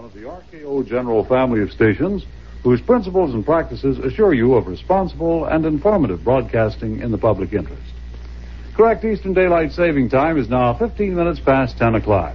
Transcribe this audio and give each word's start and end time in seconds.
one 0.00 0.08
of 0.08 0.14
the 0.14 0.22
RKO 0.22 0.86
General 0.88 1.22
family 1.26 1.60
of 1.60 1.70
stations 1.70 2.24
whose 2.62 2.80
principles 2.80 3.34
and 3.34 3.44
practices 3.44 3.98
assure 3.98 4.32
you 4.32 4.54
of 4.54 4.66
responsible 4.66 5.44
and 5.44 5.66
informative 5.66 6.24
broadcasting 6.24 7.00
in 7.00 7.10
the 7.10 7.18
public 7.18 7.52
interest. 7.52 7.92
Correct 8.74 9.04
Eastern 9.04 9.34
Daylight 9.34 9.72
Saving 9.72 10.08
Time 10.08 10.38
is 10.38 10.48
now 10.48 10.72
15 10.72 11.14
minutes 11.14 11.38
past 11.40 11.76
10 11.76 11.96
o'clock. 11.96 12.34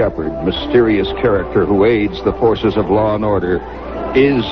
Shepherd, 0.00 0.32
mysterious 0.46 1.08
character 1.20 1.66
who 1.66 1.84
aids 1.84 2.24
the 2.24 2.32
forces 2.40 2.78
of 2.78 2.88
law 2.88 3.16
and 3.16 3.22
order, 3.22 3.56
is 4.16 4.42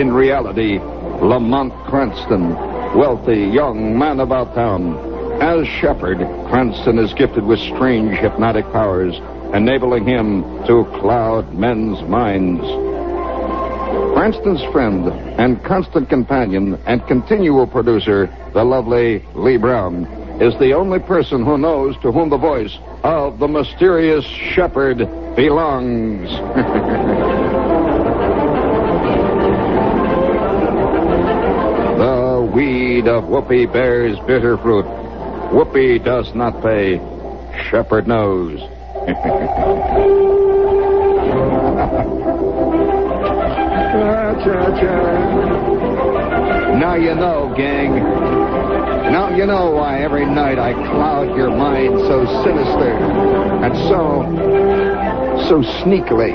in 0.00 0.12
reality 0.12 0.78
Lamont 0.78 1.72
Cranston, 1.86 2.54
wealthy 2.94 3.40
young 3.40 3.98
man 3.98 4.20
about 4.20 4.54
town. 4.54 4.94
As 5.42 5.66
Shepherd, 5.66 6.18
Cranston 6.48 7.00
is 7.00 7.12
gifted 7.14 7.42
with 7.42 7.58
strange 7.58 8.16
hypnotic 8.16 8.64
powers, 8.66 9.16
enabling 9.52 10.06
him 10.06 10.42
to 10.66 10.84
cloud 11.00 11.52
men's 11.52 12.00
minds. 12.08 12.62
Cranston's 14.14 14.62
friend 14.70 15.08
and 15.08 15.64
constant 15.64 16.10
companion 16.10 16.80
and 16.86 17.04
continual 17.08 17.66
producer, 17.66 18.32
the 18.54 18.62
lovely 18.62 19.24
Leigh 19.34 19.56
Brown, 19.56 20.04
is 20.40 20.56
the 20.60 20.74
only 20.74 21.00
person 21.00 21.44
who 21.44 21.58
knows 21.58 21.96
to 22.02 22.12
whom 22.12 22.30
the 22.30 22.38
voice 22.38 22.78
of 23.04 23.38
the 23.38 23.48
mysterious 23.48 24.24
shepherd 24.24 24.98
belongs. 25.34 26.30
the 31.98 32.50
weed 32.54 33.08
of 33.08 33.24
Whoopi 33.24 33.72
bears 33.72 34.18
bitter 34.20 34.56
fruit. 34.58 34.84
Whoopi 35.52 36.02
does 36.04 36.32
not 36.34 36.62
pay. 36.62 36.98
Shepherd 37.70 38.06
knows. 38.06 38.60
now 46.78 46.94
you 46.94 47.14
know, 47.14 47.52
gang. 47.56 48.31
Now 49.12 49.28
you 49.28 49.44
know 49.44 49.72
why 49.72 50.02
every 50.02 50.24
night 50.24 50.58
I 50.58 50.72
cloud 50.72 51.36
your 51.36 51.50
mind 51.50 51.98
so 51.98 52.24
sinister 52.42 52.96
and 53.62 53.76
so, 53.86 54.24
so 55.48 55.62
sneakily. 55.84 56.32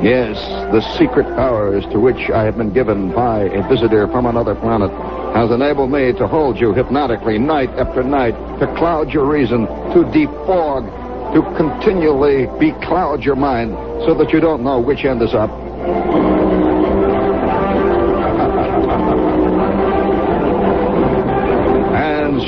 Yes, 0.00 0.38
the 0.70 0.80
secret 0.96 1.26
powers 1.34 1.84
to 1.86 1.98
which 1.98 2.30
I 2.30 2.44
have 2.44 2.56
been 2.56 2.72
given 2.72 3.10
by 3.12 3.46
a 3.46 3.68
visitor 3.68 4.06
from 4.06 4.26
another 4.26 4.54
planet 4.54 4.92
has 5.34 5.50
enabled 5.50 5.90
me 5.90 6.12
to 6.12 6.28
hold 6.28 6.56
you 6.56 6.72
hypnotically 6.72 7.36
night 7.36 7.70
after 7.70 8.04
night, 8.04 8.36
to 8.60 8.72
cloud 8.76 9.12
your 9.12 9.26
reason, 9.26 9.66
to 9.66 10.04
defog, 10.14 10.86
to 11.34 11.42
continually 11.56 12.46
becloud 12.62 13.24
your 13.24 13.34
mind 13.34 13.72
so 14.06 14.14
that 14.14 14.30
you 14.32 14.38
don't 14.38 14.62
know 14.62 14.78
which 14.78 15.04
end 15.04 15.20
is 15.20 15.34
up. 15.34 16.33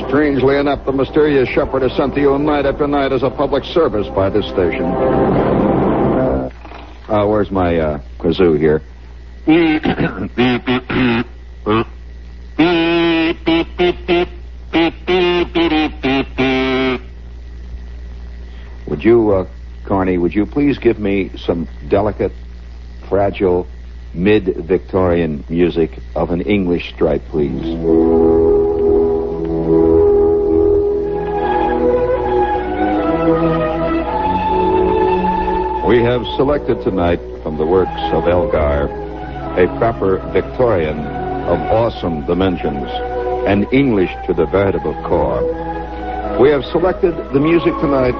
Strangely 0.09 0.57
enough, 0.57 0.85
the 0.85 0.93
mysterious 0.93 1.49
shepherd 1.49 1.83
is 1.83 1.95
sent 1.97 2.15
to 2.15 2.21
you 2.21 2.39
night 2.39 2.67
after 2.67 2.87
night 2.87 3.13
as 3.13 3.23
a 3.23 3.31
public 3.31 3.65
service 3.65 4.09
by 4.09 4.31
this 4.31 4.47
station. 4.47 4.85
Uh, 7.09 7.25
where's 7.27 7.51
my 7.51 7.79
uh, 7.79 8.01
kazoo 8.19 8.59
here? 8.59 8.83
Would 18.89 19.05
you, 19.05 19.31
uh, 19.31 19.47
Carney, 19.85 20.19
would 20.19 20.35
you 20.35 20.47
please 20.47 20.79
give 20.79 20.99
me 20.99 21.31
some 21.37 21.69
delicate, 21.89 22.33
fragile, 23.09 23.67
mid-Victorian 24.15 25.45
music 25.49 25.99
of 26.15 26.31
an 26.31 26.41
English 26.41 26.93
stripe, 26.95 27.23
please? 27.29 28.76
We 35.97 36.03
have 36.03 36.27
selected 36.37 36.85
tonight 36.85 37.21
from 37.43 37.57
the 37.57 37.65
works 37.65 38.03
of 38.13 38.29
Elgar 38.29 38.85
a 39.57 39.67
proper 39.79 40.19
Victorian 40.31 40.99
of 41.49 41.59
awesome 41.73 42.27
dimensions, 42.27 42.87
and 43.49 43.67
English 43.73 44.11
to 44.27 44.35
the 44.35 44.45
veritable 44.45 44.93
core. 45.09 45.41
We 46.39 46.51
have 46.51 46.67
selected 46.67 47.17
the 47.33 47.41
music 47.41 47.73
tonight 47.81 48.15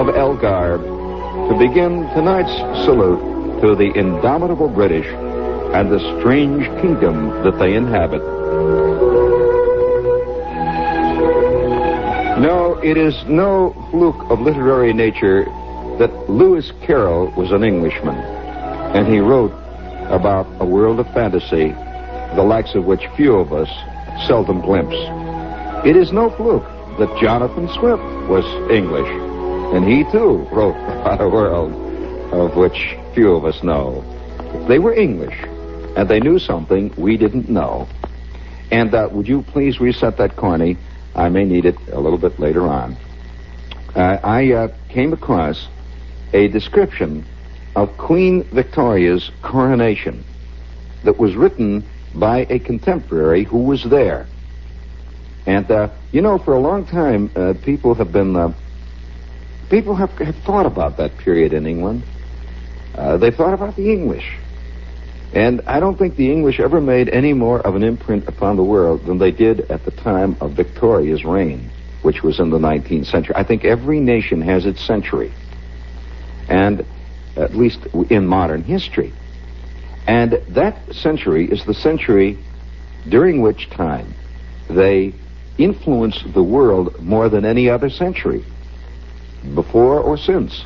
of 0.00 0.16
Elgar 0.16 0.78
to 0.78 1.58
begin 1.58 2.08
tonight's 2.16 2.56
salute 2.86 3.20
to 3.60 3.76
the 3.76 3.92
indomitable 3.94 4.70
British 4.70 5.06
and 5.74 5.92
the 5.92 6.00
strange 6.20 6.64
kingdom 6.80 7.28
that 7.44 7.58
they 7.58 7.74
inhabit. 7.74 8.22
No, 12.40 12.80
it 12.82 12.96
is 12.96 13.14
no 13.26 13.74
fluke 13.90 14.30
of 14.30 14.40
literary 14.40 14.94
nature 14.94 15.44
that 16.00 16.30
Lewis 16.30 16.72
Carroll 16.80 17.30
was 17.36 17.52
an 17.52 17.62
Englishman, 17.62 18.16
and 18.16 19.06
he 19.06 19.18
wrote 19.20 19.52
about 20.08 20.46
a 20.58 20.64
world 20.64 20.98
of 20.98 21.06
fantasy, 21.12 21.72
the 22.36 22.42
likes 22.42 22.74
of 22.74 22.86
which 22.86 23.06
few 23.18 23.36
of 23.36 23.52
us 23.52 23.68
seldom 24.26 24.62
glimpse. 24.62 24.96
It 25.86 25.96
is 25.96 26.10
no 26.10 26.30
fluke 26.30 26.64
that 26.98 27.14
Jonathan 27.20 27.68
Swift 27.68 28.02
was 28.30 28.46
English, 28.70 29.10
and 29.74 29.84
he 29.84 30.10
too 30.10 30.48
wrote 30.50 30.74
about 31.00 31.20
a 31.20 31.28
world 31.28 31.70
of 32.32 32.56
which 32.56 32.96
few 33.12 33.34
of 33.34 33.44
us 33.44 33.62
know. 33.62 34.02
They 34.68 34.78
were 34.78 34.94
English, 34.94 35.36
and 35.98 36.08
they 36.08 36.18
knew 36.18 36.38
something 36.38 36.94
we 36.96 37.18
didn't 37.18 37.50
know. 37.50 37.86
And 38.70 38.94
uh, 38.94 39.10
would 39.12 39.28
you 39.28 39.42
please 39.42 39.80
reset 39.80 40.16
that, 40.16 40.36
Corny? 40.36 40.78
I 41.14 41.28
may 41.28 41.44
need 41.44 41.66
it 41.66 41.76
a 41.92 42.00
little 42.00 42.18
bit 42.18 42.40
later 42.40 42.62
on. 42.62 42.96
Uh, 43.94 44.18
I 44.22 44.52
uh, 44.52 44.68
came 44.88 45.12
across 45.12 45.68
a 46.32 46.48
description 46.48 47.24
of 47.76 47.96
Queen 47.96 48.44
Victoria's 48.52 49.30
coronation 49.42 50.24
that 51.04 51.18
was 51.18 51.34
written 51.36 51.84
by 52.14 52.46
a 52.50 52.58
contemporary 52.58 53.44
who 53.44 53.58
was 53.58 53.84
there. 53.84 54.26
And, 55.46 55.70
uh, 55.70 55.88
you 56.12 56.20
know, 56.20 56.38
for 56.38 56.54
a 56.54 56.60
long 56.60 56.84
time, 56.86 57.30
uh, 57.34 57.54
people 57.64 57.94
have 57.94 58.12
been, 58.12 58.36
uh, 58.36 58.52
people 59.70 59.94
have, 59.94 60.10
have 60.18 60.36
thought 60.44 60.66
about 60.66 60.96
that 60.98 61.16
period 61.18 61.52
in 61.52 61.66
England. 61.66 62.02
Uh, 62.94 63.16
they 63.16 63.30
thought 63.30 63.54
about 63.54 63.76
the 63.76 63.92
English. 63.92 64.36
And 65.32 65.62
I 65.66 65.78
don't 65.78 65.96
think 65.96 66.16
the 66.16 66.30
English 66.30 66.58
ever 66.58 66.80
made 66.80 67.08
any 67.08 67.32
more 67.32 67.60
of 67.60 67.76
an 67.76 67.84
imprint 67.84 68.26
upon 68.26 68.56
the 68.56 68.64
world 68.64 69.06
than 69.06 69.18
they 69.18 69.30
did 69.30 69.60
at 69.70 69.84
the 69.84 69.92
time 69.92 70.36
of 70.40 70.52
Victoria's 70.52 71.24
reign, 71.24 71.70
which 72.02 72.22
was 72.24 72.40
in 72.40 72.50
the 72.50 72.58
19th 72.58 73.06
century. 73.06 73.34
I 73.36 73.44
think 73.44 73.64
every 73.64 74.00
nation 74.00 74.42
has 74.42 74.66
its 74.66 74.84
century 74.84 75.32
and 76.50 76.84
at 77.36 77.54
least 77.54 77.78
in 78.10 78.26
modern 78.26 78.62
history. 78.62 79.12
And 80.06 80.32
that 80.48 80.94
century 80.94 81.50
is 81.50 81.64
the 81.64 81.74
century 81.74 82.38
during 83.08 83.40
which 83.40 83.70
time 83.70 84.12
they 84.68 85.14
influenced 85.56 86.32
the 86.34 86.42
world 86.42 87.00
more 87.00 87.28
than 87.28 87.44
any 87.44 87.68
other 87.68 87.88
century, 87.88 88.44
before 89.54 90.00
or 90.00 90.18
since. 90.18 90.64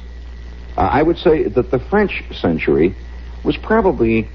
Uh, 0.76 0.80
I 0.80 1.02
would 1.02 1.18
say 1.18 1.44
that 1.44 1.70
the 1.70 1.78
French 1.78 2.24
century 2.32 2.96
was 3.44 3.56
probably 3.56 4.28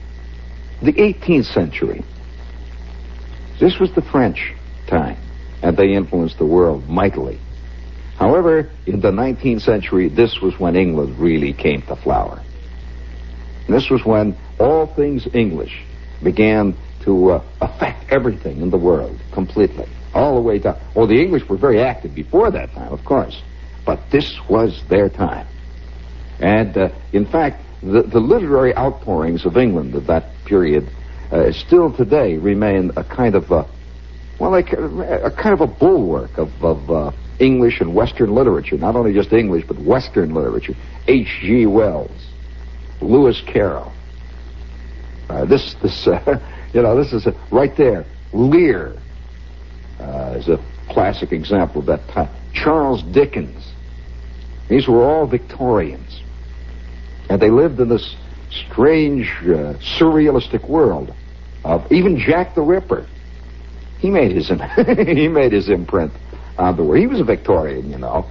the 0.81 0.93
18th 0.93 1.45
century. 1.45 2.03
This 3.59 3.79
was 3.79 3.91
the 3.93 4.01
French 4.01 4.53
time, 4.87 5.17
and 5.61 5.75
they 5.75 5.93
influenced 5.93 6.37
the 6.37 6.45
world 6.45 6.87
mightily. 6.87 7.39
However, 8.19 8.69
in 8.85 8.99
the 8.99 9.11
19th 9.11 9.61
century, 9.61 10.09
this 10.09 10.41
was 10.41 10.59
when 10.59 10.75
England 10.75 11.17
really 11.17 11.53
came 11.53 11.81
to 11.83 11.95
flower. 11.95 12.43
This 13.69 13.89
was 13.89 14.03
when 14.03 14.35
all 14.59 14.87
things 14.87 15.25
English 15.33 15.83
began 16.21 16.75
to 17.05 17.31
uh, 17.31 17.43
affect 17.61 18.11
everything 18.11 18.59
in 18.59 18.71
the 18.71 18.77
world 18.77 19.17
completely, 19.31 19.87
all 20.13 20.35
the 20.35 20.41
way 20.41 20.59
down. 20.59 20.77
Well, 20.95 21.07
the 21.07 21.21
English 21.21 21.47
were 21.47 21.55
very 21.55 21.79
active 21.79 22.13
before 22.13 22.51
that 22.51 22.73
time, 22.73 22.91
of 22.91 23.05
course, 23.05 23.41
but 23.85 24.01
this 24.11 24.37
was 24.49 24.83
their 24.89 25.07
time. 25.07 25.47
And 26.41 26.77
uh, 26.77 26.89
in 27.13 27.25
fact, 27.25 27.63
the, 27.81 28.03
the 28.03 28.19
literary 28.19 28.75
outpourings 28.75 29.45
of 29.45 29.55
England 29.55 29.95
of 29.95 30.07
that 30.07 30.25
period 30.43 30.89
uh, 31.31 31.53
still 31.53 31.95
today 31.95 32.37
remain 32.37 32.91
a 32.97 33.03
kind 33.05 33.35
of 33.35 33.49
a, 33.51 33.65
well, 34.41 34.51
like 34.51 34.73
a, 34.73 35.23
a 35.23 35.31
kind 35.31 35.53
of 35.53 35.61
a 35.61 35.67
bulwark 35.67 36.37
of, 36.37 36.49
of 36.61 36.89
uh, 36.91 37.11
English 37.39 37.81
and 37.81 37.95
Western 37.95 38.33
literature. 38.33 38.77
Not 38.77 38.95
only 38.95 39.13
just 39.13 39.33
English, 39.33 39.65
but 39.67 39.79
Western 39.79 40.33
literature. 40.33 40.73
H.G. 41.07 41.65
Wells, 41.65 42.11
Lewis 43.01 43.41
Carroll. 43.45 43.91
Uh, 45.29 45.45
this, 45.45 45.75
this, 45.81 46.07
uh, 46.07 46.39
you 46.73 46.81
know, 46.81 46.95
this 46.95 47.13
is 47.13 47.25
a, 47.27 47.35
right 47.51 47.75
there. 47.77 48.05
Lear 48.33 48.95
uh, 49.99 50.35
is 50.37 50.47
a 50.49 50.63
classic 50.89 51.31
example 51.31 51.79
of 51.81 51.87
that 51.87 52.07
time. 52.09 52.29
Charles 52.53 53.03
Dickens. 53.03 53.71
These 54.69 54.87
were 54.87 55.03
all 55.03 55.25
Victorians. 55.25 56.21
And 57.29 57.41
they 57.41 57.49
lived 57.49 57.79
in 57.79 57.89
this 57.89 58.15
strange, 58.51 59.27
uh, 59.43 59.77
surrealistic 59.79 60.67
world 60.67 61.13
of 61.63 61.91
even 61.91 62.17
Jack 62.17 62.55
the 62.55 62.61
Ripper. 62.61 63.07
He 63.99 64.09
made 64.09 64.31
his 64.31 64.47
he 65.07 65.27
made 65.27 65.51
his 65.51 65.69
imprint 65.69 66.11
on 66.59 66.77
the 66.77 66.83
world. 66.83 66.99
He 66.99 67.07
was 67.07 67.19
a 67.19 67.23
Victorian, 67.23 67.89
you 67.89 67.97
know. 67.97 68.29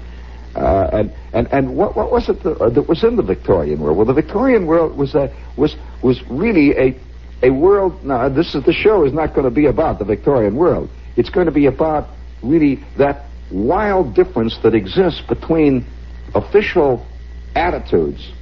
Uh, 0.55 0.91
and 0.93 1.13
and 1.33 1.47
and 1.53 1.77
what 1.77 1.97
what 1.97 2.11
was 2.11 2.29
it 2.29 2.43
that, 2.43 2.59
uh, 2.59 2.71
that 2.71 2.89
was 2.89 3.05
in 3.05 3.17
the 3.17 3.23
Victorian 3.23 3.81
world? 3.81 3.97
Well, 3.97 4.07
the 4.07 4.15
Victorian 4.15 4.67
world 4.67 4.97
was 4.97 5.15
a, 5.15 5.33
was 5.57 5.77
was 6.03 6.23
really 6.31 6.77
a 6.77 6.99
a 7.43 7.51
world. 7.51 8.05
Now, 8.05 8.29
this 8.29 8.55
is 8.55 8.65
the 8.65 8.73
show 8.73 9.05
is 9.05 9.13
not 9.13 9.35
going 9.35 9.45
to 9.45 9.55
be 9.55 9.67
about 9.67 9.99
the 9.99 10.05
Victorian 10.05 10.57
world. 10.57 10.91
It's 11.17 11.31
going 11.31 11.47
to 11.47 11.53
be 11.53 11.67
about 11.67 12.09
really 12.43 12.83
that 12.97 13.27
wild 13.51 14.15
difference 14.15 14.59
that 14.63 14.75
exists 14.75 15.23
between 15.29 15.87
official 16.35 17.07
attitudes 17.55 18.33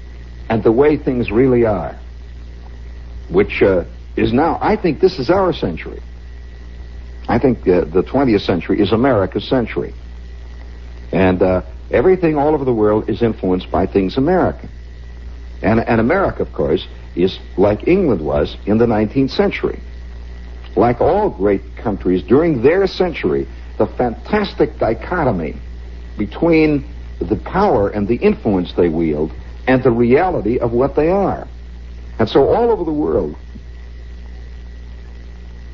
and 0.49 0.63
the 0.63 0.73
way 0.73 0.97
things 0.97 1.31
really 1.31 1.65
are, 1.65 1.99
which 3.31 3.63
uh, 3.63 3.85
is 4.17 4.33
now, 4.33 4.59
I 4.61 4.77
think 4.77 5.01
this 5.01 5.19
is 5.19 5.31
our 5.31 5.53
century. 5.53 6.03
I 7.29 7.39
think 7.39 7.61
uh, 7.61 7.85
the 7.85 8.03
20th 8.03 8.43
century 8.43 8.81
is 8.81 8.93
America's 8.93 9.49
century. 9.49 9.95
And 11.13 11.43
uh, 11.43 11.63
everything 11.91 12.37
all 12.37 12.55
over 12.55 12.65
the 12.65 12.75
world 12.75 13.09
is 13.09 13.23
influenced 13.23 13.71
by 13.71 13.87
things 13.87 14.17
American. 14.17 14.69
And, 15.63 15.81
and 15.81 16.01
America, 16.01 16.43
of 16.43 16.53
course, 16.53 16.87
is 17.15 17.39
like 17.57 17.89
England 17.89 18.25
was 18.25 18.57
in 18.67 18.79
the 18.79 18.87
19th 18.87 19.31
century. 19.31 19.81
Like 20.77 21.01
all 21.01 21.31
great 21.31 21.63
countries 21.77 22.23
during 22.23 22.63
their 22.63 22.87
century, 22.87 23.49
the 23.79 23.87
fantastic 23.87 24.79
dichotomy 24.79 25.57
between 26.19 26.87
the 27.19 27.37
power 27.37 27.89
and 27.89 28.07
the 28.07 28.17
influence 28.17 28.73
they 28.75 28.89
wield 28.89 29.33
and 29.67 29.83
the 29.83 29.91
reality 29.91 30.59
of 30.59 30.73
what 30.73 30.95
they 30.95 31.09
are. 31.09 31.49
And 32.19 32.29
so 32.29 32.49
all 32.49 32.71
over 32.71 32.85
the 32.85 32.93
world, 32.93 33.37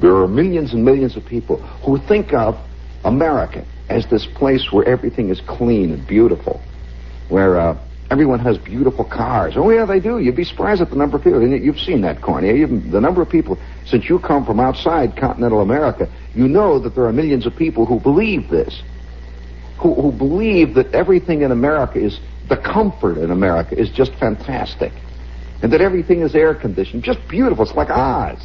there 0.03 0.17
are 0.17 0.27
millions 0.27 0.75
and 0.75 0.85
millions 0.85 1.17
of 1.17 1.25
people 1.25 1.59
who 1.85 1.97
think 1.97 2.35
of 2.35 2.59
America 3.05 3.65
as 3.89 4.07
this 4.11 4.27
place 4.27 4.73
where 4.73 4.85
everything 4.85 5.31
is 5.31 5.41
clean 5.47 5.93
and 5.93 6.07
beautiful, 6.07 6.61
where 7.29 7.57
uh, 7.59 7.79
everyone 8.11 8.41
has 8.41 8.59
beautiful 8.59 9.05
cars. 9.05 9.55
Oh, 9.57 9.71
yeah, 9.71 9.85
they 9.85 10.01
do. 10.01 10.19
You'd 10.19 10.37
be 10.37 10.45
surprised 10.45 10.83
at 10.83 10.91
the 10.91 10.97
number 10.97 11.17
of 11.17 11.23
people. 11.23 11.41
You've 11.47 11.79
seen 11.79 12.01
that. 12.03 12.19
You've, 12.43 12.91
the 12.91 13.01
number 13.01 13.23
of 13.23 13.31
people, 13.31 13.57
since 13.87 14.09
you 14.09 14.19
come 14.19 14.45
from 14.45 14.59
outside 14.59 15.17
continental 15.17 15.61
America, 15.61 16.13
you 16.35 16.49
know 16.49 16.81
that 16.81 16.95
there 16.97 17.05
are 17.07 17.13
millions 17.13 17.47
of 17.47 17.55
people 17.55 17.87
who 17.87 18.01
believe 18.01 18.51
this, 18.51 18.83
who, 19.79 19.95
who 19.95 20.11
believe 20.11 20.75
that 20.75 20.93
everything 20.93 21.43
in 21.43 21.53
America 21.53 21.99
is 21.99 22.19
the 22.49 22.57
comfort 22.57 23.19
in 23.19 23.31
America 23.31 23.79
is 23.79 23.89
just 23.89 24.13
fantastic. 24.17 24.93
And 25.63 25.73
that 25.73 25.81
everything 25.81 26.23
is 26.23 26.35
air 26.35 26.57
conditioned, 26.57 27.05
just 27.05 27.21
beautiful. 27.29 27.65
It's 27.65 27.75
like 27.75 27.89
Oz. 27.89 28.43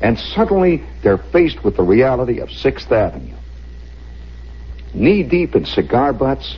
And 0.00 0.18
suddenly 0.18 0.82
they're 1.02 1.18
faced 1.18 1.64
with 1.64 1.76
the 1.76 1.82
reality 1.82 2.38
of 2.38 2.48
6th 2.48 2.90
Avenue. 2.92 3.36
Knee 4.94 5.22
deep 5.22 5.54
in 5.54 5.64
cigar 5.64 6.12
butts, 6.12 6.56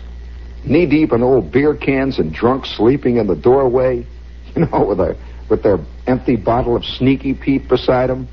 knee 0.65 0.87
deep 0.87 1.13
in 1.13 1.23
old 1.23 1.51
beer 1.51 1.75
cans 1.75 2.19
and 2.19 2.33
drunks 2.33 2.71
sleeping 2.71 3.17
in 3.17 3.27
the 3.27 3.37
doorway, 3.37 4.07
you 4.55 4.67
know, 4.67 4.85
with, 4.85 5.01
a, 5.01 5.17
with 5.49 5.63
their 5.63 5.79
empty 6.07 6.37
bottle 6.37 6.77
of 6.77 6.85
Sneaky 6.85 7.35
Pete 7.35 7.69
beside 7.69 8.11
them. 8.11 8.29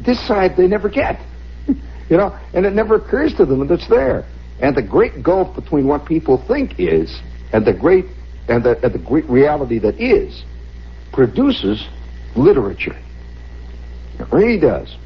This 0.00 0.20
side 0.26 0.56
they 0.56 0.66
never 0.66 0.88
get. 0.88 1.20
you 1.66 2.16
know, 2.16 2.36
and 2.52 2.66
it 2.66 2.74
never 2.74 2.96
occurs 2.96 3.34
to 3.34 3.46
them 3.46 3.66
that 3.66 3.72
it's 3.74 3.88
there. 3.88 4.24
And 4.60 4.76
the 4.76 4.82
great 4.82 5.22
gulf 5.22 5.54
between 5.54 5.86
what 5.86 6.04
people 6.06 6.38
think 6.46 6.78
is 6.78 7.20
and 7.52 7.64
the 7.64 7.72
great 7.72 8.06
and 8.48 8.62
the, 8.62 8.82
and 8.84 8.92
the 8.92 8.98
great 8.98 9.28
reality 9.28 9.78
that 9.80 10.00
is 10.00 10.44
produces 11.12 11.86
literature. 12.36 12.96
It 14.18 14.32
really 14.32 14.58
does. 14.58 14.96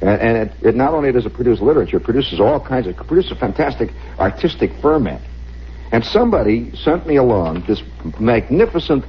And, 0.00 0.20
and 0.20 0.36
it, 0.36 0.52
it, 0.62 0.74
not 0.74 0.94
only 0.94 1.10
does 1.12 1.26
it 1.26 1.34
produce 1.34 1.60
literature, 1.60 1.96
it 1.96 2.04
produces 2.04 2.40
all 2.40 2.60
kinds 2.60 2.86
of, 2.86 2.98
it 2.98 3.06
produces 3.06 3.32
a 3.32 3.36
fantastic 3.36 3.90
artistic 4.18 4.70
ferment. 4.80 5.22
And 5.90 6.04
somebody 6.04 6.74
sent 6.76 7.06
me 7.06 7.16
along 7.16 7.64
this 7.66 7.82
magnificent 8.20 9.04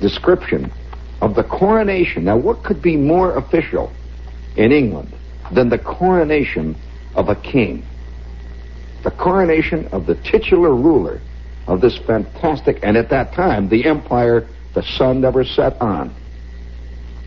description 0.00 0.72
of 1.20 1.34
the 1.34 1.44
coronation. 1.44 2.24
Now, 2.24 2.36
what 2.36 2.62
could 2.64 2.82
be 2.82 2.96
more 2.96 3.36
official 3.36 3.92
in 4.56 4.72
England 4.72 5.12
than 5.52 5.68
the 5.68 5.78
coronation 5.78 6.76
of 7.14 7.28
a 7.28 7.36
king? 7.36 7.84
The 9.04 9.12
coronation 9.12 9.86
of 9.88 10.06
the 10.06 10.16
titular 10.16 10.74
ruler 10.74 11.20
of 11.66 11.80
this 11.80 11.96
fantastic, 11.98 12.80
and 12.82 12.96
at 12.96 13.08
that 13.10 13.32
time, 13.32 13.68
the 13.68 13.86
empire 13.86 14.46
the 14.74 14.82
sun 14.82 15.20
never 15.20 15.44
set 15.44 15.80
on. 15.80 16.14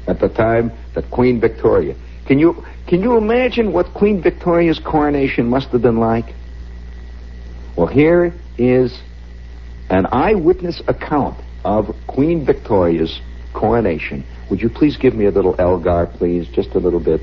At 0.08 0.20
the 0.20 0.30
time 0.30 0.72
that 0.96 1.12
Queen 1.12 1.40
Victoria. 1.40 1.96
Can 2.28 2.40
you, 2.40 2.64
can 2.88 3.02
you 3.02 3.18
imagine 3.18 3.74
what 3.74 3.94
Queen 3.94 4.22
Victoria's 4.22 4.80
coronation 4.80 5.48
must 5.48 5.68
have 5.70 5.82
been 5.82 6.00
like? 6.00 6.34
Well, 7.78 7.88
here 7.88 8.34
is 8.58 9.00
an 9.90 10.08
eyewitness 10.08 10.82
account 10.88 11.40
of 11.64 11.94
Queen 12.08 12.46
Victoria's 12.46 13.22
coronation. 13.54 14.26
Would 14.50 14.62
you 14.62 14.70
please 14.70 14.98
give 14.98 15.14
me 15.14 15.26
a 15.26 15.32
little 15.32 15.56
Elgar, 15.60 16.08
please? 16.18 16.48
Just 16.54 16.70
a 16.76 16.80
little 16.80 17.00
bit. 17.00 17.22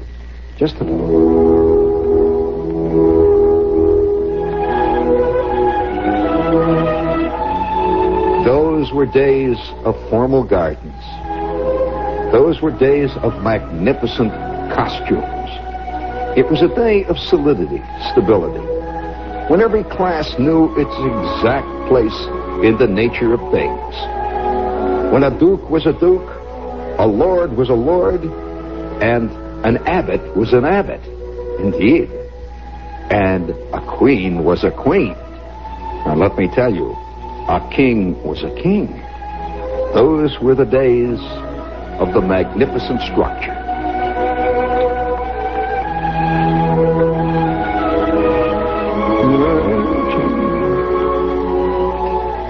Just 0.59 0.77
a 0.77 0.85
little. 0.85 1.65
Those 8.45 8.93
were 8.93 9.07
days 9.07 9.57
of 9.85 9.95
formal 10.11 10.45
gardens. 10.45 11.24
Those 12.35 12.61
were 12.61 12.73
days 12.73 13.13
of 13.23 13.45
magnificent 13.45 14.33
costumes. 14.75 15.51
It 16.37 16.51
was 16.51 16.63
a 16.63 16.75
day 16.75 17.05
of 17.05 17.17
solidity, 17.17 17.81
stability, 18.11 18.59
when 19.47 19.61
every 19.61 19.85
class 19.85 20.37
knew 20.37 20.75
its 20.75 20.91
exact 20.99 21.71
place 21.87 22.19
in 22.67 22.77
the 22.77 22.89
nature 22.89 23.35
of 23.35 23.41
things. 23.53 23.95
When 25.13 25.23
a 25.23 25.31
duke 25.39 25.71
was 25.71 25.87
a 25.87 25.93
duke, 25.93 26.29
a 26.99 27.07
lord 27.07 27.53
was 27.53 27.69
a 27.69 27.75
lord, 27.75 28.25
and 29.01 29.31
an 29.65 29.77
abbot 29.87 30.37
was 30.37 30.53
an 30.53 30.65
abbot, 30.65 31.07
indeed. 31.61 32.11
And 33.15 33.51
a 33.73 33.97
queen 33.97 34.43
was 34.43 34.65
a 34.65 34.73
queen. 34.73 35.15
Now 36.05 36.17
let 36.17 36.37
me 36.37 36.49
tell 36.49 36.75
you, 36.75 36.91
a 37.47 37.65
king 37.73 38.21
was 38.25 38.43
a 38.43 38.53
king. 38.61 38.89
Those 39.95 40.37
were 40.41 40.57
the 40.57 40.67
days 40.67 41.21
of 41.99 42.13
the 42.13 42.21
magnificent 42.21 43.01
structure. 43.03 43.55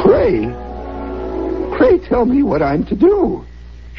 Pray, 0.03 0.53
pray 1.77 1.99
tell 1.99 2.25
me 2.25 2.43
what 2.43 2.63
I'm 2.63 2.85
to 2.87 2.95
do, 2.95 3.45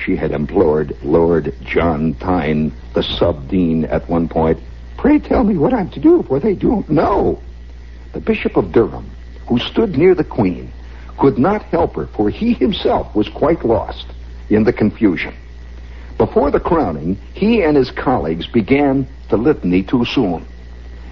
she 0.03 0.15
had 0.15 0.31
implored 0.31 0.97
Lord 1.03 1.53
John 1.63 2.13
Thynne, 2.15 2.73
the 2.93 3.03
sub-dean, 3.03 3.85
at 3.85 4.09
one 4.09 4.27
point. 4.27 4.59
Pray 4.97 5.19
tell 5.19 5.43
me 5.43 5.57
what 5.57 5.73
I'm 5.73 5.89
to 5.91 5.99
do, 5.99 6.23
for 6.23 6.39
they 6.39 6.55
don't 6.55 6.89
know. 6.89 7.41
The 8.13 8.19
Bishop 8.19 8.57
of 8.57 8.71
Durham, 8.71 9.09
who 9.47 9.59
stood 9.59 9.97
near 9.97 10.15
the 10.15 10.23
Queen, 10.23 10.71
could 11.17 11.37
not 11.37 11.61
help 11.63 11.95
her, 11.95 12.07
for 12.07 12.29
he 12.29 12.53
himself 12.53 13.15
was 13.15 13.29
quite 13.29 13.63
lost 13.63 14.07
in 14.49 14.63
the 14.63 14.73
confusion. 14.73 15.33
Before 16.17 16.51
the 16.51 16.59
crowning, 16.59 17.15
he 17.33 17.61
and 17.61 17.75
his 17.75 17.91
colleagues 17.91 18.47
began 18.47 19.07
the 19.29 19.37
litany 19.37 19.83
too 19.83 20.05
soon. 20.05 20.45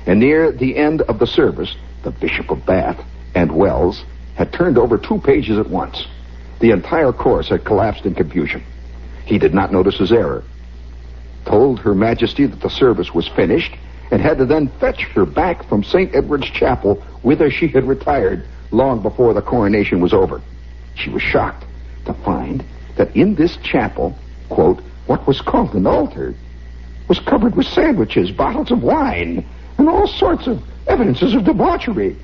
And 0.05 0.19
near 0.19 0.51
the 0.51 0.77
end 0.77 1.01
of 1.03 1.19
the 1.19 1.27
service, 1.27 1.75
the 2.03 2.11
Bishop 2.11 2.49
of 2.51 2.65
Bath 2.65 3.03
and 3.35 3.51
Wells 3.51 4.03
had 4.35 4.53
turned 4.53 4.77
over 4.77 4.97
two 4.97 5.19
pages 5.19 5.57
at 5.57 5.69
once. 5.69 6.05
The 6.59 6.71
entire 6.71 7.11
course 7.11 7.49
had 7.49 7.65
collapsed 7.65 8.05
in 8.05 8.15
confusion. 8.15 8.63
He 9.25 9.37
did 9.37 9.53
not 9.53 9.71
notice 9.71 9.97
his 9.97 10.11
error, 10.11 10.43
told 11.45 11.79
Her 11.79 11.93
Majesty 11.93 12.45
that 12.45 12.61
the 12.61 12.69
service 12.69 13.13
was 13.13 13.27
finished, 13.27 13.75
and 14.11 14.21
had 14.21 14.37
to 14.37 14.45
then 14.45 14.67
fetch 14.79 15.03
her 15.15 15.25
back 15.25 15.67
from 15.67 15.83
St. 15.83 16.13
Edward's 16.13 16.49
Chapel, 16.49 16.95
whither 17.21 17.49
she 17.49 17.67
had 17.67 17.85
retired 17.85 18.45
long 18.71 19.01
before 19.01 19.33
the 19.33 19.41
coronation 19.41 20.01
was 20.01 20.13
over. 20.13 20.41
She 20.95 21.09
was 21.09 21.21
shocked 21.21 21.65
to 22.05 22.13
find 22.13 22.63
that 22.95 23.15
in 23.15 23.35
this 23.35 23.57
chapel, 23.57 24.17
quote, 24.49 24.79
what 25.07 25.25
was 25.27 25.41
called 25.41 25.73
an 25.73 25.87
altar 25.87 26.33
was 27.07 27.19
covered 27.19 27.55
with 27.55 27.67
sandwiches, 27.67 28.31
bottles 28.31 28.71
of 28.71 28.81
wine, 28.81 29.45
and 29.77 29.89
all 29.89 30.07
sorts 30.07 30.47
of 30.47 30.63
evidences 30.87 31.33
of 31.33 31.43
debauchery. 31.43 32.15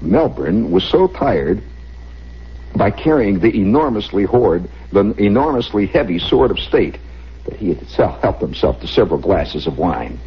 Melbourne 0.00 0.70
was 0.70 0.84
so 0.84 1.06
tired 1.06 1.62
by 2.74 2.90
carrying 2.90 3.40
the 3.40 3.54
enormously 3.54 4.24
hoard, 4.24 4.68
the 4.92 5.14
enormously 5.18 5.86
heavy 5.86 6.18
sword 6.18 6.50
of 6.50 6.58
state, 6.58 6.98
that 7.44 7.56
he 7.56 7.74
had 7.74 7.80
helped 8.20 8.40
himself 8.40 8.80
to 8.80 8.86
several 8.86 9.20
glasses 9.20 9.66
of 9.66 9.78
wine. 9.78 10.18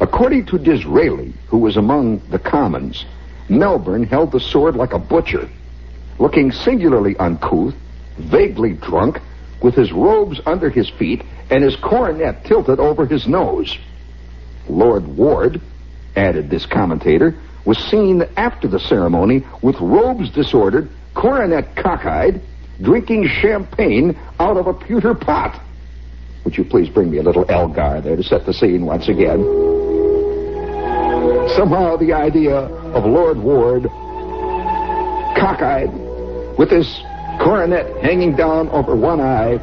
According 0.00 0.46
to 0.46 0.58
Disraeli, 0.58 1.34
who 1.48 1.58
was 1.58 1.76
among 1.76 2.22
the 2.30 2.38
commons, 2.38 3.04
Melbourne 3.48 4.04
held 4.04 4.32
the 4.32 4.40
sword 4.40 4.76
like 4.76 4.92
a 4.92 4.98
butcher, 4.98 5.48
looking 6.18 6.52
singularly 6.52 7.16
uncouth, 7.18 7.74
vaguely 8.20 8.74
drunk, 8.74 9.20
with 9.62 9.74
his 9.74 9.92
robes 9.92 10.40
under 10.46 10.70
his 10.70 10.88
feet 10.90 11.22
and 11.50 11.62
his 11.62 11.76
coronet 11.76 12.44
tilted 12.44 12.80
over 12.80 13.06
his 13.06 13.26
nose. 13.26 13.76
Lord 14.68 15.06
Ward, 15.06 15.60
added 16.16 16.50
this 16.50 16.66
commentator, 16.66 17.36
was 17.64 17.78
seen 17.78 18.26
after 18.36 18.68
the 18.68 18.80
ceremony 18.80 19.44
with 19.62 19.78
robes 19.80 20.30
disordered, 20.30 20.90
coronet 21.14 21.76
cockeyed, 21.76 22.40
drinking 22.80 23.28
champagne 23.28 24.18
out 24.38 24.56
of 24.56 24.66
a 24.66 24.74
pewter 24.74 25.14
pot. 25.14 25.60
Would 26.44 26.56
you 26.56 26.64
please 26.64 26.88
bring 26.88 27.10
me 27.10 27.18
a 27.18 27.22
little 27.22 27.44
Elgar 27.50 28.00
there 28.00 28.16
to 28.16 28.22
set 28.22 28.46
the 28.46 28.54
scene 28.54 28.86
once 28.86 29.08
again? 29.08 29.42
Somehow 31.54 31.96
the 31.96 32.14
idea 32.14 32.56
of 32.56 33.04
Lord 33.04 33.38
Ward, 33.38 33.82
cockeyed, 35.36 35.90
with 36.56 36.70
his 36.70 37.02
coronet 37.40 38.02
hanging 38.02 38.36
down 38.36 38.68
over 38.68 38.94
one 38.94 39.20
eye, 39.20 39.56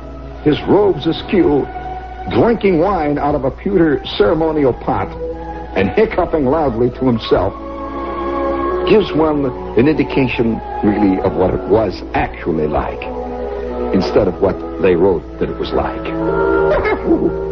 his 0.43 0.59
robes 0.67 1.05
askew, 1.05 1.65
drinking 2.31 2.79
wine 2.79 3.17
out 3.17 3.35
of 3.35 3.45
a 3.45 3.51
pewter 3.51 4.03
ceremonial 4.17 4.73
pot, 4.73 5.07
and 5.77 5.89
hiccuping 5.91 6.45
loudly 6.45 6.89
to 6.89 7.05
himself, 7.05 7.53
gives 8.89 9.13
one 9.13 9.45
an 9.77 9.87
indication, 9.87 10.59
really, 10.83 11.21
of 11.21 11.35
what 11.35 11.53
it 11.53 11.61
was 11.69 12.01
actually 12.13 12.67
like, 12.67 13.01
instead 13.93 14.27
of 14.27 14.41
what 14.41 14.57
they 14.81 14.95
wrote 14.95 15.23
that 15.39 15.49
it 15.49 15.57
was 15.57 15.71
like. 15.71 16.03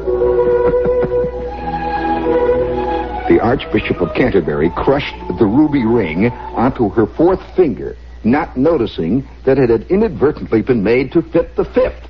the 3.29 3.39
Archbishop 3.41 4.01
of 4.01 4.13
Canterbury 4.15 4.71
crushed 4.75 5.15
the 5.37 5.45
ruby 5.45 5.85
ring 5.85 6.31
onto 6.55 6.89
her 6.89 7.05
fourth 7.05 7.41
finger 7.55 7.95
not 8.25 8.57
noticing 8.57 9.27
that 9.45 9.57
it 9.57 9.69
had 9.69 9.83
inadvertently 9.91 10.61
been 10.61 10.83
made 10.83 11.11
to 11.13 11.21
fit 11.21 11.55
the 11.55 11.65
fifth. 11.65 12.09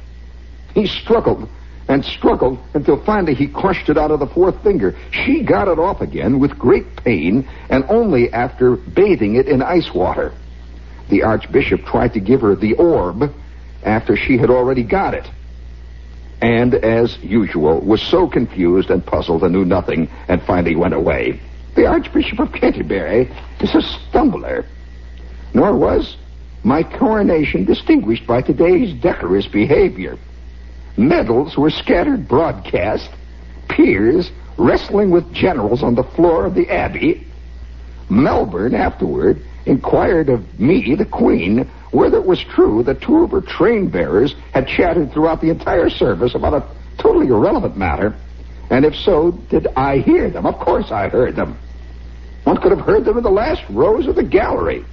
He 0.73 0.87
struggled 0.87 1.47
and 1.87 2.03
struggled 2.03 2.57
until 2.73 3.03
finally 3.03 3.35
he 3.35 3.47
crushed 3.47 3.89
it 3.89 3.97
out 3.97 4.11
of 4.11 4.19
the 4.19 4.27
fourth 4.27 4.61
finger. 4.63 4.95
She 5.11 5.43
got 5.43 5.67
it 5.67 5.77
off 5.77 6.01
again 6.01 6.39
with 6.39 6.57
great 6.57 6.95
pain 6.95 7.47
and 7.69 7.85
only 7.89 8.33
after 8.33 8.75
bathing 8.75 9.35
it 9.35 9.47
in 9.47 9.61
ice 9.61 9.93
water. 9.93 10.33
The 11.09 11.23
Archbishop 11.23 11.85
tried 11.85 12.13
to 12.13 12.19
give 12.19 12.41
her 12.41 12.55
the 12.55 12.73
orb 12.75 13.31
after 13.83 14.15
she 14.15 14.37
had 14.37 14.49
already 14.49 14.83
got 14.83 15.13
it. 15.13 15.29
And, 16.41 16.73
as 16.73 17.17
usual, 17.21 17.79
was 17.79 18.01
so 18.01 18.27
confused 18.27 18.89
and 18.89 19.05
puzzled 19.05 19.43
and 19.43 19.53
knew 19.53 19.65
nothing 19.65 20.09
and 20.27 20.41
finally 20.41 20.75
went 20.75 20.93
away. 20.93 21.39
The 21.75 21.85
Archbishop 21.85 22.39
of 22.39 22.51
Canterbury 22.51 23.31
is 23.59 23.75
a 23.75 23.81
stumbler 23.81 24.65
nor 25.55 25.75
was 25.75 26.17
my 26.63 26.83
coronation 26.83 27.63
distinguished 27.63 28.27
by 28.27 28.41
today's 28.41 28.93
decorous 29.01 29.47
behavior. 29.47 30.17
Medals 30.97 31.57
were 31.57 31.69
scattered 31.69 32.27
broadcast, 32.27 33.09
peers 33.69 34.29
wrestling 34.57 35.11
with 35.11 35.33
generals 35.33 35.81
on 35.81 35.95
the 35.95 36.03
floor 36.03 36.45
of 36.45 36.55
the 36.55 36.69
Abbey. 36.69 37.25
Melbourne 38.09 38.75
afterward 38.75 39.41
inquired 39.65 40.29
of 40.29 40.59
me, 40.59 40.93
the 40.93 41.05
Queen, 41.05 41.69
whether 41.91 42.17
it 42.17 42.25
was 42.25 42.43
true 42.43 42.83
that 42.83 43.01
two 43.01 43.23
of 43.23 43.31
her 43.31 43.41
train 43.41 43.87
bearers 43.87 44.35
had 44.53 44.67
chattered 44.67 45.13
throughout 45.13 45.39
the 45.39 45.49
entire 45.49 45.89
service 45.89 46.35
about 46.35 46.53
a 46.53 46.67
totally 46.97 47.27
irrelevant 47.27 47.77
matter, 47.77 48.13
and 48.69 48.83
if 48.83 48.95
so, 48.95 49.31
did 49.49 49.67
I 49.75 49.99
hear 49.99 50.29
them? 50.29 50.45
Of 50.45 50.59
course 50.59 50.91
I 50.91 51.07
heard 51.07 51.35
them. 51.35 51.57
One 52.43 52.57
could 52.57 52.71
have 52.71 52.85
heard 52.85 53.05
them 53.05 53.17
in 53.17 53.23
the 53.23 53.29
last 53.29 53.63
rows 53.69 54.07
of 54.07 54.15
the 54.15 54.23
gallery. 54.23 54.83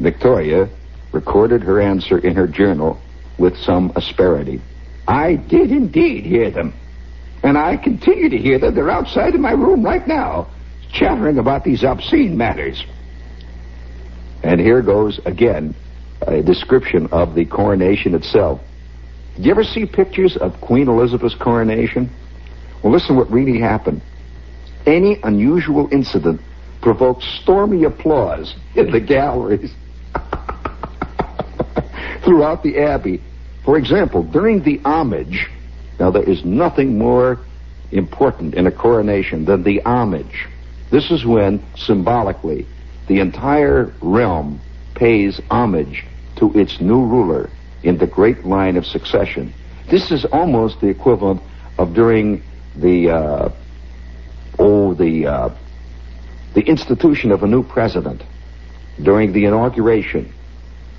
Victoria 0.00 0.68
recorded 1.12 1.62
her 1.62 1.80
answer 1.80 2.18
in 2.18 2.34
her 2.34 2.46
journal 2.46 3.00
with 3.38 3.56
some 3.56 3.92
asperity. 3.96 4.60
I 5.08 5.36
did 5.36 5.70
indeed 5.70 6.24
hear 6.24 6.50
them. 6.50 6.74
And 7.42 7.56
I 7.56 7.76
continue 7.76 8.28
to 8.28 8.36
hear 8.36 8.58
them. 8.58 8.74
They're 8.74 8.90
outside 8.90 9.34
of 9.34 9.40
my 9.40 9.52
room 9.52 9.84
right 9.84 10.06
now, 10.06 10.48
chattering 10.92 11.38
about 11.38 11.64
these 11.64 11.84
obscene 11.84 12.36
matters. 12.36 12.84
And 14.42 14.60
here 14.60 14.82
goes 14.82 15.20
again 15.24 15.74
a 16.26 16.42
description 16.42 17.06
of 17.12 17.34
the 17.34 17.44
coronation 17.44 18.14
itself. 18.14 18.60
Did 19.36 19.44
you 19.44 19.50
ever 19.50 19.64
see 19.64 19.86
pictures 19.86 20.36
of 20.36 20.60
Queen 20.60 20.88
Elizabeth's 20.88 21.34
coronation? 21.34 22.10
Well, 22.82 22.92
listen 22.92 23.16
what 23.16 23.30
really 23.30 23.60
happened. 23.60 24.02
Any 24.86 25.18
unusual 25.22 25.88
incident 25.92 26.40
provoked 26.80 27.22
stormy 27.42 27.84
applause 27.84 28.54
in 28.74 28.90
the 28.90 29.00
galleries 29.00 29.74
throughout 32.26 32.62
the 32.62 32.78
Abbey. 32.78 33.22
For 33.64 33.78
example, 33.78 34.22
during 34.22 34.62
the 34.62 34.80
homage, 34.84 35.48
now 35.98 36.10
there 36.10 36.28
is 36.28 36.44
nothing 36.44 36.98
more 36.98 37.38
important 37.92 38.54
in 38.54 38.66
a 38.66 38.72
coronation 38.72 39.46
than 39.46 39.62
the 39.62 39.80
homage. 39.82 40.46
This 40.90 41.10
is 41.10 41.24
when, 41.24 41.64
symbolically, 41.76 42.66
the 43.06 43.20
entire 43.20 43.94
realm 44.02 44.60
pays 44.94 45.40
homage 45.50 46.04
to 46.36 46.52
its 46.58 46.80
new 46.80 47.06
ruler 47.06 47.48
in 47.82 47.96
the 47.96 48.06
great 48.06 48.44
line 48.44 48.76
of 48.76 48.84
succession. 48.84 49.54
This 49.88 50.10
is 50.10 50.24
almost 50.26 50.80
the 50.80 50.88
equivalent 50.88 51.40
of 51.78 51.94
during 51.94 52.42
the 52.74 53.10
uh, 53.10 53.48
oh 54.58 54.94
the 54.94 55.26
uh, 55.26 55.50
the 56.54 56.62
institution 56.62 57.30
of 57.30 57.42
a 57.42 57.46
new 57.46 57.62
president 57.62 58.22
during 59.02 59.32
the 59.32 59.44
inauguration 59.44 60.32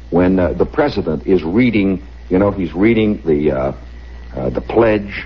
when 0.10 0.40
uh, 0.40 0.54
the 0.54 0.66
president 0.66 1.26
is 1.28 1.44
reading, 1.44 2.06
you 2.30 2.40
know, 2.40 2.52
he's 2.52 2.74
reading 2.74 3.22
the 3.26 3.52
uh, 3.52 3.74
uh, 4.36 4.50
the 4.50 4.62
pledge 4.62 5.26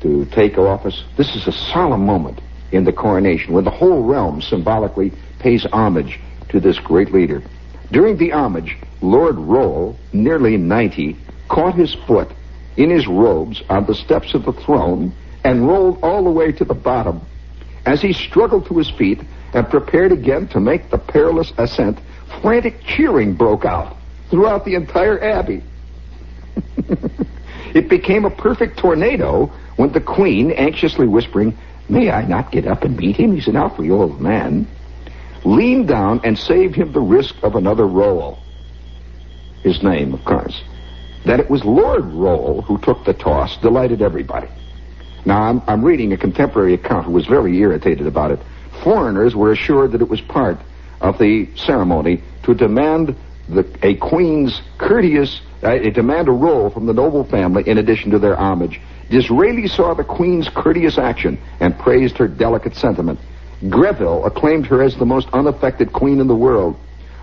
to 0.00 0.24
take 0.26 0.58
office. 0.58 1.04
This 1.16 1.34
is 1.34 1.46
a 1.46 1.52
solemn 1.52 2.04
moment 2.04 2.40
in 2.72 2.84
the 2.84 2.92
coronation 2.92 3.54
when 3.54 3.64
the 3.64 3.70
whole 3.70 4.02
realm 4.02 4.42
symbolically 4.42 5.12
pays 5.38 5.66
homage 5.72 6.18
to 6.50 6.60
this 6.60 6.78
great 6.78 7.12
leader. 7.12 7.42
During 7.90 8.16
the 8.16 8.32
homage, 8.32 8.76
Lord 9.00 9.36
Rolle, 9.36 9.98
nearly 10.12 10.56
90, 10.56 11.16
caught 11.48 11.74
his 11.74 11.94
foot 12.06 12.30
in 12.76 12.90
his 12.90 13.06
robes 13.06 13.62
on 13.70 13.86
the 13.86 13.94
steps 13.94 14.34
of 14.34 14.44
the 14.44 14.52
throne 14.52 15.12
and 15.44 15.66
rolled 15.66 16.02
all 16.02 16.24
the 16.24 16.30
way 16.30 16.52
to 16.52 16.64
the 16.64 16.74
bottom. 16.74 17.20
As 17.86 18.02
he 18.02 18.12
struggled 18.12 18.66
to 18.66 18.76
his 18.76 18.90
feet 18.90 19.20
and 19.54 19.68
prepared 19.68 20.12
again 20.12 20.48
to 20.48 20.60
make 20.60 20.90
the 20.90 20.98
perilous 20.98 21.52
ascent, 21.56 21.98
frantic 22.42 22.82
cheering 22.84 23.34
broke 23.34 23.64
out 23.64 23.97
throughout 24.30 24.64
the 24.64 24.74
entire 24.74 25.22
abbey. 25.22 25.62
it 27.74 27.88
became 27.88 28.24
a 28.24 28.30
perfect 28.30 28.78
tornado 28.78 29.46
when 29.76 29.92
the 29.92 30.00
queen, 30.00 30.50
anxiously 30.52 31.06
whispering, 31.06 31.56
May 31.88 32.10
I 32.10 32.24
not 32.26 32.52
get 32.52 32.66
up 32.66 32.84
and 32.84 32.96
meet 32.96 33.16
him? 33.16 33.34
He's 33.34 33.48
an 33.48 33.56
awfully 33.56 33.90
old 33.90 34.20
man. 34.20 34.66
Leaned 35.44 35.88
down 35.88 36.20
and 36.22 36.38
saved 36.38 36.74
him 36.74 36.92
the 36.92 37.00
risk 37.00 37.34
of 37.42 37.54
another 37.54 37.86
roll. 37.86 38.38
His 39.62 39.82
name, 39.82 40.12
of 40.12 40.24
course. 40.24 40.62
That 41.24 41.40
it 41.40 41.48
was 41.48 41.64
Lord 41.64 42.04
Rolle 42.04 42.62
who 42.62 42.78
took 42.78 43.04
the 43.04 43.14
toss 43.14 43.56
delighted 43.58 44.02
everybody. 44.02 44.48
Now, 45.24 45.42
I'm, 45.42 45.62
I'm 45.66 45.84
reading 45.84 46.12
a 46.12 46.16
contemporary 46.16 46.74
account 46.74 47.06
who 47.06 47.12
was 47.12 47.26
very 47.26 47.56
irritated 47.58 48.06
about 48.06 48.32
it. 48.32 48.40
Foreigners 48.82 49.34
were 49.34 49.52
assured 49.52 49.92
that 49.92 50.02
it 50.02 50.08
was 50.08 50.20
part 50.20 50.58
of 51.00 51.18
the 51.18 51.48
ceremony 51.56 52.22
to 52.44 52.54
demand 52.54 53.16
the, 53.48 53.66
a 53.82 53.96
queen's 53.96 54.60
courteous, 54.78 55.40
uh, 55.62 55.76
demand 55.90 56.28
a 56.28 56.32
roll 56.32 56.70
from 56.70 56.86
the 56.86 56.92
noble 56.92 57.24
family 57.24 57.64
in 57.66 57.78
addition 57.78 58.10
to 58.10 58.18
their 58.18 58.36
homage. 58.38 58.80
Disraeli 59.10 59.66
saw 59.68 59.94
the 59.94 60.04
queen's 60.04 60.48
courteous 60.48 60.98
action 60.98 61.38
and 61.60 61.78
praised 61.78 62.18
her 62.18 62.28
delicate 62.28 62.76
sentiment. 62.76 63.18
Greville 63.68 64.24
acclaimed 64.24 64.66
her 64.66 64.82
as 64.82 64.96
the 64.96 65.06
most 65.06 65.28
unaffected 65.32 65.92
queen 65.92 66.20
in 66.20 66.28
the 66.28 66.36
world. 66.36 66.76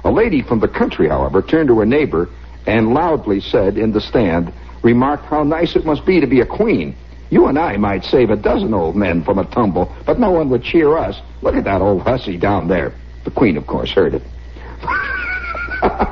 A 0.04 0.12
lady 0.12 0.42
from 0.42 0.60
the 0.60 0.68
country, 0.68 1.08
however, 1.08 1.42
turned 1.42 1.70
to 1.70 1.80
her 1.80 1.86
neighbor 1.86 2.30
and 2.68 2.94
loudly 2.94 3.40
said 3.40 3.78
in 3.78 3.92
the 3.92 4.02
stand, 4.02 4.52
remarked 4.84 5.26
how 5.26 5.44
nice 5.44 5.76
it 5.76 5.86
must 5.86 6.06
be 6.06 6.20
to 6.20 6.28
be 6.28 6.42
a 6.42 6.46
queen. 6.46 6.96
You 7.30 7.48
and 7.48 7.58
I 7.58 7.78
might 7.78 8.04
save 8.04 8.30
a 8.30 8.36
dozen 8.36 8.74
old 8.74 8.96
men 8.96 9.24
from 9.24 9.40
a 9.40 9.46
tumble, 9.46 9.94
but 10.06 10.20
no 10.20 10.32
one 10.32 10.50
would 10.50 10.64
cheer 10.64 10.98
us. 10.98 11.20
Look 11.42 11.56
at 11.56 11.64
that 11.64 11.82
old 11.82 12.02
hussy 12.04 12.38
down 12.38 12.68
there. 12.68 12.94
The 13.24 13.32
queen, 13.32 13.58
of 13.58 13.66
course, 13.66 13.92
heard 13.92 14.14
it. 14.16 14.22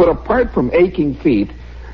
But 0.00 0.08
apart 0.08 0.54
from 0.54 0.70
aching 0.72 1.14
feet, 1.16 1.50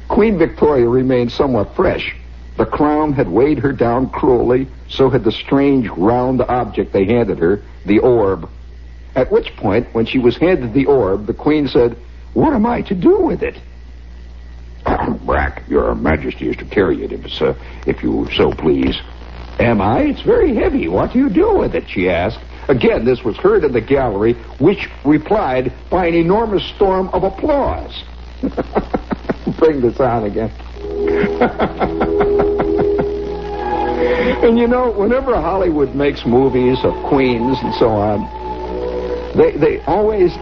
Queen 0.06 0.38
Victoria 0.38 0.88
remained 0.88 1.32
somewhat 1.32 1.74
fresh. 1.74 2.14
The 2.56 2.64
crown 2.64 3.12
had 3.12 3.28
weighed 3.28 3.58
her 3.58 3.72
down 3.72 4.10
cruelly, 4.10 4.68
so 4.88 5.10
had 5.10 5.24
the 5.24 5.32
strange 5.32 5.88
round 5.88 6.40
object 6.40 6.92
they 6.92 7.04
handed 7.04 7.40
her, 7.40 7.62
the 7.84 7.98
orb. 7.98 8.48
At 9.16 9.32
which 9.32 9.56
point, 9.56 9.92
when 9.92 10.06
she 10.06 10.20
was 10.20 10.36
handed 10.36 10.72
the 10.72 10.86
orb, 10.86 11.26
the 11.26 11.34
Queen 11.34 11.66
said, 11.66 11.96
What 12.32 12.52
am 12.52 12.64
I 12.64 12.82
to 12.82 12.94
do 12.94 13.22
with 13.22 13.42
it? 13.42 13.58
Brack, 15.26 15.64
your 15.68 15.92
Majesty 15.96 16.48
is 16.48 16.56
to 16.58 16.64
carry 16.64 17.02
it 17.02 17.10
if, 17.10 17.42
uh, 17.42 17.54
if 17.88 18.04
you 18.04 18.28
so 18.36 18.52
please. 18.52 19.00
Am 19.58 19.80
I? 19.80 20.02
It's 20.02 20.22
very 20.22 20.54
heavy. 20.54 20.86
What 20.86 21.12
do 21.12 21.18
you 21.18 21.28
do 21.28 21.56
with 21.56 21.74
it? 21.74 21.88
she 21.88 22.08
asked. 22.08 22.38
Again, 22.68 23.04
this 23.04 23.22
was 23.22 23.36
heard 23.36 23.64
in 23.64 23.72
the 23.72 23.80
gallery, 23.80 24.32
which 24.58 24.88
replied 25.04 25.72
by 25.90 26.06
an 26.06 26.14
enormous 26.14 26.66
storm 26.74 27.08
of 27.10 27.22
applause. 27.22 28.02
Bring 29.58 29.80
this 29.80 30.00
on 30.00 30.24
again. 30.24 30.50
and 34.42 34.58
you 34.58 34.66
know, 34.66 34.90
whenever 34.90 35.36
Hollywood 35.36 35.94
makes 35.94 36.26
movies 36.26 36.78
of 36.82 36.92
queens 37.08 37.56
and 37.62 37.72
so 37.74 37.88
on, 37.88 38.26
they, 39.38 39.56
they 39.56 39.80
always 39.84 40.32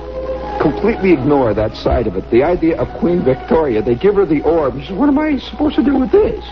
completely 0.63 1.13
ignore 1.13 1.53
that 1.53 1.77
side 1.77 2.07
of 2.07 2.17
it. 2.17 2.31
The 2.31 2.43
idea 2.43 2.79
of 2.79 2.89
Queen 3.01 3.23
Victoria, 3.23 3.83
they 3.83 3.95
give 3.95 4.15
her 4.15 4.25
the 4.25 4.41
orb. 4.43 4.81
She 4.81 4.87
says, 4.87 4.97
what 4.97 5.09
am 5.09 5.19
I 5.19 5.39
supposed 5.39 5.77
to 5.77 5.85
do 5.85 5.99
with 5.99 6.11
this? 6.11 6.43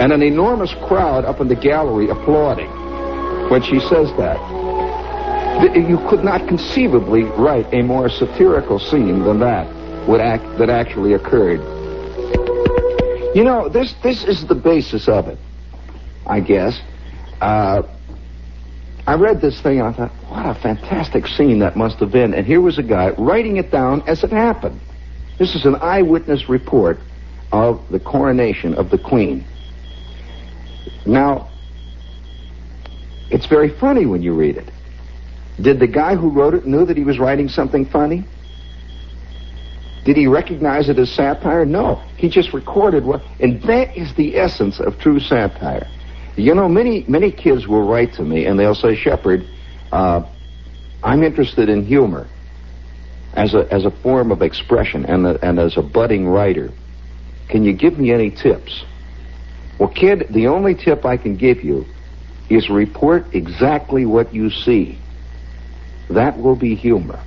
And 0.00 0.12
an 0.12 0.22
enormous 0.22 0.72
crowd 0.86 1.26
up 1.26 1.40
in 1.40 1.48
the 1.48 1.56
gallery 1.56 2.08
applauding 2.08 2.70
when 3.50 3.62
she 3.62 3.80
says 3.80 4.08
that. 4.16 4.57
You 5.60 5.98
could 6.08 6.22
not 6.22 6.46
conceivably 6.46 7.24
write 7.24 7.66
a 7.74 7.82
more 7.82 8.08
satirical 8.08 8.78
scene 8.78 9.24
than 9.24 9.40
that 9.40 9.66
would 10.06 10.20
act, 10.20 10.44
that 10.58 10.70
actually 10.70 11.14
occurred. 11.14 11.58
You 13.34 13.42
know, 13.44 13.68
this 13.68 13.92
this 14.02 14.24
is 14.24 14.46
the 14.46 14.54
basis 14.54 15.08
of 15.08 15.26
it, 15.26 15.38
I 16.26 16.40
guess. 16.40 16.80
Uh, 17.40 17.82
I 19.06 19.14
read 19.14 19.40
this 19.40 19.60
thing 19.60 19.80
and 19.80 19.88
I 19.88 19.92
thought, 19.92 20.10
what 20.28 20.46
a 20.46 20.54
fantastic 20.60 21.26
scene 21.26 21.58
that 21.58 21.76
must 21.76 21.98
have 21.98 22.12
been. 22.12 22.34
And 22.34 22.46
here 22.46 22.60
was 22.60 22.78
a 22.78 22.82
guy 22.82 23.10
writing 23.18 23.56
it 23.56 23.70
down 23.70 24.02
as 24.06 24.22
it 24.22 24.30
happened. 24.30 24.80
This 25.38 25.54
is 25.54 25.64
an 25.64 25.76
eyewitness 25.76 26.48
report 26.48 26.98
of 27.52 27.80
the 27.90 27.98
coronation 27.98 28.74
of 28.74 28.90
the 28.90 28.98
Queen. 28.98 29.44
Now, 31.06 31.48
it's 33.30 33.46
very 33.46 33.70
funny 33.70 34.06
when 34.06 34.22
you 34.22 34.34
read 34.34 34.56
it. 34.56 34.70
Did 35.60 35.80
the 35.80 35.86
guy 35.86 36.14
who 36.14 36.30
wrote 36.30 36.54
it 36.54 36.66
knew 36.66 36.84
that 36.86 36.96
he 36.96 37.04
was 37.04 37.18
writing 37.18 37.48
something 37.48 37.84
funny? 37.86 38.24
Did 40.04 40.16
he 40.16 40.26
recognize 40.26 40.88
it 40.88 40.98
as 40.98 41.10
satire? 41.10 41.64
No. 41.64 41.96
He 42.16 42.28
just 42.28 42.54
recorded 42.54 43.04
what, 43.04 43.22
and 43.40 43.60
that 43.62 43.96
is 43.96 44.14
the 44.14 44.36
essence 44.36 44.80
of 44.80 44.98
true 44.98 45.20
satire. 45.20 45.86
You 46.36 46.54
know, 46.54 46.68
many 46.68 47.04
many 47.08 47.32
kids 47.32 47.66
will 47.66 47.86
write 47.86 48.14
to 48.14 48.22
me 48.22 48.46
and 48.46 48.58
they'll 48.58 48.74
say, 48.74 48.94
Shepherd, 48.94 49.44
uh, 49.90 50.24
I'm 51.02 51.24
interested 51.24 51.68
in 51.68 51.84
humor 51.84 52.28
as 53.34 53.54
a 53.54 53.66
as 53.72 53.84
a 53.84 53.90
form 53.90 54.30
of 54.30 54.40
expression 54.40 55.04
and 55.04 55.26
a, 55.26 55.44
and 55.44 55.58
as 55.58 55.76
a 55.76 55.82
budding 55.82 56.28
writer. 56.28 56.70
Can 57.48 57.64
you 57.64 57.72
give 57.72 57.98
me 57.98 58.12
any 58.12 58.30
tips? 58.30 58.84
Well, 59.78 59.88
kid, 59.88 60.28
the 60.30 60.46
only 60.46 60.74
tip 60.74 61.04
I 61.04 61.16
can 61.16 61.36
give 61.36 61.64
you 61.64 61.84
is 62.48 62.70
report 62.70 63.26
exactly 63.34 64.06
what 64.06 64.32
you 64.32 64.50
see. 64.50 64.98
That 66.10 66.38
will 66.38 66.56
be 66.56 66.74
humor. 66.74 67.22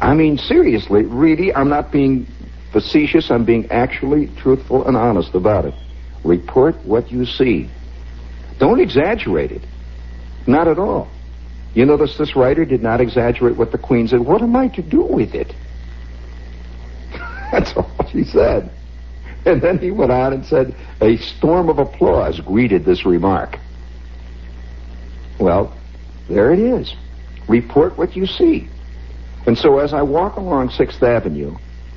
I 0.00 0.14
mean, 0.14 0.38
seriously, 0.38 1.04
really, 1.04 1.52
I'm 1.54 1.68
not 1.68 1.90
being 1.90 2.26
facetious. 2.72 3.30
I'm 3.30 3.44
being 3.44 3.70
actually 3.70 4.28
truthful 4.36 4.86
and 4.86 4.96
honest 4.96 5.34
about 5.34 5.64
it. 5.64 5.74
Report 6.24 6.76
what 6.84 7.10
you 7.10 7.24
see. 7.24 7.68
Don't 8.58 8.80
exaggerate 8.80 9.52
it. 9.52 9.62
Not 10.46 10.68
at 10.68 10.78
all. 10.78 11.08
You 11.74 11.84
notice 11.84 12.16
this 12.16 12.34
writer 12.34 12.64
did 12.64 12.82
not 12.82 13.00
exaggerate 13.00 13.56
what 13.56 13.72
the 13.72 13.78
Queen 13.78 14.08
said. 14.08 14.20
What 14.20 14.42
am 14.42 14.56
I 14.56 14.68
to 14.68 14.82
do 14.82 15.02
with 15.02 15.34
it? 15.34 15.52
That's 17.52 17.76
all 17.76 17.90
she 18.10 18.24
said. 18.24 18.70
And 19.44 19.62
then 19.62 19.78
he 19.78 19.90
went 19.90 20.10
on 20.10 20.32
and 20.32 20.44
said, 20.44 20.74
a 21.00 21.16
storm 21.16 21.68
of 21.68 21.78
applause 21.78 22.40
greeted 22.40 22.84
this 22.84 23.06
remark. 23.06 23.58
Well, 25.38 25.72
there 26.28 26.52
it 26.52 26.58
is. 26.58 26.94
Report 27.48 27.96
what 27.96 28.14
you 28.14 28.26
see. 28.26 28.68
And 29.46 29.56
so 29.56 29.78
as 29.78 29.94
I 29.94 30.02
walk 30.02 30.36
along 30.36 30.68
6th 30.70 31.02
Avenue, 31.02 31.56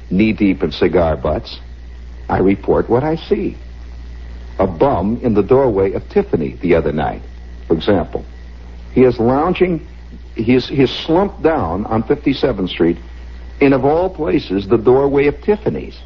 knee 0.10 0.34
deep 0.34 0.64
in 0.64 0.72
cigar 0.72 1.18
butts, 1.18 1.60
I 2.30 2.40
report 2.40 2.90
what 2.90 3.04
I 3.04 3.16
see 3.16 3.58
a 4.60 4.68
bum 4.68 5.20
in 5.24 5.34
the 5.34 5.42
doorway 5.42 5.94
of 5.94 6.08
Tiffany 6.10 6.54
the 6.62 6.76
other 6.76 6.92
night, 6.92 7.22
for 7.68 7.74
example. 7.74 8.24
He 8.94 9.04
is 9.04 9.20
lounging, 9.20 9.88
he 10.36 10.54
is, 10.54 10.68
slumped 11.04 11.42
down 11.42 11.86
on 11.88 12.04
57th 12.04 12.70
Street 12.70 12.98
in, 13.60 13.74
of 13.74 13.86
all 13.86 14.10
places, 14.10 14.68
the 14.68 14.78
doorway 14.78 15.28
of 15.28 15.42
Tiffany's. 15.42 16.00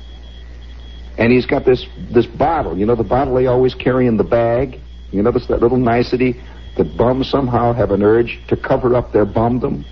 And 1.17 1.31
he's 1.31 1.45
got 1.45 1.65
this, 1.65 1.85
this 2.11 2.25
bottle, 2.25 2.77
you 2.77 2.85
know, 2.85 2.95
the 2.95 3.03
bottle 3.03 3.35
they 3.35 3.47
always 3.47 3.73
carry 3.73 4.07
in 4.07 4.17
the 4.17 4.23
bag. 4.23 4.79
You 5.11 5.21
notice 5.21 5.47
that 5.47 5.61
little 5.61 5.77
nicety 5.77 6.41
that 6.75 6.97
bums 6.97 7.29
somehow 7.29 7.73
have 7.73 7.91
an 7.91 8.03
urge 8.03 8.39
to 8.47 8.57
cover 8.57 8.95
up 8.95 9.11
their 9.11 9.25
bumdom 9.25 9.85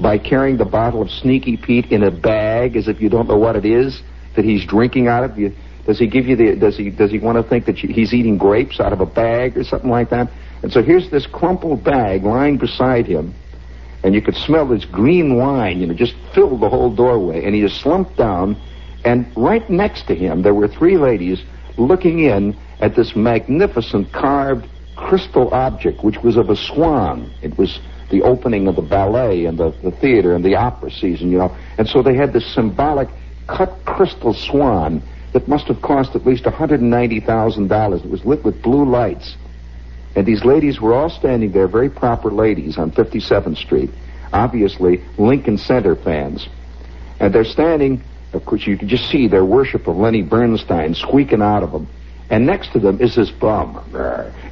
by 0.00 0.18
carrying 0.18 0.56
the 0.56 0.64
bottle 0.64 1.00
of 1.00 1.10
Sneaky 1.10 1.56
Pete 1.56 1.86
in 1.86 2.02
a 2.02 2.10
bag 2.10 2.76
as 2.76 2.88
if 2.88 3.00
you 3.00 3.08
don't 3.08 3.28
know 3.28 3.38
what 3.38 3.56
it 3.56 3.64
is 3.64 4.02
that 4.34 4.44
he's 4.44 4.64
drinking 4.66 5.08
out 5.08 5.24
of. 5.24 5.38
You, 5.38 5.54
does 5.86 5.98
he 5.98 6.06
give 6.06 6.26
you 6.26 6.36
the? 6.36 6.56
Does 6.56 6.76
he? 6.76 6.90
Does 6.90 7.10
he 7.10 7.18
want 7.18 7.42
to 7.42 7.48
think 7.48 7.66
that 7.66 7.78
he's 7.78 8.12
eating 8.12 8.38
grapes 8.38 8.80
out 8.80 8.92
of 8.92 9.00
a 9.00 9.06
bag 9.06 9.56
or 9.56 9.64
something 9.64 9.90
like 9.90 10.10
that? 10.10 10.30
And 10.62 10.72
so 10.72 10.82
here's 10.82 11.10
this 11.10 11.26
crumpled 11.26 11.84
bag 11.84 12.24
lying 12.24 12.58
beside 12.58 13.06
him, 13.06 13.34
and 14.02 14.14
you 14.14 14.20
could 14.20 14.34
smell 14.34 14.66
this 14.66 14.84
green 14.84 15.36
wine, 15.36 15.80
you 15.80 15.86
know, 15.86 15.94
just 15.94 16.14
filled 16.34 16.60
the 16.60 16.68
whole 16.68 16.94
doorway. 16.94 17.44
And 17.44 17.54
he 17.54 17.62
is 17.62 17.72
slumped 17.72 18.16
down, 18.16 18.60
and 19.04 19.26
right 19.36 19.68
next 19.70 20.06
to 20.08 20.14
him 20.14 20.42
there 20.42 20.54
were 20.54 20.68
three 20.68 20.96
ladies 20.96 21.42
looking 21.78 22.20
in 22.20 22.56
at 22.80 22.96
this 22.96 23.14
magnificent 23.14 24.12
carved 24.12 24.66
crystal 24.96 25.52
object, 25.54 26.02
which 26.02 26.22
was 26.22 26.36
of 26.36 26.50
a 26.50 26.56
swan. 26.56 27.30
It 27.42 27.56
was 27.56 27.78
the 28.10 28.22
opening 28.22 28.66
of 28.66 28.76
the 28.76 28.82
ballet 28.82 29.44
and 29.44 29.58
the, 29.58 29.70
the 29.82 29.90
theater 29.90 30.34
and 30.34 30.44
the 30.44 30.56
opera 30.56 30.90
season, 30.90 31.30
you 31.30 31.38
know. 31.38 31.54
And 31.78 31.88
so 31.88 32.02
they 32.02 32.14
had 32.14 32.32
this 32.32 32.46
symbolic 32.54 33.08
cut 33.46 33.72
crystal 33.84 34.34
swan 34.34 35.02
that 35.32 35.48
must 35.48 35.66
have 35.66 35.82
cost 35.82 36.14
at 36.14 36.26
least 36.26 36.44
$190,000. 36.44 38.04
It 38.04 38.10
was 38.10 38.24
lit 38.24 38.44
with 38.44 38.62
blue 38.62 38.84
lights. 38.84 39.36
And 40.14 40.24
these 40.24 40.44
ladies 40.44 40.80
were 40.80 40.94
all 40.94 41.10
standing 41.10 41.52
there, 41.52 41.68
very 41.68 41.90
proper 41.90 42.30
ladies 42.30 42.78
on 42.78 42.90
57th 42.90 43.58
Street, 43.58 43.90
obviously 44.32 45.04
Lincoln 45.18 45.58
Center 45.58 45.94
fans. 45.94 46.48
And 47.20 47.34
they're 47.34 47.44
standing, 47.44 48.02
of 48.32 48.46
course, 48.46 48.66
you 48.66 48.78
can 48.78 48.88
just 48.88 49.10
see 49.10 49.28
their 49.28 49.44
worship 49.44 49.86
of 49.86 49.96
Lenny 49.96 50.22
Bernstein 50.22 50.94
squeaking 50.94 51.42
out 51.42 51.62
of 51.62 51.72
them. 51.72 51.86
And 52.30 52.44
next 52.44 52.72
to 52.72 52.80
them 52.80 53.00
is 53.00 53.14
this 53.14 53.30
bum. 53.30 53.84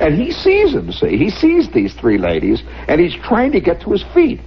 And 0.01 0.15
he 0.15 0.31
sees 0.31 0.73
them, 0.73 0.93
see. 0.93 1.17
He 1.17 1.31
sees 1.31 1.71
these 1.73 1.93
three 1.95 2.19
ladies, 2.19 2.63
and 2.89 3.01
he's 3.01 3.17
trying 3.17 3.53
to 3.53 3.61
get 3.61 3.81
to 3.83 3.91
his 3.91 4.05
feet. 4.15 4.41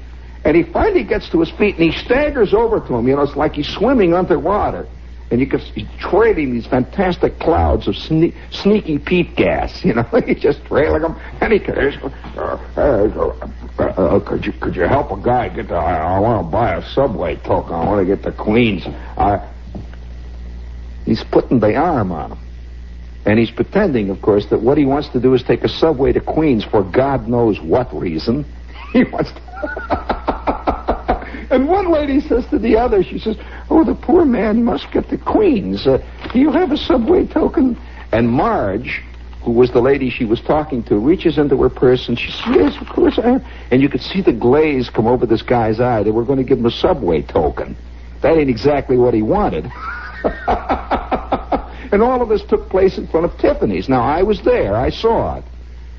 And 0.46 0.56
he 0.56 0.64
finally 0.64 1.04
gets 1.04 1.30
to 1.32 1.40
his 1.42 1.52
feet, 1.52 1.76
and 1.76 1.92
he 1.92 1.98
staggers 2.06 2.54
over 2.54 2.80
to 2.80 2.88
them. 2.88 3.08
You 3.08 3.16
know, 3.16 3.24
it's 3.24 3.36
like 3.36 3.54
he's 3.54 3.68
swimming 3.68 4.14
underwater 4.14 4.88
and 5.30 5.42
you 5.42 5.48
could 5.48 5.60
he's 5.60 5.88
trailing 6.00 6.54
these 6.54 6.66
fantastic 6.68 7.38
clouds 7.40 7.88
of 7.88 7.96
sne- 7.96 8.34
sneaky 8.52 8.98
Pete 8.98 9.36
gas. 9.36 9.84
You 9.88 9.94
know, 9.94 10.04
he's 10.26 10.40
just 10.40 10.66
trailing 10.66 11.02
them, 11.02 11.16
and 11.42 11.54
he 11.54 11.60
could, 11.60 11.78
uh, 11.78 12.58
uh, 12.76 13.48
uh, 13.80 14.20
could 14.20 14.46
you 14.46 14.52
could 14.54 14.76
you 14.76 14.84
help 14.84 15.12
a 15.12 15.22
guy 15.22 15.50
get 15.50 15.70
the? 15.70 15.76
I, 15.76 16.16
I 16.16 16.20
want 16.20 16.46
to 16.46 16.52
buy 16.52 16.76
a 16.76 16.84
subway 16.94 17.36
token. 17.38 17.74
I 17.74 17.86
want 17.86 18.06
to 18.06 18.16
get 18.16 18.24
to 18.24 18.32
Queens. 18.32 18.86
he's 21.06 21.24
putting 21.32 21.60
the 21.60 21.76
arm 21.76 22.12
on 22.12 22.32
him. 22.32 22.47
And 23.28 23.38
he's 23.38 23.52
pretending, 23.52 24.10
of 24.10 24.22
course, 24.22 24.46
that 24.52 24.62
what 24.62 24.78
he 24.78 24.86
wants 24.86 25.10
to 25.10 25.20
do 25.20 25.34
is 25.34 25.44
take 25.44 25.66
a 25.66 25.68
subway 25.68 26.14
to 26.14 26.22
Queens 26.22 26.64
for 26.64 26.82
God 26.82 27.28
knows 27.28 27.60
what 27.60 27.94
reason. 27.94 28.46
He 28.94 29.04
wants 29.04 29.34
to. 29.34 29.42
and 31.52 31.68
one 31.68 31.92
lady 31.92 32.22
says 32.22 32.48
to 32.52 32.58
the 32.58 32.78
other, 32.78 33.04
she 33.04 33.20
says, 33.20 33.36
Oh, 33.70 33.84
the 33.84 33.96
poor 33.96 34.24
man 34.24 34.64
must 34.64 34.90
get 34.94 35.10
to 35.10 35.18
Queens. 35.18 35.86
Uh, 35.86 35.98
do 36.32 36.40
you 36.40 36.52
have 36.52 36.72
a 36.72 36.78
subway 36.78 37.28
token? 37.28 37.78
And 38.14 38.30
Marge, 38.30 39.04
who 39.44 39.52
was 39.52 39.72
the 39.72 39.82
lady 39.82 40.10
she 40.10 40.24
was 40.24 40.40
talking 40.40 40.84
to, 40.84 40.98
reaches 40.98 41.38
into 41.38 41.62
her 41.64 41.70
purse 41.70 42.08
and 42.08 42.18
she 42.18 42.32
says, 42.32 42.42
Yes, 42.48 42.82
of 42.82 42.88
course 42.88 43.20
I 43.20 43.32
have. 43.32 43.46
And 43.72 43.82
you 43.82 43.90
could 43.90 44.02
see 44.02 44.22
the 44.22 44.32
glaze 44.32 44.90
come 44.90 45.06
over 45.06 45.26
this 45.26 45.42
guy's 45.42 45.82
eye. 45.82 46.02
They 46.02 46.12
were 46.12 46.24
going 46.24 46.40
to 46.40 46.46
give 46.46 46.60
him 46.60 46.66
a 46.66 46.72
subway 46.72 47.24
token. 47.24 47.76
That 48.22 48.38
ain't 48.38 48.50
exactly 48.50 48.96
what 48.96 49.14
he 49.14 49.22
wanted. 49.22 49.70
and 51.92 52.02
all 52.02 52.22
of 52.22 52.30
this 52.30 52.44
took 52.50 52.70
place 52.70 52.98
in 52.98 53.08
front 53.08 53.26
of 53.26 53.38
Tiffany's. 53.40 53.88
Now, 53.90 54.04
I 54.04 54.24
was 54.24 54.42
there. 54.44 54.76
I 54.76 54.90
saw 54.90 55.38
it. 55.38 55.44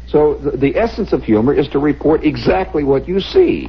So 0.08 0.34
the, 0.36 0.56
the 0.56 0.76
essence 0.76 1.12
of 1.12 1.22
humor 1.22 1.52
is 1.52 1.68
to 1.68 1.78
report 1.78 2.24
exactly 2.24 2.82
what 2.84 3.06
you 3.06 3.20
see. 3.20 3.68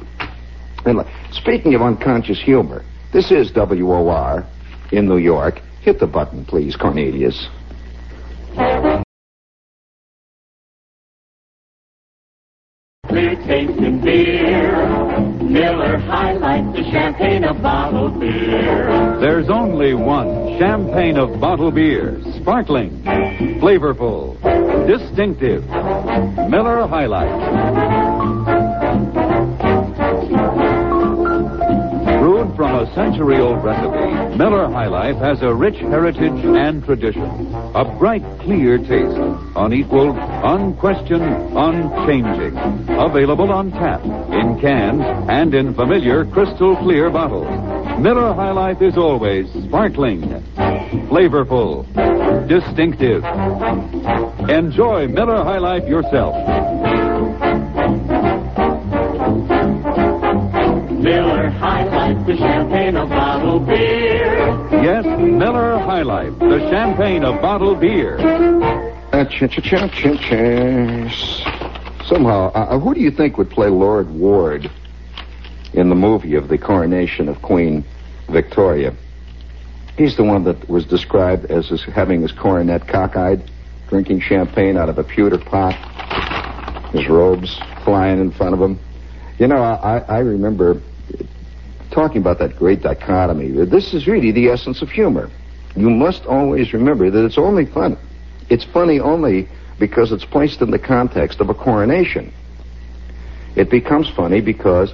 And 0.84 1.04
speaking 1.32 1.74
of 1.74 1.82
unconscious 1.82 2.40
humor, 2.42 2.84
This 3.12 3.32
is 3.32 3.50
WOR 3.52 4.46
in 4.92 5.08
New 5.08 5.18
York. 5.18 5.60
Hit 5.82 5.98
the 5.98 6.06
button, 6.06 6.44
please, 6.44 6.76
Cornelius. 6.76 7.48
Tasting 13.08 14.00
beer. 14.00 15.29
Miller 15.50 15.98
High 15.98 16.34
Life, 16.34 16.76
the 16.76 16.84
champagne 16.92 17.42
of 17.42 17.60
bottled 17.60 18.20
beer. 18.20 19.18
There's 19.20 19.50
only 19.50 19.94
one 19.94 20.56
champagne 20.60 21.16
of 21.16 21.40
bottled 21.40 21.74
beer. 21.74 22.20
Sparkling, 22.40 23.02
flavorful, 23.60 24.36
distinctive. 24.86 25.66
Miller 26.48 26.86
High 26.86 27.06
Life. 27.06 27.99
A 32.90 32.94
century-old 32.94 33.62
recipe, 33.62 34.36
Miller 34.36 34.68
High 34.68 34.88
Life 34.88 35.16
has 35.18 35.42
a 35.42 35.54
rich 35.54 35.76
heritage 35.76 36.44
and 36.44 36.84
tradition. 36.84 37.22
A 37.74 37.84
bright, 37.84 38.24
clear 38.40 38.78
taste. 38.78 39.16
Unequaled, 39.54 40.16
unquestioned, 40.18 41.56
unchanging. 41.56 42.56
Available 42.88 43.52
on 43.52 43.70
tap, 43.70 44.02
in 44.04 44.58
cans, 44.60 45.02
and 45.28 45.54
in 45.54 45.72
familiar 45.74 46.24
crystal 46.24 46.76
clear 46.78 47.10
bottles. 47.10 47.46
Miller 48.00 48.34
High 48.34 48.52
Life 48.52 48.82
is 48.82 48.96
always 48.96 49.46
sparkling, 49.68 50.22
flavorful, 51.08 51.86
distinctive. 52.48 53.22
Enjoy 54.50 55.06
Miller 55.06 55.44
High 55.44 55.58
Life 55.58 55.88
yourself. 55.88 56.34
Miller 61.00 61.50
High 61.50 61.84
Life, 61.84 61.99
champagne 62.90 62.96
of 62.96 63.08
bottled 63.08 63.66
beer. 63.66 64.82
Yes, 64.82 65.04
Miller 65.04 65.78
High 65.78 66.02
Life, 66.02 66.38
the 66.40 66.58
champagne 66.70 67.24
of 67.24 67.40
bottled 67.40 67.80
beer. 67.80 68.18
Uh, 69.12 69.24
cha 69.26 69.46
cha 69.46 69.60
cha 69.60 69.88
cha 69.88 70.16
cha. 70.16 72.04
Somehow, 72.04 72.50
uh, 72.52 72.78
who 72.80 72.94
do 72.94 73.00
you 73.00 73.12
think 73.12 73.38
would 73.38 73.50
play 73.50 73.68
Lord 73.68 74.10
Ward 74.10 74.68
in 75.72 75.88
the 75.88 75.94
movie 75.94 76.34
of 76.34 76.48
the 76.48 76.58
coronation 76.58 77.28
of 77.28 77.40
Queen 77.42 77.84
Victoria? 78.28 78.92
He's 79.96 80.16
the 80.16 80.24
one 80.24 80.42
that 80.44 80.68
was 80.68 80.84
described 80.84 81.44
as 81.46 81.68
his, 81.68 81.84
having 81.84 82.22
his 82.22 82.32
coronet 82.32 82.88
cockeyed, 82.88 83.48
drinking 83.88 84.20
champagne 84.20 84.76
out 84.76 84.88
of 84.88 84.98
a 84.98 85.04
pewter 85.04 85.38
pot, 85.38 85.74
his 86.92 87.08
robes 87.08 87.60
flying 87.84 88.20
in 88.20 88.32
front 88.32 88.54
of 88.54 88.60
him. 88.60 88.80
You 89.38 89.46
know, 89.46 89.62
I, 89.62 89.98
I 90.08 90.18
remember 90.18 90.80
talking 91.90 92.20
about 92.20 92.38
that 92.38 92.56
great 92.56 92.82
dichotomy. 92.82 93.50
This 93.64 93.94
is 93.94 94.06
really 94.06 94.32
the 94.32 94.48
essence 94.48 94.82
of 94.82 94.88
humor. 94.90 95.30
You 95.76 95.90
must 95.90 96.26
always 96.26 96.72
remember 96.72 97.10
that 97.10 97.24
it's 97.24 97.38
only 97.38 97.66
fun. 97.66 97.96
It's 98.48 98.64
funny 98.64 98.98
only 98.98 99.48
because 99.78 100.12
it's 100.12 100.24
placed 100.24 100.60
in 100.60 100.70
the 100.70 100.78
context 100.78 101.40
of 101.40 101.48
a 101.48 101.54
coronation. 101.54 102.32
It 103.56 103.70
becomes 103.70 104.10
funny 104.10 104.40
because 104.40 104.92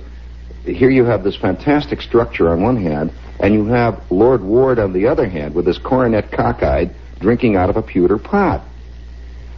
here 0.65 0.91
you 0.91 1.05
have 1.05 1.25
this 1.25 1.37
fantastic 1.37 2.01
structure 2.01 2.49
on 2.49 2.63
one 2.63 2.77
hand, 2.77 3.13
and 3.41 3.55
you 3.55 3.67
have 3.67 4.03
Lord 4.11 4.43
Ward 4.43 4.79
on 4.79 4.93
the 4.93 5.07
other 5.07 5.29
hand 5.29 5.55
with 5.55 5.67
his 5.67 5.79
coronet 5.79 6.31
cockeyed, 6.31 6.95
drinking 7.21 7.57
out 7.57 7.71
of 7.71 7.77
a 7.77 7.83
pewter 7.83 8.19
pot. 8.19 8.67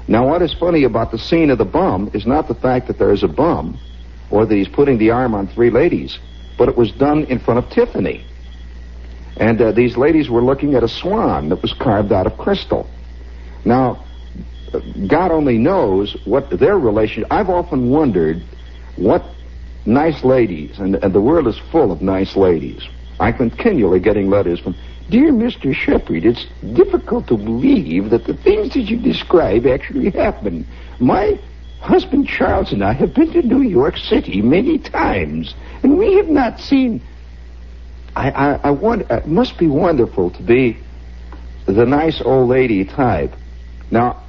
Now, 0.07 0.29
what 0.29 0.43
is 0.43 0.55
funny 0.55 0.85
about 0.85 1.11
the 1.11 1.19
scene 1.19 1.51
of 1.51 1.59
the 1.59 1.65
bum 1.65 2.11
is 2.15 2.27
not 2.27 2.49
the 2.49 2.55
fact 2.55 2.87
that 2.89 2.99
there 2.99 3.13
is 3.13 3.23
a 3.23 3.29
bum, 3.29 3.79
or 4.31 4.47
that 4.47 4.55
he's 4.55 4.69
putting 4.69 4.99
the 4.99 5.11
arm 5.11 5.35
on 5.35 5.49
three 5.49 5.71
ladies, 5.71 6.19
but 6.59 6.69
it 6.69 6.77
was 6.77 6.93
done 6.93 7.25
in 7.25 7.39
front 7.39 7.65
of 7.65 7.71
Tiffany. 7.71 8.27
And 9.39 9.63
uh, 9.63 9.73
these 9.73 9.97
ladies 9.97 10.29
were 10.29 10.43
looking 10.43 10.75
at 10.75 10.83
a 10.83 10.89
swan 10.89 11.49
that 11.51 11.63
was 11.63 11.73
carved 11.73 12.13
out 12.13 12.27
of 12.27 12.37
crystal. 12.37 12.91
Now, 13.65 14.05
God 15.09 15.31
only 15.31 15.57
knows 15.57 16.17
what 16.25 16.51
their 16.51 16.79
relation. 16.79 17.25
I've 17.31 17.49
often 17.49 17.91
wondered 17.91 18.43
what 18.97 19.23
nice 19.87 20.25
ladies, 20.25 20.79
and, 20.79 20.97
and 20.97 21.15
the 21.15 21.21
world 21.21 21.47
is 21.47 21.59
full 21.71 21.93
of 21.93 22.03
nice 22.03 22.37
ladies. 22.37 22.87
I'm 23.21 23.37
continually 23.37 24.01
getting 24.01 24.29
letters 24.29 24.61
from, 24.61 24.77
Dear 25.09 25.33
Mr. 25.33 25.73
Shepherd, 25.73 26.25
it's 26.25 26.47
difficult 26.75 27.29
to 27.29 27.37
believe 27.37 28.11
that 28.11 28.25
the 28.25 28.35
things 28.35 28.75
that 28.75 28.83
you 28.83 28.99
describe 28.99 29.67
actually 29.67 30.11
happen. 30.11 30.67
My 31.01 31.41
husband 31.81 32.29
Charles 32.29 32.73
and 32.73 32.85
I 32.85 32.93
have 32.93 33.15
been 33.15 33.33
to 33.33 33.43
New 33.43 33.63
York 33.63 33.97
City 33.97 34.43
many 34.43 34.79
times, 34.79 35.55
and 35.83 35.99
we 35.99 36.15
have 36.15 36.29
not 36.29 36.61
seen. 36.61 37.03
I, 38.17 38.31
I, 38.31 38.61
I 38.65 38.71
want. 38.71 39.11
It 39.11 39.27
must 39.27 39.59
be 39.59 39.67
wonderful 39.67 40.31
to 40.31 40.43
be 40.43 40.77
the 41.67 41.87
nice 41.87 42.21
old 42.23 42.49
lady 42.49 42.85
type. 42.85 43.33
Now, 43.91 44.23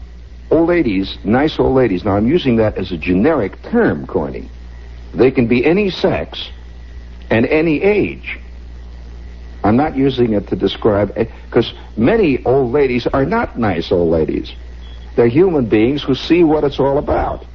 old 0.52 0.70
ladies, 0.70 1.18
nice 1.24 1.60
old 1.60 1.76
ladies. 1.76 2.04
Now, 2.04 2.12
I'm 2.18 2.28
using 2.28 2.58
that 2.58 2.78
as 2.78 2.92
a 2.92 2.98
generic 2.98 3.62
term, 3.64 4.06
Corny. 4.06 4.50
They 5.14 5.32
can 5.32 5.48
be 5.48 5.66
any 5.66 5.90
sex 5.90 6.50
and 7.30 7.46
any 7.46 7.82
age. 7.82 8.40
I'm 9.64 9.76
not 9.76 9.96
using 9.98 10.34
it 10.34 10.48
to 10.48 10.56
describe 10.56 11.12
eh, 11.18 11.26
because 11.46 11.74
many 11.98 12.44
old 12.46 12.72
ladies 12.72 13.08
are 13.08 13.26
not 13.26 13.58
nice 13.58 13.92
old 13.92 14.10
ladies. 14.10 14.54
They're 15.16 15.28
human 15.28 15.68
beings 15.68 16.04
who 16.04 16.16
see 16.16 16.44
what 16.44 16.64
it's 16.64 16.80
all 16.80 16.98
about. 16.98 17.46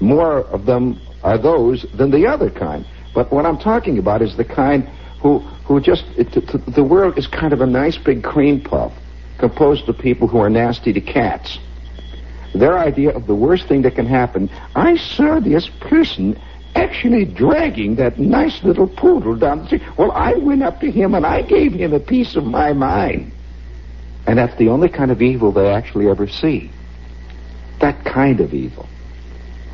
More 0.00 0.38
of 0.38 0.66
them 0.66 1.00
are 1.22 1.38
those 1.38 1.86
than 1.94 2.10
the 2.10 2.26
other 2.26 2.50
kind. 2.50 2.86
But 3.14 3.32
what 3.32 3.46
I'm 3.46 3.58
talking 3.58 3.98
about 3.98 4.22
is 4.22 4.36
the 4.36 4.44
kind 4.44 4.88
who 5.20 5.38
who 5.66 5.80
just 5.80 6.04
it, 6.16 6.30
the 6.74 6.84
world 6.84 7.18
is 7.18 7.26
kind 7.26 7.52
of 7.52 7.60
a 7.60 7.66
nice 7.66 7.96
big 7.96 8.22
cream 8.22 8.60
puff 8.60 8.92
composed 9.38 9.88
of 9.88 9.98
people 9.98 10.28
who 10.28 10.38
are 10.38 10.50
nasty 10.50 10.92
to 10.92 11.00
cats. 11.00 11.58
Their 12.54 12.78
idea 12.78 13.10
of 13.10 13.26
the 13.26 13.34
worst 13.34 13.66
thing 13.66 13.82
that 13.82 13.94
can 13.94 14.06
happen. 14.06 14.48
I 14.74 14.96
saw 14.96 15.40
this 15.40 15.68
person 15.80 16.40
actually 16.74 17.24
dragging 17.24 17.96
that 17.96 18.18
nice 18.18 18.62
little 18.62 18.86
poodle 18.86 19.34
down 19.36 19.60
the 19.60 19.66
street. 19.66 19.82
Well, 19.98 20.12
I 20.12 20.34
went 20.34 20.62
up 20.62 20.80
to 20.80 20.90
him 20.90 21.14
and 21.14 21.26
I 21.26 21.42
gave 21.42 21.72
him 21.72 21.92
a 21.92 22.00
piece 22.00 22.36
of 22.36 22.44
my 22.44 22.72
mind. 22.72 23.32
And 24.26 24.38
that's 24.38 24.56
the 24.58 24.68
only 24.68 24.88
kind 24.88 25.10
of 25.10 25.22
evil 25.22 25.52
they 25.52 25.68
actually 25.68 26.08
ever 26.08 26.26
see. 26.26 26.70
That 27.80 28.04
kind 28.04 28.40
of 28.40 28.52
evil. 28.52 28.88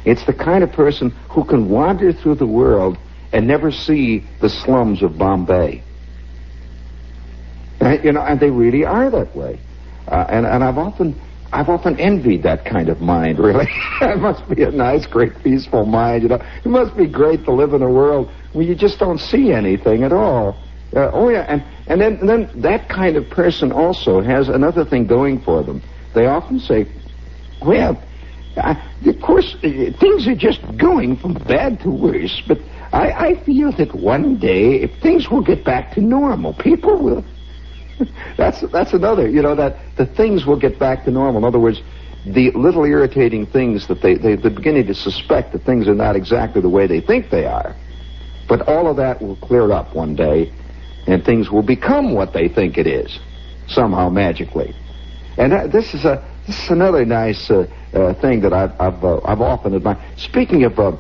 It's 0.05 0.25
the 0.27 0.33
kind 0.33 0.65
of 0.65 0.73
person 0.73 1.11
who 1.31 1.45
can 1.45 1.69
wander 1.69 2.13
through 2.13 2.35
the 2.37 2.47
world 2.47 2.99
and 3.33 3.47
never 3.47 3.71
see 3.71 4.25
the 4.41 4.49
slums 4.49 5.03
of 5.03 5.17
Bombay. 5.17 5.83
And, 7.81 8.05
you 8.05 8.13
know, 8.13 8.21
and 8.21 8.39
they 8.39 8.51
really 8.51 8.85
are 8.85 9.11
that 9.11 9.35
way. 9.35 9.59
Uh, 10.09 10.27
and, 10.29 10.45
and 10.45 10.63
I've 10.63 10.77
often, 10.77 11.19
I've 11.53 11.69
often 11.69 11.99
envied 11.99 12.43
that 12.43 12.65
kind 12.65 12.89
of 12.89 13.01
mind, 13.01 13.39
really. 13.41 13.69
it 14.01 14.19
must 14.19 14.49
be 14.49 14.63
a 14.63 14.71
nice, 14.71 15.07
great, 15.07 15.33
peaceful 15.43 15.87
mind, 15.87 16.25
you 16.25 16.29
know. 16.29 16.43
It 16.65 16.69
must 16.69 16.97
be 16.97 17.07
great 17.07 17.45
to 17.45 17.53
live 17.53 17.73
in 17.73 17.83
a 17.83 17.91
world 17.91 18.31
where 18.53 18.65
you 18.65 18.75
just 18.75 18.99
don't 18.99 19.19
see 19.19 19.53
anything 19.53 20.03
at 20.03 20.13
all. 20.13 20.61
Uh, 20.95 21.11
oh 21.13 21.31
yeah, 21.31 21.47
and, 21.49 21.65
and 21.93 22.01
then, 22.01 22.17
and 22.21 22.29
then 22.29 22.63
that 22.63 22.89
kind 22.89 23.17
of 23.19 23.29
person 23.29 23.71
also 23.71 24.23
has 24.23 24.49
another 24.49 24.83
thing 24.83 25.07
going 25.07 25.43
for 25.43 25.63
them. 25.63 25.83
They 26.15 26.25
often 26.25 26.59
say, 26.59 26.87
well, 27.61 28.03
uh, 28.57 28.75
of 29.05 29.21
course, 29.21 29.55
uh, 29.57 29.93
things 30.01 30.27
are 30.27 30.35
just 30.35 30.61
going 30.79 31.19
from 31.19 31.35
bad 31.35 31.81
to 31.81 31.91
worse, 31.91 32.41
but 32.49 32.59
I, 32.95 33.11
I 33.11 33.45
feel 33.45 33.73
that 33.73 33.95
one 33.95 34.39
day, 34.39 34.81
if 34.81 35.03
things 35.03 35.31
will 35.31 35.43
get 35.43 35.67
back 35.67 35.93
to 35.93 36.01
normal, 36.01 36.55
people 36.55 37.03
will. 37.03 37.25
that's 38.39 38.63
that's 38.73 38.95
another, 38.95 39.29
you 39.29 39.43
know, 39.43 39.55
that 39.55 39.79
the 39.97 40.07
things 40.07 40.47
will 40.47 40.59
get 40.59 40.79
back 40.79 41.05
to 41.05 41.11
normal. 41.11 41.43
In 41.43 41.45
other 41.45 41.61
words, 41.61 41.83
the 42.25 42.53
little 42.53 42.87
irritating 42.87 43.45
things 43.45 43.87
that 43.89 44.01
they, 44.01 44.15
they, 44.15 44.37
they're 44.37 44.51
beginning 44.51 44.87
to 44.87 44.95
suspect 44.95 45.53
that 45.53 45.65
things 45.65 45.89
are 45.89 45.95
not 45.95 46.17
exactly 46.17 46.63
the 46.63 46.71
way 46.71 46.87
they 46.87 47.03
think 47.03 47.29
they 47.29 47.45
are. 47.45 47.77
But 48.49 48.67
all 48.67 48.89
of 48.89 48.97
that 48.97 49.21
will 49.21 49.37
clear 49.37 49.73
up 49.73 49.95
one 49.95 50.15
day, 50.15 50.53
and 51.07 51.25
things 51.25 51.51
will 51.51 51.63
become 51.63 52.15
what 52.15 52.33
they 52.33 52.49
think 52.49 52.79
it 52.79 52.87
is, 52.87 53.19
somehow 53.69 54.09
magically. 54.09 54.75
And 55.37 55.53
uh, 55.53 55.67
this 55.67 55.95
is 55.95 56.05
a 56.05 56.29
this 56.47 56.59
is 56.65 56.71
another 56.71 57.05
nice 57.05 57.51
uh, 57.51 57.67
uh, 57.95 58.15
thing 58.21 58.41
that 58.43 58.53
I've 58.53 58.79
I've, 58.81 59.05
uh, 59.05 59.21
I've 59.25 59.41
often 59.41 59.75
admired. 59.75 59.99
Speaking 60.19 60.65
of 60.65 60.79
uh, 60.79 60.97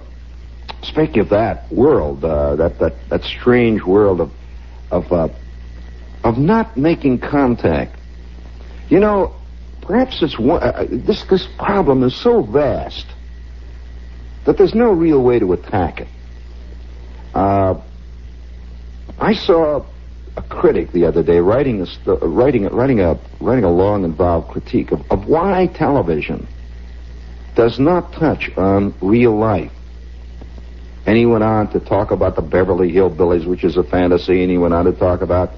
speaking 0.82 1.20
of 1.20 1.28
that 1.30 1.70
world, 1.72 2.24
uh, 2.24 2.56
that 2.56 2.78
that 2.78 2.94
that 3.08 3.22
strange 3.22 3.82
world 3.82 4.20
of 4.20 4.30
of 4.90 5.10
uh, 5.12 5.28
of 6.24 6.38
not 6.38 6.76
making 6.76 7.18
contact. 7.18 7.96
You 8.88 9.00
know, 9.00 9.34
perhaps 9.80 10.22
it's 10.22 10.38
one, 10.38 10.60
this 11.06 11.24
this 11.24 11.48
problem 11.58 12.02
is 12.02 12.14
so 12.14 12.42
vast 12.42 13.06
that 14.44 14.58
there's 14.58 14.74
no 14.74 14.90
real 14.90 15.22
way 15.22 15.38
to 15.38 15.52
attack 15.52 16.00
it. 16.00 16.08
I 19.22 19.34
saw 19.34 19.84
a 20.36 20.42
critic 20.42 20.90
the 20.90 21.04
other 21.04 21.22
day 21.22 21.38
writing 21.38 21.80
a 21.80 22.14
writing 22.26 22.66
writing 22.66 23.00
a 23.00 23.16
writing 23.40 23.62
a 23.62 23.70
long 23.70 24.04
involved 24.04 24.50
critique 24.50 24.90
of, 24.90 25.08
of 25.12 25.28
why 25.28 25.68
television 25.68 26.48
does 27.54 27.78
not 27.78 28.12
touch 28.14 28.50
on 28.56 28.92
real 29.00 29.36
life. 29.38 29.70
And 31.06 31.16
he 31.16 31.24
went 31.24 31.44
on 31.44 31.70
to 31.70 31.78
talk 31.78 32.10
about 32.10 32.34
the 32.34 32.42
Beverly 32.42 32.90
Hillbillies, 32.90 33.46
which 33.46 33.62
is 33.62 33.76
a 33.76 33.84
fantasy, 33.84 34.42
and 34.42 34.50
he 34.50 34.58
went 34.58 34.74
on 34.74 34.86
to 34.86 34.92
talk 34.92 35.20
about 35.20 35.52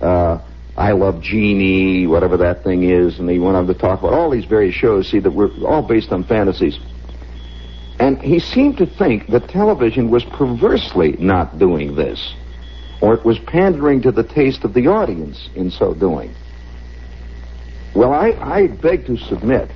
uh, 0.00 0.38
I 0.76 0.92
Love 0.92 1.20
Jeannie, 1.20 2.06
whatever 2.06 2.36
that 2.36 2.62
thing 2.62 2.84
is, 2.84 3.18
and 3.18 3.28
he 3.28 3.40
went 3.40 3.56
on 3.56 3.66
to 3.66 3.74
talk 3.74 3.98
about 3.98 4.12
all 4.12 4.30
these 4.30 4.44
various 4.44 4.76
shows, 4.76 5.08
see, 5.08 5.18
that 5.18 5.32
were 5.32 5.50
all 5.66 5.82
based 5.82 6.12
on 6.12 6.22
fantasies. 6.22 6.78
And 7.98 8.22
he 8.22 8.38
seemed 8.38 8.78
to 8.78 8.86
think 8.86 9.26
that 9.28 9.48
television 9.48 10.08
was 10.08 10.24
perversely 10.24 11.16
not 11.18 11.58
doing 11.58 11.96
this, 11.96 12.34
or 13.00 13.14
it 13.14 13.24
was 13.24 13.38
pandering 13.46 14.02
to 14.02 14.12
the 14.12 14.24
taste 14.24 14.64
of 14.64 14.74
the 14.74 14.86
audience 14.86 15.48
in 15.54 15.70
so 15.70 15.94
doing. 15.94 16.34
Well, 17.94 18.12
I, 18.12 18.30
I 18.30 18.66
beg 18.66 19.06
to 19.06 19.16
submit, 19.16 19.70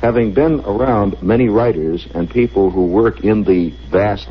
having 0.00 0.34
been 0.34 0.60
around 0.60 1.22
many 1.22 1.48
writers 1.48 2.06
and 2.14 2.28
people 2.28 2.70
who 2.70 2.86
work 2.86 3.20
in 3.20 3.44
the 3.44 3.70
vast 3.90 4.28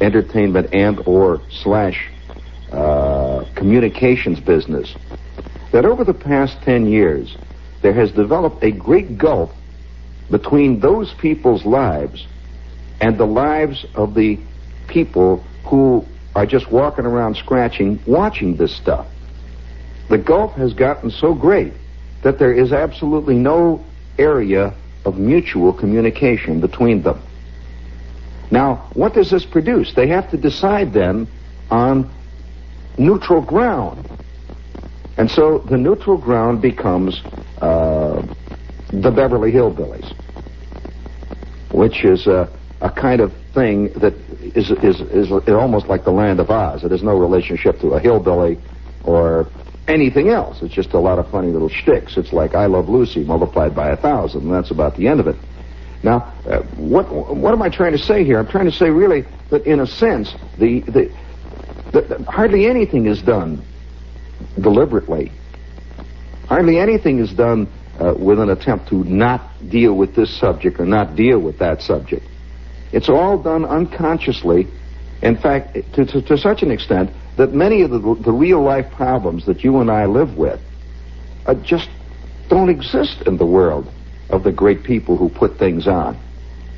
entertainment 0.00 0.74
and 0.74 1.00
or 1.06 1.40
slash 1.50 2.10
uh, 2.70 3.44
communications 3.54 4.40
business, 4.40 4.94
that 5.72 5.84
over 5.84 6.04
the 6.04 6.14
past 6.14 6.56
10 6.62 6.86
years, 6.86 7.36
there 7.82 7.94
has 7.94 8.10
developed 8.12 8.62
a 8.62 8.70
great 8.70 9.16
gulf 9.16 9.50
between 10.30 10.80
those 10.80 11.14
people's 11.20 11.64
lives 11.64 12.26
and 13.00 13.18
the 13.18 13.26
lives 13.26 13.86
of 13.94 14.14
the 14.14 14.38
people 14.88 15.44
who 15.64 16.04
are 16.36 16.44
just 16.44 16.70
walking 16.70 17.06
around 17.06 17.34
scratching, 17.34 17.98
watching 18.06 18.56
this 18.56 18.76
stuff. 18.76 19.06
The 20.10 20.18
gulf 20.18 20.52
has 20.56 20.74
gotten 20.74 21.10
so 21.10 21.32
great 21.32 21.72
that 22.22 22.38
there 22.38 22.52
is 22.52 22.74
absolutely 22.74 23.36
no 23.36 23.82
area 24.18 24.74
of 25.06 25.16
mutual 25.16 25.72
communication 25.72 26.60
between 26.60 27.00
them. 27.00 27.22
Now, 28.50 28.86
what 28.92 29.14
does 29.14 29.30
this 29.30 29.46
produce? 29.46 29.94
They 29.94 30.08
have 30.08 30.30
to 30.30 30.36
decide 30.36 30.92
then 30.92 31.26
on 31.70 32.10
neutral 32.98 33.40
ground. 33.40 34.06
And 35.16 35.30
so 35.30 35.60
the 35.60 35.78
neutral 35.78 36.18
ground 36.18 36.60
becomes 36.60 37.22
uh, 37.62 38.22
the 38.92 39.10
Beverly 39.10 39.52
Hillbillies, 39.52 40.14
which 41.72 42.04
is 42.04 42.26
a, 42.26 42.50
a 42.86 42.90
kind 42.90 43.20
of 43.20 43.32
thing 43.52 43.92
that 43.94 44.14
is, 44.54 44.70
is, 44.70 45.00
is, 45.00 45.30
is 45.30 45.48
almost 45.48 45.86
like 45.88 46.04
the 46.04 46.12
land 46.12 46.38
of 46.38 46.50
Oz. 46.50 46.84
It 46.84 46.92
has 46.92 47.02
no 47.02 47.18
relationship 47.18 47.80
to 47.80 47.88
a 47.94 48.00
hillbilly 48.00 48.58
or 49.04 49.48
anything 49.88 50.28
else. 50.28 50.62
It's 50.62 50.74
just 50.74 50.92
a 50.92 50.98
lot 50.98 51.18
of 51.18 51.28
funny 51.30 51.48
little 51.48 51.68
shticks. 51.68 52.16
It's 52.16 52.32
like 52.32 52.54
I 52.54 52.66
Love 52.66 52.88
Lucy 52.88 53.24
multiplied 53.24 53.74
by 53.74 53.90
a 53.90 53.96
thousand, 53.96 54.42
and 54.42 54.52
that's 54.52 54.70
about 54.70 54.96
the 54.96 55.08
end 55.08 55.18
of 55.18 55.26
it. 55.26 55.36
Now, 56.02 56.32
uh, 56.48 56.62
what 56.76 57.12
what 57.12 57.52
am 57.52 57.62
I 57.62 57.68
trying 57.68 57.92
to 57.92 57.98
say 57.98 58.24
here? 58.24 58.38
I'm 58.38 58.46
trying 58.46 58.66
to 58.66 58.76
say 58.76 58.90
really 58.90 59.24
that 59.50 59.66
in 59.66 59.80
a 59.80 59.86
sense, 59.86 60.32
the 60.58 60.80
the, 60.80 61.12
the, 61.92 62.00
the 62.02 62.24
hardly 62.30 62.66
anything 62.66 63.06
is 63.06 63.20
done 63.22 63.64
deliberately. 64.60 65.32
Hardly 66.46 66.78
anything 66.78 67.18
is 67.18 67.32
done 67.32 67.66
uh, 67.98 68.14
with 68.16 68.38
an 68.38 68.50
attempt 68.50 68.88
to 68.90 69.02
not 69.02 69.40
deal 69.68 69.94
with 69.94 70.14
this 70.14 70.30
subject 70.38 70.78
or 70.78 70.86
not 70.86 71.16
deal 71.16 71.40
with 71.40 71.58
that 71.58 71.82
subject. 71.82 72.24
It's 72.92 73.08
all 73.08 73.38
done 73.38 73.64
unconsciously. 73.64 74.66
In 75.22 75.36
fact, 75.36 75.74
to, 75.94 76.06
to, 76.06 76.22
to 76.22 76.38
such 76.38 76.62
an 76.62 76.70
extent 76.70 77.10
that 77.36 77.52
many 77.52 77.82
of 77.82 77.90
the, 77.90 77.98
the 77.98 78.32
real 78.32 78.62
life 78.62 78.90
problems 78.92 79.46
that 79.46 79.64
you 79.64 79.80
and 79.80 79.90
I 79.90 80.06
live 80.06 80.36
with 80.36 80.60
uh, 81.46 81.54
just 81.54 81.88
don't 82.48 82.68
exist 82.68 83.22
in 83.26 83.36
the 83.36 83.46
world 83.46 83.92
of 84.30 84.44
the 84.44 84.52
great 84.52 84.82
people 84.84 85.16
who 85.16 85.28
put 85.28 85.58
things 85.58 85.86
on. 85.86 86.18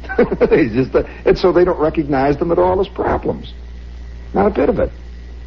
just, 0.72 0.94
uh, 0.94 1.02
and 1.24 1.36
so 1.36 1.52
they 1.52 1.64
don't 1.64 1.80
recognize 1.80 2.38
them 2.38 2.52
at 2.52 2.58
all 2.58 2.80
as 2.80 2.88
problems. 2.88 3.52
Not 4.34 4.46
a 4.46 4.54
bit 4.54 4.68
of 4.68 4.78
it. 4.78 4.90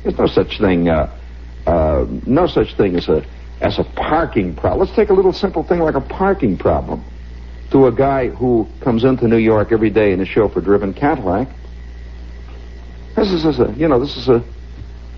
There's 0.03 0.17
no 0.17 0.27
such 0.27 0.59
thing. 0.59 0.89
Uh, 0.89 1.17
uh, 1.65 2.05
no 2.25 2.47
such 2.47 2.75
thing 2.75 2.95
as 2.95 3.07
a 3.07 3.23
as 3.61 3.77
a 3.77 3.83
parking 3.83 4.55
problem. 4.55 4.79
Let's 4.79 4.95
take 4.95 5.09
a 5.09 5.13
little 5.13 5.33
simple 5.33 5.63
thing 5.63 5.79
like 5.79 5.95
a 5.95 6.01
parking 6.01 6.57
problem. 6.57 7.03
To 7.71 7.87
a 7.87 7.91
guy 7.91 8.27
who 8.27 8.67
comes 8.81 9.03
into 9.03 9.27
New 9.27 9.37
York 9.37 9.71
every 9.71 9.89
day 9.89 10.11
in 10.11 10.19
a 10.19 10.25
chauffeur-driven 10.25 10.93
Cadillac, 10.93 11.47
this 13.15 13.31
is 13.31 13.59
a 13.59 13.73
you 13.77 13.87
know 13.87 13.99
this 13.99 14.17
is 14.17 14.27
a 14.27 14.35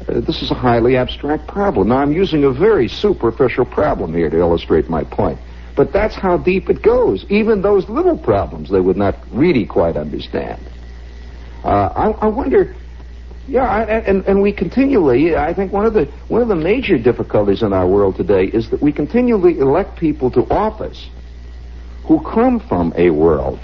uh, 0.08 0.20
this 0.22 0.42
is 0.42 0.52
a 0.52 0.56
highly 0.56 0.98
abstract 0.98 1.48
problem. 1.48 1.90
Now 1.90 1.98
I'm 1.98 2.12
using 2.12 2.44
a 2.44 2.52
very 2.52 2.88
superficial 2.88 3.66
problem 3.66 4.14
here 4.14 4.30
to 4.30 4.38
illustrate 4.38 4.90
my 4.90 5.04
point. 5.04 5.40
But 5.76 5.92
that's 5.92 6.14
how 6.14 6.38
deep 6.38 6.70
it 6.70 6.84
goes. 6.84 7.26
Even 7.30 7.62
those 7.62 7.90
little 7.90 8.18
problems 8.18 8.70
they 8.70 8.80
would 8.80 8.98
not 8.98 9.16
really 9.32 9.66
quite 9.66 9.98
understand. 9.98 10.62
Uh, 11.64 11.68
I, 11.68 12.26
I 12.26 12.28
wonder 12.28 12.76
yeah, 13.48 13.84
and, 14.06 14.26
and 14.26 14.42
we 14.42 14.54
continually, 14.54 15.36
I 15.36 15.54
think 15.54 15.74
one 15.74 15.86
of 15.86 15.94
the 15.94 16.06
one 16.30 16.42
of 16.42 16.48
the 16.48 16.56
major 16.56 16.98
difficulties 16.98 17.62
in 17.62 17.74
our 17.74 17.86
world 17.86 18.16
today 18.16 18.46
is 18.46 18.70
that 18.70 18.82
we 18.82 18.94
continually 18.94 19.60
elect 19.60 20.00
people 20.00 20.32
to 20.32 20.50
office 20.50 21.10
who 22.04 22.20
come 22.22 22.60
from 22.60 22.94
a 22.96 23.10
world 23.10 23.60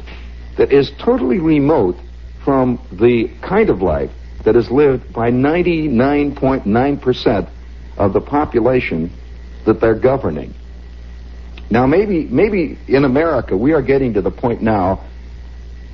that 0.58 0.72
is 0.72 0.92
totally 1.00 1.40
remote 1.40 1.98
from 2.44 2.80
the 2.92 3.30
kind 3.42 3.70
of 3.70 3.82
life 3.82 4.12
that 4.44 4.56
is 4.56 4.72
lived 4.72 5.12
by 5.14 5.32
99.9% 5.32 7.50
of 7.98 8.14
the 8.14 8.22
population 8.22 9.12
that 9.66 9.82
they're 9.82 10.00
governing. 10.00 10.54
Now, 11.70 11.86
maybe, 11.86 12.24
maybe 12.26 12.78
in 12.88 13.06
America 13.06 13.56
we 13.56 13.74
are 13.74 13.82
getting 13.82 14.14
to 14.14 14.22
the 14.22 14.32
point 14.32 14.62
now 14.62 15.02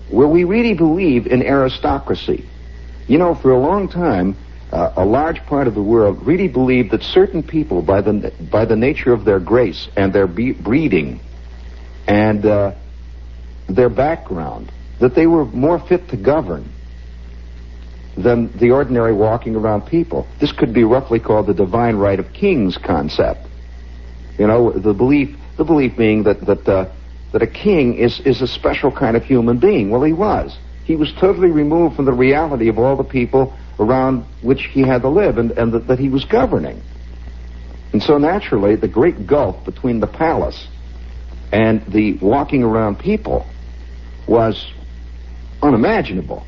where 0.09 0.27
we 0.27 0.43
really 0.43 0.75
believe 0.75 1.27
in 1.27 1.41
aristocracy. 1.41 2.47
You 3.07 3.17
know, 3.17 3.33
for 3.35 3.51
a 3.51 3.59
long 3.59 3.87
time, 3.87 4.35
uh, 4.71 4.93
a 4.95 5.05
large 5.05 5.43
part 5.45 5.67
of 5.67 5.73
the 5.73 5.81
world 5.81 6.25
really 6.25 6.47
believed 6.47 6.91
that 6.91 7.03
certain 7.03 7.43
people, 7.43 7.81
by 7.81 8.01
the 8.01 8.31
by 8.51 8.65
the 8.65 8.75
nature 8.75 9.13
of 9.13 9.25
their 9.25 9.39
grace 9.39 9.87
and 9.95 10.13
their 10.13 10.27
be- 10.27 10.53
breeding 10.53 11.19
and 12.07 12.45
uh, 12.45 12.75
their 13.67 13.89
background, 13.89 14.71
that 14.99 15.15
they 15.15 15.27
were 15.27 15.45
more 15.45 15.79
fit 15.79 16.09
to 16.09 16.17
govern 16.17 16.71
than 18.17 18.55
the 18.57 18.71
ordinary 18.71 19.13
walking 19.13 19.55
around 19.55 19.81
people. 19.87 20.27
This 20.39 20.51
could 20.51 20.73
be 20.73 20.83
roughly 20.83 21.19
called 21.19 21.47
the 21.47 21.53
divine 21.53 21.97
right 21.97 22.19
of 22.19 22.31
kings 22.33 22.77
concept. 22.77 23.41
You 24.37 24.47
know, 24.47 24.71
the 24.71 24.93
belief 24.93 25.35
the 25.57 25.63
belief 25.63 25.97
being 25.97 26.23
that 26.23 26.45
that 26.45 26.67
uh, 26.67 26.93
that 27.31 27.41
a 27.41 27.47
king 27.47 27.97
is 27.97 28.19
is 28.21 28.41
a 28.41 28.47
special 28.47 28.91
kind 28.91 29.17
of 29.17 29.23
human 29.23 29.59
being. 29.59 29.89
Well, 29.89 30.03
he 30.03 30.13
was 30.13 30.57
he 30.85 30.95
was 30.95 31.11
totally 31.19 31.49
removed 31.49 31.95
from 31.95 32.05
the 32.05 32.13
reality 32.13 32.69
of 32.69 32.77
all 32.77 32.95
the 32.95 33.03
people 33.03 33.57
around 33.79 34.23
which 34.41 34.69
he 34.71 34.81
had 34.81 35.01
to 35.01 35.09
live 35.09 35.37
and, 35.37 35.51
and 35.51 35.73
that, 35.73 35.87
that 35.87 35.99
he 35.99 36.09
was 36.09 36.23
governing. 36.25 36.81
And 37.91 38.01
so 38.01 38.17
naturally, 38.17 38.75
the 38.75 38.87
great 38.87 39.25
gulf 39.25 39.65
between 39.65 39.99
the 39.99 40.07
palace 40.07 40.67
and 41.55 41.85
the 41.87 42.17
walking 42.21 42.63
around 42.63 42.99
people 42.99 43.45
was 44.27 44.73
unimaginable. 45.61 46.45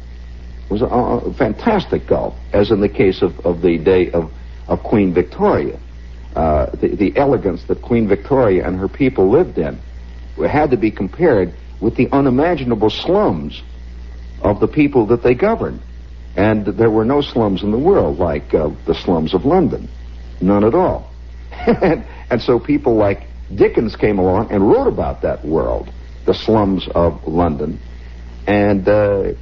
It 0.65 0.73
was 0.73 0.81
a, 0.81 0.85
a 0.85 1.33
fantastic 1.35 2.07
gulf, 2.07 2.35
as 2.51 2.71
in 2.71 2.81
the 2.81 2.89
case 2.89 3.21
of, 3.21 3.39
of 3.45 3.61
the 3.61 3.77
day 3.77 4.11
of, 4.11 4.29
of 4.67 4.83
Queen 4.83 5.13
Victoria. 5.13 5.79
Uh, 6.35 6.75
the, 6.75 6.89
the 6.89 7.15
elegance 7.15 7.63
that 7.69 7.81
Queen 7.81 8.09
Victoria 8.09 8.67
and 8.67 8.77
her 8.77 8.89
people 8.89 9.31
lived 9.31 9.57
in 9.57 9.79
had 10.45 10.71
to 10.71 10.77
be 10.77 10.91
compared 10.91 11.53
with 11.79 11.95
the 11.95 12.09
unimaginable 12.11 12.89
slums 12.89 13.63
of 14.41 14.59
the 14.59 14.67
people 14.67 15.05
that 15.05 15.23
they 15.23 15.33
governed. 15.33 15.79
And 16.35 16.65
there 16.65 16.91
were 16.91 17.05
no 17.05 17.21
slums 17.21 17.63
in 17.63 17.71
the 17.71 17.79
world 17.79 18.19
like 18.19 18.53
uh, 18.53 18.71
the 18.85 18.93
slums 18.93 19.33
of 19.33 19.45
London. 19.45 19.87
None 20.41 20.65
at 20.65 20.75
all. 20.75 21.09
and, 21.51 22.05
and 22.29 22.41
so 22.41 22.59
people 22.59 22.95
like 22.95 23.23
Dickens 23.53 23.95
came 23.95 24.19
along 24.19 24.51
and 24.51 24.67
wrote 24.69 24.87
about 24.87 25.21
that 25.21 25.45
world, 25.45 25.89
the 26.25 26.33
slums 26.33 26.87
of 26.93 27.25
London. 27.27 27.79
And 28.45 28.87
uh, 28.87 29.33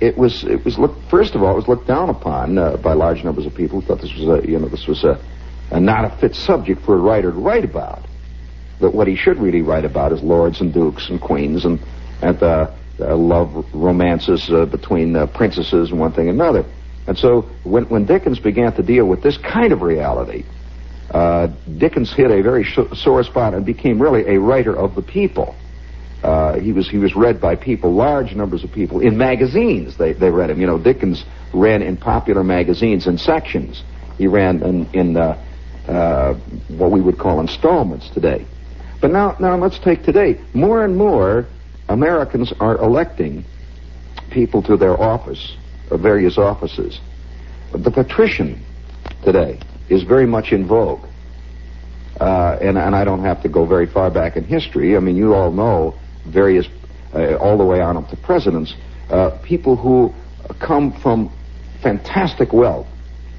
it 0.00 0.16
was 0.16 0.44
it 0.44 0.64
was 0.64 0.78
looked 0.78 1.10
first 1.10 1.34
of 1.34 1.42
all 1.42 1.52
it 1.52 1.56
was 1.56 1.68
looked 1.68 1.86
down 1.86 2.10
upon 2.10 2.58
uh, 2.58 2.76
by 2.76 2.92
large 2.92 3.24
numbers 3.24 3.46
of 3.46 3.54
people 3.54 3.80
who 3.80 3.86
thought 3.86 4.00
this 4.00 4.14
was 4.14 4.44
a 4.44 4.48
you 4.48 4.58
know 4.58 4.68
this 4.68 4.86
was 4.86 5.04
a, 5.04 5.18
a 5.70 5.80
not 5.80 6.04
a 6.04 6.16
fit 6.18 6.34
subject 6.34 6.82
for 6.82 6.94
a 6.94 7.00
writer 7.00 7.30
to 7.30 7.38
write 7.38 7.64
about. 7.64 8.04
That 8.80 8.92
what 8.92 9.08
he 9.08 9.16
should 9.16 9.38
really 9.38 9.62
write 9.62 9.86
about 9.86 10.12
is 10.12 10.22
lords 10.22 10.60
and 10.60 10.72
dukes 10.72 11.08
and 11.08 11.20
queens 11.20 11.64
and 11.64 11.80
and 12.20 12.42
uh, 12.42 12.70
uh, 13.00 13.16
love 13.16 13.66
romances 13.74 14.48
uh, 14.50 14.66
between 14.66 15.16
uh, 15.16 15.26
princesses 15.26 15.90
and 15.90 16.00
one 16.00 16.12
thing 16.12 16.28
and 16.28 16.40
another. 16.40 16.64
And 17.06 17.16
so 17.16 17.42
when, 17.62 17.84
when 17.84 18.04
Dickens 18.04 18.38
began 18.38 18.72
to 18.74 18.82
deal 18.82 19.06
with 19.06 19.22
this 19.22 19.38
kind 19.38 19.72
of 19.72 19.82
reality, 19.82 20.44
uh, 21.10 21.48
Dickens 21.78 22.12
hit 22.12 22.30
a 22.30 22.42
very 22.42 22.64
sore 22.64 23.22
spot 23.22 23.54
and 23.54 23.64
became 23.64 24.00
really 24.00 24.26
a 24.34 24.40
writer 24.40 24.76
of 24.76 24.94
the 24.94 25.02
people. 25.02 25.54
Uh, 26.22 26.58
he 26.58 26.72
was 26.72 26.88
he 26.88 26.98
was 26.98 27.14
read 27.14 27.40
by 27.40 27.54
people, 27.54 27.92
large 27.92 28.34
numbers 28.34 28.64
of 28.64 28.72
people 28.72 29.00
in 29.00 29.16
magazines. 29.16 29.96
They 29.96 30.12
they 30.12 30.30
read 30.30 30.50
him. 30.50 30.60
You 30.60 30.66
know, 30.66 30.78
Dickens 30.78 31.24
ran 31.52 31.82
in 31.82 31.96
popular 31.96 32.42
magazines 32.42 33.06
in 33.06 33.18
sections. 33.18 33.84
He 34.18 34.26
ran 34.26 34.62
in, 34.62 34.86
in 34.92 35.16
uh, 35.16 35.40
uh, 35.86 36.34
what 36.68 36.90
we 36.90 37.00
would 37.00 37.18
call 37.18 37.40
installments 37.40 38.10
today. 38.10 38.44
But 39.00 39.12
now 39.12 39.36
now 39.38 39.56
let's 39.56 39.78
take 39.78 40.02
today. 40.02 40.40
More 40.54 40.84
and 40.84 40.96
more 40.96 41.46
Americans 41.88 42.52
are 42.58 42.76
electing 42.78 43.44
people 44.30 44.62
to 44.62 44.76
their 44.76 45.00
office 45.00 45.56
uh, 45.90 45.96
various 45.96 46.38
offices. 46.38 46.98
The 47.72 47.90
patrician 47.90 48.64
today 49.22 49.60
is 49.88 50.02
very 50.02 50.26
much 50.26 50.52
in 50.52 50.66
vogue. 50.66 51.06
Uh, 52.20 52.58
and, 52.62 52.78
and 52.78 52.96
I 52.96 53.04
don't 53.04 53.22
have 53.22 53.42
to 53.42 53.48
go 53.48 53.66
very 53.66 53.86
far 53.86 54.10
back 54.10 54.36
in 54.36 54.44
history. 54.44 54.96
I 54.96 55.00
mean, 55.00 55.16
you 55.16 55.34
all 55.34 55.52
know 55.52 55.94
various, 56.26 56.66
uh, 57.14 57.36
all 57.36 57.58
the 57.58 57.64
way 57.64 57.80
on 57.80 57.96
up 57.96 58.08
to 58.08 58.16
presidents, 58.16 58.74
uh, 59.10 59.38
people 59.44 59.76
who 59.76 60.12
come 60.58 60.92
from 61.02 61.30
fantastic 61.82 62.52
wealth 62.52 62.86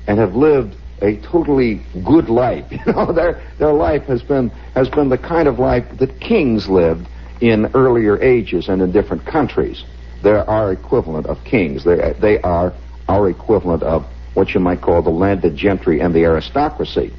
and 0.07 0.19
have 0.19 0.35
lived 0.35 0.75
a 1.01 1.17
totally 1.21 1.81
good 2.05 2.29
life. 2.29 2.65
You 2.71 2.93
know, 2.93 3.11
their 3.11 3.41
their 3.59 3.73
life 3.73 4.03
has 4.03 4.21
been 4.21 4.49
has 4.73 4.89
been 4.89 5.09
the 5.09 5.17
kind 5.17 5.47
of 5.47 5.59
life 5.59 5.85
that 5.99 6.19
kings 6.19 6.67
lived 6.67 7.07
in 7.41 7.67
earlier 7.73 8.21
ages 8.21 8.69
and 8.69 8.81
in 8.81 8.91
different 8.91 9.25
countries. 9.25 9.83
They're 10.23 10.49
our 10.49 10.71
equivalent 10.71 11.27
of 11.27 11.43
kings. 11.43 11.83
They 11.83 12.13
they 12.19 12.39
are 12.41 12.73
our 13.07 13.29
equivalent 13.29 13.83
of 13.83 14.05
what 14.37 14.53
you 14.53 14.59
might 14.59 14.81
call 14.81 15.01
the 15.01 15.09
landed 15.09 15.55
gentry 15.55 15.99
and 15.99 16.13
the 16.13 16.23
aristocracy, 16.23 17.11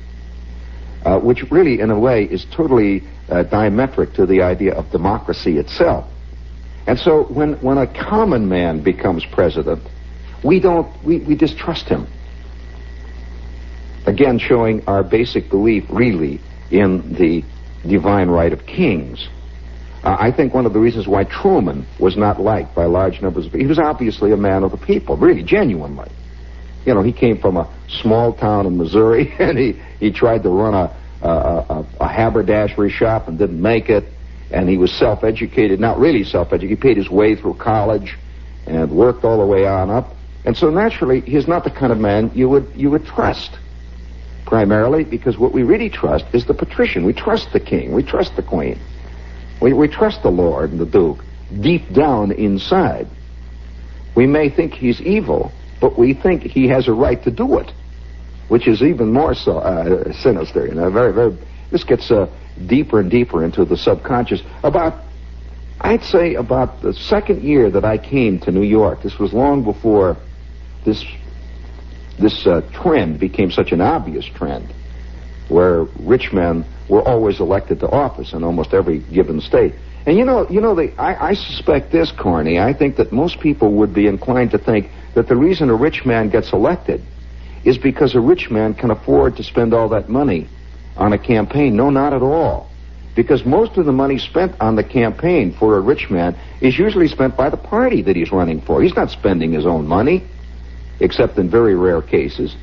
uh, 1.05 1.19
which 1.19 1.43
really, 1.51 1.81
in 1.81 1.91
a 1.91 1.99
way, 1.99 2.25
is 2.25 2.47
totally 2.53 3.03
uh, 3.29 3.45
diametric 3.45 4.15
to 4.15 4.25
the 4.25 4.43
idea 4.43 4.73
of 4.75 4.91
democracy 4.91 5.59
itself. 5.59 6.07
And 6.87 6.99
so, 6.99 7.25
when 7.25 7.55
when 7.55 7.77
a 7.77 7.87
common 7.87 8.49
man 8.49 8.83
becomes 8.83 9.25
president, 9.27 9.83
we 10.43 10.61
don't 10.61 10.89
we, 11.05 11.19
we 11.19 11.35
distrust 11.35 11.89
him 11.89 12.07
Again, 14.09 14.39
showing 14.39 14.83
our 14.87 15.05
basic 15.05 15.51
belief 15.51 15.85
really 15.91 16.41
in 16.71 17.13
the 17.13 17.45
divine 17.87 18.29
right 18.29 18.55
of 18.55 18.65
kings. 18.65 19.29
Uh, 20.03 20.17
I 20.19 20.33
think 20.33 20.55
one 20.55 20.65
of 20.65 20.73
the 20.73 20.79
reasons 20.79 21.07
why 21.07 21.25
Truman 21.25 21.87
was 21.99 22.17
not 22.17 22.41
liked 22.41 22.75
by 22.75 22.87
large 22.87 23.21
numbers 23.21 23.45
of 23.45 23.53
people, 23.53 23.65
he 23.65 23.69
was 23.69 23.79
obviously 23.79 24.33
a 24.33 24.37
man 24.39 24.63
of 24.63 24.71
the 24.71 24.79
people, 24.79 25.19
really, 25.19 25.43
genuinely. 25.43 26.11
You 26.85 26.95
know, 26.95 27.03
he 27.03 27.13
came 27.13 27.39
from 27.39 27.57
a 27.57 27.69
small 27.89 28.33
town 28.33 28.67
in 28.67 28.77
Missouri, 28.77 29.35
and 29.39 29.59
he, 29.59 29.81
he 30.01 30.11
tried 30.11 30.43
to 30.45 30.51
run 30.51 30.75
a, 30.75 30.97
a, 31.23 31.29
a, 31.29 31.87
a 32.01 32.09
haberdashery 32.09 32.91
shop 32.91 33.29
and 33.29 33.39
didn't 33.39 33.61
make 33.61 33.89
it, 33.89 34.05
and 34.51 34.69
he 34.69 34.77
was 34.77 34.93
self-educated, 34.93 35.79
not 35.81 35.99
really 35.99 36.25
self-educated, 36.25 36.71
he 36.71 36.81
paid 36.81 36.97
his 36.97 37.11
way 37.11 37.35
through 37.35 37.55
college 37.55 38.17
and 38.67 38.91
worked 38.91 39.25
all 39.25 39.39
the 39.39 39.47
way 39.47 39.67
on 39.67 39.91
up. 39.91 40.15
And 40.45 40.57
so 40.57 40.71
naturally, 40.71 41.21
he's 41.21 41.49
not 41.49 41.65
the 41.65 41.71
kind 41.71 41.93
of 41.93 41.99
man 41.99 42.31
you 42.35 42.49
would, 42.49 42.71
you 42.75 42.91
would 42.91 43.05
trust 43.05 43.59
primarily 44.47 45.05
because 45.05 45.37
what 45.37 45.53
we 45.53 45.63
really 45.63 45.91
trust 45.91 46.25
is 46.33 46.47
the 46.47 46.55
patrician. 46.55 47.05
We 47.05 47.13
trust 47.13 47.53
the 47.53 47.61
king. 47.61 47.93
We 47.93 48.03
trust 48.03 48.35
the 48.37 48.43
queen. 48.43 48.81
We, 49.61 49.75
we 49.75 49.89
trust 49.89 50.23
the 50.23 50.31
lord 50.31 50.71
and 50.71 50.81
the 50.81 50.87
duke 50.87 51.23
deep 51.61 51.93
down 51.93 52.33
inside. 52.33 53.09
We 54.15 54.27
may 54.27 54.49
think 54.49 54.73
he's 54.73 55.01
evil, 55.03 55.53
but 55.81 55.99
we 55.99 56.15
think 56.15 56.43
he 56.43 56.69
has 56.69 56.89
a 56.89 56.93
right 56.93 57.23
to 57.25 57.31
do 57.31 57.59
it, 57.59 57.73
which 58.49 58.67
is 58.67 58.83
even 58.83 59.13
more 59.13 59.35
so 59.35 59.59
uh, 59.59 60.13
sinister. 60.13 60.67
You 60.67 60.75
know, 60.75 60.91
very, 60.91 61.13
very. 61.13 61.37
This 61.71 61.85
gets 61.85 62.11
uh, 62.11 62.27
deeper 62.67 63.01
and 63.01 63.11
deeper 63.11 63.45
into 63.45 63.65
the 63.65 63.77
subconscious. 63.77 64.43
About, 64.63 65.05
I'd 65.81 66.03
say, 66.03 66.35
about 66.35 66.83
the 66.83 66.93
second 66.95 67.43
year 67.43 67.71
that 67.71 67.85
I 67.85 67.99
came 67.99 68.41
to 68.41 68.51
New 68.51 68.63
York. 68.63 69.03
This 69.03 69.19
was 69.19 69.33
long 69.33 69.63
before 69.65 70.17
this 70.85 71.05
this 72.19 72.47
uh, 72.47 72.63
trend 72.73 73.21
became 73.21 73.51
such 73.51 73.71
an 73.71 73.81
obvious 73.81 74.27
trend 74.27 74.75
where 75.49 75.85
rich 76.01 76.33
men 76.33 76.65
were 76.89 77.03
always 77.03 77.41
elected 77.41 77.81
to 77.81 77.89
office 77.89 78.33
in 78.33 78.43
almost 78.43 78.75
every 78.75 78.99
given 78.99 79.41
state. 79.41 79.75
And 80.07 80.17
you 80.17 80.25
know, 80.25 80.49
you 80.49 80.61
know, 80.61 80.75
the, 80.75 80.93
I, 81.01 81.31
I 81.31 81.35
suspect 81.35 81.93
this, 81.93 82.13
Corny. 82.13 82.59
I 82.59 82.73
think 82.73 82.97
that 82.97 83.13
most 83.13 83.41
people 83.41 83.73
would 83.75 83.95
be 83.95 84.07
inclined 84.07 84.51
to 84.53 84.59
think 84.59 84.91
that 85.15 85.29
the 85.29 85.37
reason 85.37 85.71
a 85.71 85.75
rich 85.75 86.05
man 86.05 86.29
gets 86.29 86.53
elected 86.53 87.03
is 87.65 87.79
because 87.79 88.15
a 88.15 88.21
rich 88.21 88.51
man 88.51 88.75
can 88.75 88.91
afford 88.91 89.37
to 89.37 89.43
spend 89.43 89.75
all 89.75 89.89
that 89.91 90.09
money 90.09 90.49
on 90.97 91.13
a 91.13 91.19
campaign. 91.19 91.77
No, 91.77 91.91
not 91.91 92.13
at 92.13 92.23
all. 92.23 92.71
Because 93.15 93.45
most 93.45 93.77
of 93.77 93.85
the 93.85 93.93
money 93.93 94.19
spent 94.19 94.55
on 94.61 94.77
the 94.77 94.85
campaign 94.85 95.53
for 95.53 95.77
a 95.77 95.81
rich 95.81 96.09
man 96.09 96.37
is 96.61 96.79
usually 96.79 97.09
spent 97.09 97.37
by 97.37 97.51
the 97.51 97.57
party 97.57 98.03
that 98.03 98.15
he's 98.15 98.31
running 98.31 98.61
for. 98.61 98.81
He's 98.81 98.95
not 98.95 99.11
spending 99.11 99.53
his 99.53 99.67
own 99.67 99.87
money 99.87 100.25
except 101.01 101.37
in 101.39 101.51
very 101.51 101.75
rare 101.75 102.03
cases. 102.03 102.57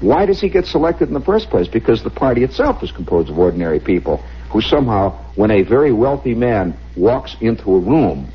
Why 0.00 0.26
does 0.26 0.40
he 0.40 0.48
get 0.48 0.66
selected 0.66 1.08
in 1.08 1.14
the 1.14 1.20
first 1.20 1.48
place? 1.48 1.68
Because 1.68 2.02
the 2.02 2.10
party 2.10 2.44
itself 2.44 2.82
is 2.82 2.92
composed 2.92 3.30
of 3.30 3.38
ordinary 3.38 3.80
people 3.80 4.18
who 4.50 4.60
somehow, 4.60 5.10
when 5.34 5.50
a 5.50 5.62
very 5.62 5.92
wealthy 5.92 6.34
man 6.34 6.76
walks 6.96 7.36
into 7.40 7.74
a 7.74 7.78
room, 7.78 8.30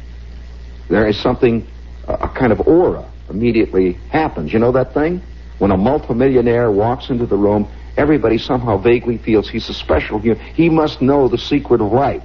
there 0.89 1.07
is 1.07 1.19
something, 1.21 1.67
a 2.07 2.27
kind 2.27 2.51
of 2.51 2.67
aura 2.67 3.09
immediately 3.29 3.93
happens. 4.09 4.51
You 4.53 4.59
know 4.59 4.71
that 4.71 4.93
thing? 4.93 5.21
When 5.59 5.71
a 5.71 5.77
multimillionaire 5.77 6.71
walks 6.71 7.09
into 7.09 7.25
the 7.25 7.37
room, 7.37 7.71
everybody 7.97 8.37
somehow 8.37 8.77
vaguely 8.77 9.17
feels 9.17 9.49
he's 9.49 9.69
a 9.69 9.73
special 9.73 10.19
human. 10.19 10.43
He 10.53 10.69
must 10.69 11.01
know 11.01 11.27
the 11.27 11.37
secret 11.37 11.81
of 11.81 11.91
life. 11.91 12.23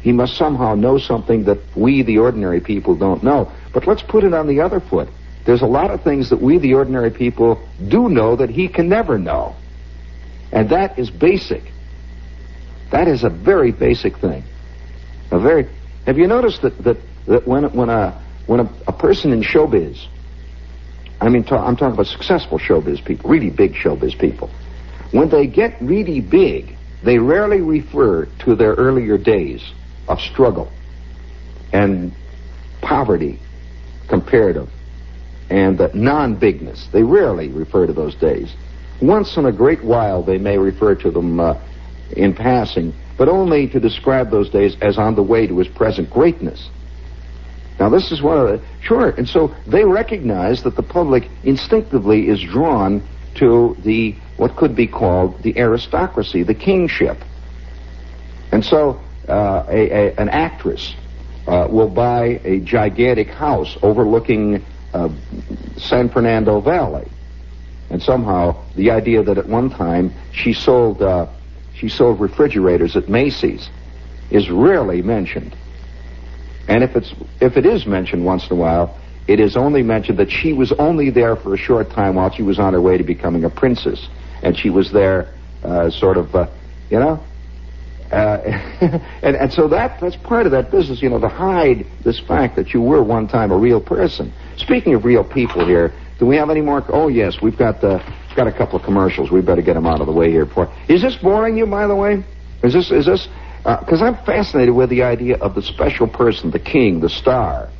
He 0.00 0.12
must 0.12 0.36
somehow 0.36 0.74
know 0.74 0.98
something 0.98 1.44
that 1.44 1.58
we, 1.76 2.02
the 2.02 2.18
ordinary 2.18 2.60
people, 2.60 2.94
don't 2.94 3.22
know. 3.22 3.50
But 3.72 3.86
let's 3.86 4.02
put 4.02 4.24
it 4.24 4.34
on 4.34 4.46
the 4.46 4.60
other 4.60 4.80
foot. 4.80 5.08
There's 5.44 5.62
a 5.62 5.66
lot 5.66 5.90
of 5.90 6.02
things 6.02 6.30
that 6.30 6.40
we, 6.40 6.58
the 6.58 6.74
ordinary 6.74 7.10
people, 7.10 7.60
do 7.88 8.08
know 8.08 8.36
that 8.36 8.50
he 8.50 8.68
can 8.68 8.88
never 8.88 9.18
know. 9.18 9.54
And 10.52 10.70
that 10.70 10.98
is 10.98 11.10
basic. 11.10 11.62
That 12.90 13.08
is 13.08 13.24
a 13.24 13.30
very 13.30 13.72
basic 13.72 14.16
thing. 14.18 14.44
A 15.30 15.38
very. 15.38 15.68
Have 16.06 16.18
you 16.18 16.26
noticed 16.26 16.62
that 16.62 16.78
that, 16.84 16.96
that 17.26 17.46
when 17.46 17.64
when 17.72 17.88
a 17.88 18.20
when 18.46 18.60
a, 18.60 18.70
a 18.86 18.92
person 18.92 19.32
in 19.32 19.42
showbiz, 19.42 20.06
I 21.20 21.28
mean, 21.28 21.46
I'm 21.50 21.76
talking 21.76 21.94
about 21.94 22.06
successful 22.06 22.58
showbiz 22.58 23.04
people, 23.04 23.30
really 23.30 23.50
big 23.50 23.74
showbiz 23.74 24.18
people, 24.18 24.50
when 25.12 25.28
they 25.28 25.46
get 25.46 25.80
really 25.80 26.20
big, 26.20 26.76
they 27.02 27.18
rarely 27.18 27.60
refer 27.60 28.26
to 28.44 28.54
their 28.54 28.74
earlier 28.74 29.16
days 29.16 29.62
of 30.08 30.20
struggle 30.20 30.70
and 31.72 32.12
poverty, 32.80 33.38
comparative 34.08 34.68
and 35.50 35.80
uh, 35.80 35.88
non-bigness. 35.94 36.88
They 36.92 37.02
rarely 37.02 37.48
refer 37.48 37.86
to 37.86 37.92
those 37.92 38.14
days. 38.16 38.54
Once 39.00 39.36
in 39.36 39.46
a 39.46 39.52
great 39.52 39.84
while, 39.84 40.22
they 40.22 40.38
may 40.38 40.58
refer 40.58 40.94
to 40.96 41.10
them 41.10 41.38
uh, 41.38 41.60
in 42.16 42.34
passing, 42.34 42.94
but 43.18 43.28
only 43.28 43.68
to 43.68 43.80
describe 43.80 44.30
those 44.30 44.50
days 44.50 44.76
as 44.80 44.98
on 44.98 45.14
the 45.14 45.22
way 45.22 45.46
to 45.46 45.58
his 45.58 45.68
present 45.68 46.10
greatness. 46.10 46.68
Now, 47.78 47.90
this 47.90 48.10
is 48.10 48.22
one 48.22 48.38
of 48.38 48.48
the 48.48 48.66
sure, 48.80 49.10
and 49.10 49.28
so 49.28 49.54
they 49.66 49.84
recognize 49.84 50.62
that 50.62 50.76
the 50.76 50.82
public 50.82 51.28
instinctively 51.44 52.28
is 52.28 52.40
drawn 52.42 53.06
to 53.36 53.76
the 53.80 54.14
what 54.38 54.56
could 54.56 54.74
be 54.74 54.86
called 54.86 55.42
the 55.42 55.58
aristocracy, 55.58 56.42
the 56.42 56.54
kingship, 56.54 57.18
and 58.52 58.64
so 58.64 59.00
uh, 59.28 59.64
a, 59.68 59.90
a, 59.90 60.14
an 60.16 60.28
actress 60.28 60.94
uh, 61.46 61.68
will 61.70 61.88
buy 61.88 62.40
a 62.44 62.60
gigantic 62.60 63.28
house 63.28 63.76
overlooking 63.82 64.64
uh, 64.94 65.08
San 65.76 66.08
Fernando 66.08 66.60
Valley. 66.60 67.06
And 67.90 68.02
somehow 68.02 68.64
the 68.74 68.90
idea 68.90 69.22
that 69.22 69.38
at 69.38 69.46
one 69.46 69.70
time 69.70 70.12
she 70.32 70.52
sold 70.52 71.02
uh, 71.02 71.26
she 71.74 71.88
sold 71.88 72.20
refrigerators 72.20 72.96
at 72.96 73.08
Macy's 73.08 73.68
is 74.30 74.50
rarely 74.50 75.02
mentioned. 75.02 75.54
And 76.68 76.82
if 76.82 76.96
it's 76.96 77.14
if 77.40 77.56
it 77.56 77.66
is 77.66 77.86
mentioned 77.86 78.24
once 78.24 78.46
in 78.50 78.56
a 78.56 78.60
while, 78.60 78.98
it 79.28 79.40
is 79.40 79.56
only 79.56 79.82
mentioned 79.82 80.18
that 80.18 80.30
she 80.30 80.52
was 80.52 80.72
only 80.78 81.10
there 81.10 81.36
for 81.36 81.54
a 81.54 81.58
short 81.58 81.90
time 81.90 82.14
while 82.14 82.30
she 82.30 82.42
was 82.42 82.58
on 82.58 82.72
her 82.72 82.80
way 82.80 82.96
to 82.96 83.04
becoming 83.04 83.44
a 83.44 83.50
princess, 83.50 84.08
and 84.42 84.56
she 84.56 84.70
was 84.70 84.92
there, 84.92 85.34
uh, 85.64 85.90
sort 85.90 86.16
of, 86.16 86.34
uh, 86.34 86.46
you 86.90 86.98
know. 86.98 87.22
Uh, 88.12 88.38
and 89.22 89.36
and 89.36 89.52
so 89.52 89.66
that 89.68 90.00
that's 90.00 90.16
part 90.16 90.46
of 90.46 90.52
that 90.52 90.70
business, 90.70 91.02
you 91.02 91.08
know, 91.08 91.18
to 91.18 91.28
hide 91.28 91.84
this 92.04 92.20
fact 92.20 92.54
that 92.56 92.72
you 92.72 92.80
were 92.80 93.02
one 93.02 93.26
time 93.26 93.50
a 93.50 93.56
real 93.56 93.80
person. 93.80 94.32
Speaking 94.56 94.94
of 94.94 95.04
real 95.04 95.24
people 95.24 95.66
here, 95.66 95.92
do 96.18 96.26
we 96.26 96.36
have 96.36 96.48
any 96.48 96.60
more? 96.60 96.84
Oh 96.88 97.08
yes, 97.08 97.38
we've 97.42 97.58
got 97.58 97.82
uh, 97.82 97.98
got 98.36 98.46
a 98.46 98.52
couple 98.52 98.78
of 98.78 98.84
commercials. 98.84 99.30
We 99.30 99.40
better 99.40 99.62
get 99.62 99.74
them 99.74 99.86
out 99.86 100.00
of 100.00 100.06
the 100.06 100.12
way 100.12 100.30
here. 100.30 100.46
Before. 100.46 100.72
Is 100.88 101.02
this 101.02 101.16
boring 101.16 101.56
you, 101.56 101.66
by 101.66 101.86
the 101.88 101.96
way? 101.96 102.24
Is 102.62 102.72
this 102.72 102.90
is 102.92 103.06
this? 103.06 103.28
Because 103.58 104.02
uh, 104.02 104.06
I'm 104.06 104.16
fascinated 104.24 104.74
with 104.74 104.90
the 104.90 105.02
idea 105.02 105.36
of 105.36 105.54
the 105.54 105.62
special 105.62 106.06
person, 106.06 106.50
the 106.50 106.58
king, 106.58 107.00
the 107.00 107.08
star, 107.08 107.70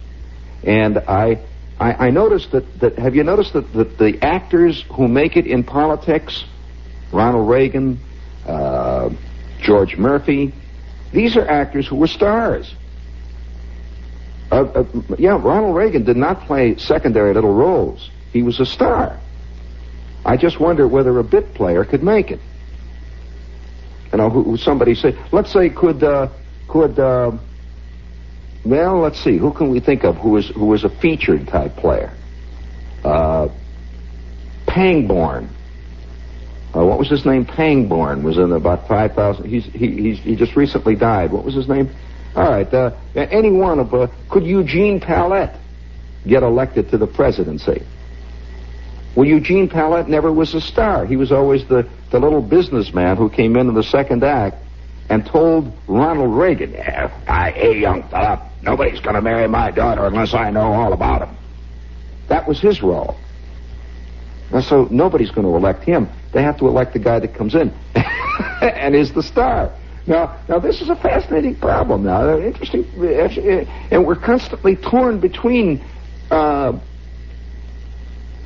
and 0.62 0.98
I. 0.98 1.44
I, 1.78 2.06
I 2.06 2.10
noticed 2.10 2.52
that, 2.52 2.80
that. 2.80 2.98
Have 2.98 3.14
you 3.14 3.22
noticed 3.22 3.52
that, 3.52 3.70
that 3.74 3.98
the 3.98 4.18
actors 4.22 4.82
who 4.94 5.08
make 5.08 5.36
it 5.36 5.46
in 5.46 5.62
politics, 5.62 6.42
Ronald 7.12 7.50
Reagan, 7.50 8.00
uh, 8.46 9.10
George 9.60 9.98
Murphy, 9.98 10.54
these 11.12 11.36
are 11.36 11.46
actors 11.46 11.86
who 11.86 11.96
were 11.96 12.06
stars. 12.06 12.74
Uh, 14.50 14.62
uh, 14.62 14.84
yeah, 15.18 15.30
Ronald 15.30 15.74
Reagan 15.74 16.04
did 16.04 16.16
not 16.16 16.46
play 16.46 16.76
secondary 16.76 17.34
little 17.34 17.52
roles. 17.52 18.10
He 18.32 18.42
was 18.42 18.60
a 18.60 18.66
star. 18.66 19.18
I 20.24 20.36
just 20.36 20.60
wonder 20.60 20.86
whether 20.86 21.18
a 21.18 21.24
bit 21.24 21.54
player 21.54 21.84
could 21.84 22.02
make 22.02 22.30
it. 22.30 22.40
You 24.12 24.18
know, 24.18 24.30
who, 24.30 24.42
who 24.42 24.57
somebody 24.57 24.94
say, 24.94 25.16
let's 25.32 25.52
say, 25.52 25.68
could 25.70 26.02
uh, 26.02 26.28
could 26.68 26.98
uh, 26.98 27.32
well, 28.64 28.98
let's 29.00 29.22
see. 29.22 29.38
Who 29.38 29.52
can 29.52 29.70
we 29.70 29.80
think 29.80 30.04
of 30.04 30.16
who 30.16 30.30
was 30.30 30.48
who 30.48 30.66
was 30.66 30.84
a 30.84 30.88
featured 30.88 31.46
type 31.46 31.76
player? 31.76 32.12
Uh, 33.04 33.48
Pangborn. 34.66 35.48
Uh, 36.74 36.84
what 36.84 36.98
was 36.98 37.09
his 37.09 37.24
name? 37.24 37.46
Pangborn 37.46 38.22
was 38.22 38.36
in 38.38 38.52
about 38.52 38.88
five 38.88 39.12
thousand. 39.14 39.48
He's 39.48 39.64
he 39.66 39.90
he's, 39.90 40.18
he 40.18 40.36
just 40.36 40.57
recently 40.57 40.96
died. 40.96 41.32
What 41.32 41.44
was 41.44 41.54
his 41.54 41.68
name? 41.68 41.90
All 42.34 42.50
right. 42.50 42.72
Uh, 42.72 42.96
any 43.14 43.50
one 43.50 43.78
of 43.78 43.94
uh, 43.94 44.09
could 44.28 44.44
Eugene 44.44 45.00
Pallette 45.00 45.59
get 46.26 46.42
elected 46.42 46.90
to 46.90 46.98
the 46.98 47.07
presidency? 47.07 47.86
Well, 49.16 49.26
Eugene 49.26 49.66
Pallette 49.66 50.08
never 50.08 50.30
was 50.30 50.54
a 50.54 50.60
star. 50.60 51.06
He 51.06 51.16
was 51.16 51.32
always 51.32 51.66
the, 51.66 51.88
the 52.10 52.20
little 52.20 52.42
businessman 52.42 53.16
who 53.16 53.30
came 53.30 53.56
in 53.56 53.66
in 53.66 53.74
the 53.74 53.82
second 53.82 54.22
act 54.22 54.56
and 55.08 55.24
told 55.24 55.72
Ronald 55.88 56.36
Reagan, 56.36 56.72
yeah, 56.72 57.10
I, 57.26 57.50
hey, 57.50 57.80
young 57.80 58.02
fella, 58.10 58.50
nobody's 58.62 59.00
going 59.00 59.14
to 59.14 59.22
marry 59.22 59.48
my 59.48 59.70
daughter 59.70 60.04
unless 60.04 60.34
I 60.34 60.50
know 60.50 60.70
all 60.72 60.92
about 60.92 61.26
him. 61.26 61.34
That 62.28 62.46
was 62.46 62.60
his 62.60 62.82
role. 62.82 63.16
And 64.52 64.62
so 64.62 64.86
nobody's 64.90 65.30
going 65.30 65.46
to 65.46 65.56
elect 65.56 65.84
him. 65.84 66.10
They 66.34 66.42
have 66.42 66.58
to 66.58 66.68
elect 66.68 66.92
the 66.92 66.98
guy 66.98 67.18
that 67.18 67.34
comes 67.34 67.54
in 67.54 67.72
and 68.60 68.94
is 68.94 69.14
the 69.14 69.22
star. 69.22 69.72
Now, 70.06 70.38
now 70.46 70.58
this 70.58 70.82
is 70.82 70.90
a 70.90 70.96
fascinating 70.96 71.56
problem. 71.56 72.04
Now, 72.04 72.38
interesting, 72.38 72.84
eh, 72.98 73.28
eh, 73.40 73.88
and 73.90 74.06
we're 74.06 74.16
constantly 74.16 74.76
torn 74.76 75.20
between 75.20 75.82
uh, 76.30 76.78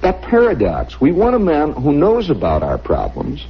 that 0.03 0.23
paradox. 0.23 1.01
We 1.01 1.13
want 1.13 1.35
a 1.35 1.39
man 1.39 1.73
who 1.73 1.93
knows 1.93 2.31
about 2.31 2.63
our 2.63 2.79
problems, 2.79 3.47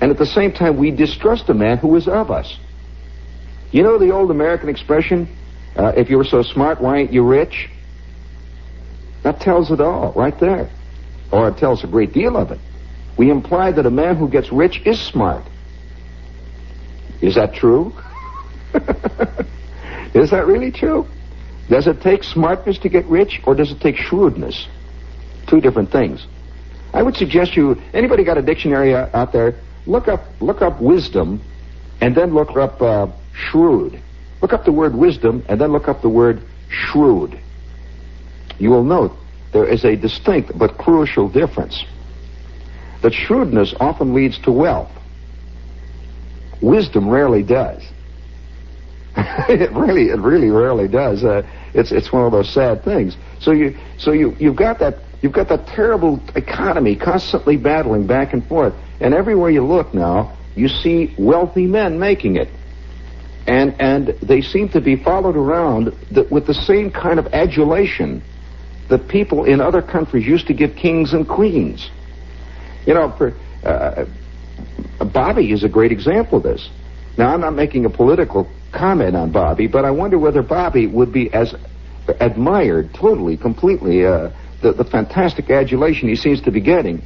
and 0.00 0.10
at 0.10 0.18
the 0.18 0.26
same 0.26 0.52
time, 0.52 0.78
we 0.78 0.90
distrust 0.90 1.48
a 1.48 1.54
man 1.54 1.78
who 1.78 1.96
is 1.96 2.08
of 2.08 2.30
us. 2.30 2.58
You 3.72 3.82
know 3.82 3.98
the 3.98 4.10
old 4.10 4.30
American 4.30 4.68
expression, 4.68 5.28
uh, 5.76 5.92
if 5.96 6.10
you 6.10 6.16
were 6.16 6.24
so 6.24 6.42
smart, 6.42 6.80
why 6.80 6.98
ain't 6.98 7.12
you 7.12 7.22
rich? 7.22 7.68
That 9.22 9.40
tells 9.40 9.70
it 9.70 9.80
all 9.80 10.12
right 10.14 10.38
there. 10.40 10.70
Or 11.30 11.48
it 11.48 11.58
tells 11.58 11.84
a 11.84 11.86
great 11.86 12.12
deal 12.12 12.36
of 12.36 12.50
it. 12.50 12.58
We 13.16 13.30
imply 13.30 13.70
that 13.72 13.86
a 13.86 13.90
man 13.90 14.16
who 14.16 14.28
gets 14.28 14.50
rich 14.50 14.80
is 14.84 15.00
smart. 15.00 15.44
Is 17.20 17.34
that 17.34 17.54
true? 17.54 17.92
is 20.14 20.30
that 20.30 20.46
really 20.46 20.72
true? 20.72 21.06
Does 21.68 21.86
it 21.86 22.00
take 22.00 22.24
smartness 22.24 22.78
to 22.78 22.88
get 22.88 23.04
rich, 23.06 23.40
or 23.44 23.54
does 23.54 23.70
it 23.70 23.80
take 23.80 23.96
shrewdness? 23.96 24.66
Two 25.50 25.60
different 25.60 25.90
things. 25.90 26.24
I 26.94 27.02
would 27.02 27.16
suggest 27.16 27.56
you, 27.56 27.76
anybody 27.92 28.22
got 28.22 28.38
a 28.38 28.42
dictionary 28.42 28.94
out 28.94 29.32
there? 29.32 29.54
Look 29.84 30.06
up, 30.06 30.20
look 30.40 30.62
up 30.62 30.80
wisdom, 30.80 31.42
and 32.00 32.14
then 32.14 32.32
look 32.32 32.56
up 32.56 32.80
uh, 32.80 33.08
shrewd. 33.34 34.00
Look 34.40 34.52
up 34.52 34.64
the 34.64 34.72
word 34.72 34.94
wisdom, 34.94 35.44
and 35.48 35.60
then 35.60 35.72
look 35.72 35.88
up 35.88 36.02
the 36.02 36.08
word 36.08 36.42
shrewd. 36.68 37.38
You 38.58 38.70
will 38.70 38.84
note 38.84 39.12
there 39.52 39.66
is 39.66 39.84
a 39.84 39.96
distinct 39.96 40.56
but 40.56 40.78
crucial 40.78 41.28
difference. 41.28 41.84
That 43.02 43.12
shrewdness 43.12 43.74
often 43.80 44.14
leads 44.14 44.38
to 44.42 44.52
wealth. 44.52 44.92
Wisdom 46.60 47.08
rarely 47.08 47.42
does. 47.42 47.82
it 49.16 49.72
really, 49.72 50.10
it 50.10 50.20
really 50.20 50.50
rarely 50.50 50.86
does. 50.86 51.24
Uh, 51.24 51.42
it's 51.74 51.90
it's 51.90 52.12
one 52.12 52.24
of 52.24 52.32
those 52.32 52.52
sad 52.52 52.84
things. 52.84 53.16
So 53.40 53.50
you 53.50 53.76
so 53.98 54.12
you 54.12 54.36
you've 54.38 54.56
got 54.56 54.78
that 54.78 54.98
you've 55.20 55.32
got 55.32 55.48
that 55.48 55.66
terrible 55.66 56.20
economy 56.34 56.96
constantly 56.96 57.56
battling 57.56 58.06
back 58.06 58.32
and 58.32 58.46
forth, 58.46 58.74
and 59.00 59.14
everywhere 59.14 59.50
you 59.50 59.64
look 59.64 59.94
now, 59.94 60.36
you 60.54 60.68
see 60.68 61.14
wealthy 61.18 61.66
men 61.66 61.98
making 61.98 62.36
it, 62.36 62.48
and 63.46 63.74
and 63.80 64.08
they 64.22 64.40
seem 64.40 64.68
to 64.70 64.80
be 64.80 64.96
followed 64.96 65.36
around 65.36 65.94
the, 66.10 66.26
with 66.30 66.46
the 66.46 66.54
same 66.54 66.90
kind 66.90 67.18
of 67.18 67.26
adulation 67.28 68.22
that 68.88 69.08
people 69.08 69.44
in 69.44 69.60
other 69.60 69.80
countries 69.80 70.26
used 70.26 70.46
to 70.48 70.54
give 70.54 70.74
kings 70.74 71.12
and 71.12 71.28
queens. 71.28 71.90
You 72.86 72.94
know, 72.94 73.14
for, 73.16 73.32
uh, 73.64 74.04
Bobby 75.12 75.52
is 75.52 75.64
a 75.64 75.68
great 75.68 75.92
example 75.92 76.38
of 76.38 76.44
this. 76.44 76.68
Now, 77.16 77.32
I'm 77.32 77.40
not 77.40 77.54
making 77.54 77.84
a 77.84 77.90
political 77.90 78.50
comment 78.72 79.16
on 79.16 79.30
Bobby, 79.30 79.66
but 79.66 79.84
I 79.84 79.90
wonder 79.90 80.18
whether 80.18 80.42
Bobby 80.42 80.86
would 80.86 81.12
be 81.12 81.32
as 81.32 81.54
admired 82.20 82.92
totally, 82.94 83.36
completely, 83.36 84.04
uh, 84.04 84.30
the, 84.62 84.72
the 84.72 84.84
fantastic 84.84 85.50
adulation 85.50 86.08
he 86.08 86.16
seems 86.16 86.40
to 86.42 86.50
be 86.50 86.60
getting 86.60 87.02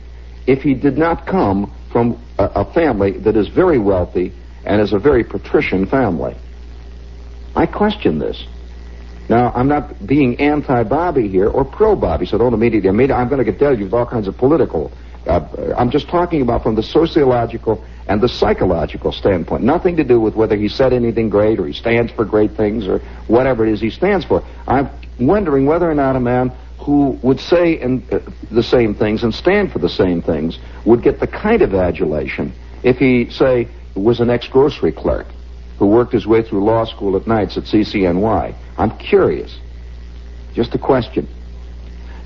if 0.47 0.63
he 0.63 0.75
did 0.75 0.99
not 0.99 1.27
come 1.27 1.73
from 1.91 2.21
a, 2.39 2.45
a 2.45 2.73
family 2.73 3.13
that 3.19 3.37
is 3.37 3.49
very 3.49 3.79
wealthy 3.79 4.33
and 4.65 4.81
is 4.81 4.93
a 4.93 4.99
very 4.99 5.25
patrician 5.25 5.87
family. 5.87 6.37
I 7.55 7.67
question 7.67 8.19
this. 8.19 8.45
Now, 9.29 9.53
I'm 9.55 9.69
not 9.69 10.07
being 10.07 10.39
anti-Bobby 10.39 11.29
here 11.29 11.49
or 11.49 11.65
pro-Bobby, 11.65 12.27
so 12.27 12.37
don't 12.37 12.53
immediately. 12.53 12.91
I'm 12.91 13.29
going 13.29 13.39
to 13.39 13.45
get 13.45 13.59
dealt 13.59 13.79
with 13.79 13.95
all 13.95 14.05
kinds 14.05 14.29
of 14.29 14.37
political. 14.37 14.93
Uh, 15.27 15.73
I'm 15.79 15.91
just 15.91 16.09
talking 16.09 16.43
about 16.43 16.63
from 16.63 16.75
the 16.75 16.83
sociological 16.83 17.83
and 18.07 18.21
the 18.21 18.29
psychological 18.29 19.13
standpoint. 19.13 19.63
Nothing 19.63 19.97
to 19.97 20.05
do 20.05 20.21
with 20.21 20.35
whether 20.35 20.57
he 20.57 20.69
said 20.69 20.93
anything 20.93 21.31
great 21.31 21.59
or 21.59 21.67
he 21.67 21.73
stands 21.73 22.13
for 22.13 22.27
great 22.27 22.53
things 22.53 22.87
or 22.87 22.99
whatever 23.29 23.67
it 23.67 23.73
is 23.73 23.81
he 23.81 23.89
stands 23.89 24.27
for. 24.27 24.45
I'm 24.67 24.91
wondering 25.19 25.65
whether 25.65 25.91
or 25.91 25.95
not 25.95 26.17
a 26.17 26.21
man 26.21 26.53
who 26.85 27.19
would 27.23 27.41
say 27.41 27.81
in, 27.81 28.07
uh, 28.13 28.19
the 28.51 28.63
same 28.63 28.95
things 28.95 29.23
and 29.23 29.35
stand 29.35 29.73
for 29.73 29.79
the 29.79 29.89
same 29.89 30.21
things 30.21 30.59
would 30.85 31.03
get 31.03 31.19
the 31.19 31.27
kind 31.27 31.63
of 31.63 31.75
adulation 31.75 32.53
if 32.83 32.99
he, 32.99 33.31
say, 33.31 33.67
was 33.95 34.21
an 34.21 34.29
ex-grocery 34.29 34.93
clerk 34.93 35.27
who 35.79 35.87
worked 35.87 36.13
his 36.13 36.27
way 36.27 36.43
through 36.43 36.63
law 36.63 36.85
school 36.85 37.17
at 37.17 37.27
nights 37.27 37.57
at 37.57 37.65
CCNY. 37.65 38.55
I'm 38.77 38.99
curious. 38.99 39.59
Just 40.53 40.75
a 40.75 40.79
question. 40.79 41.27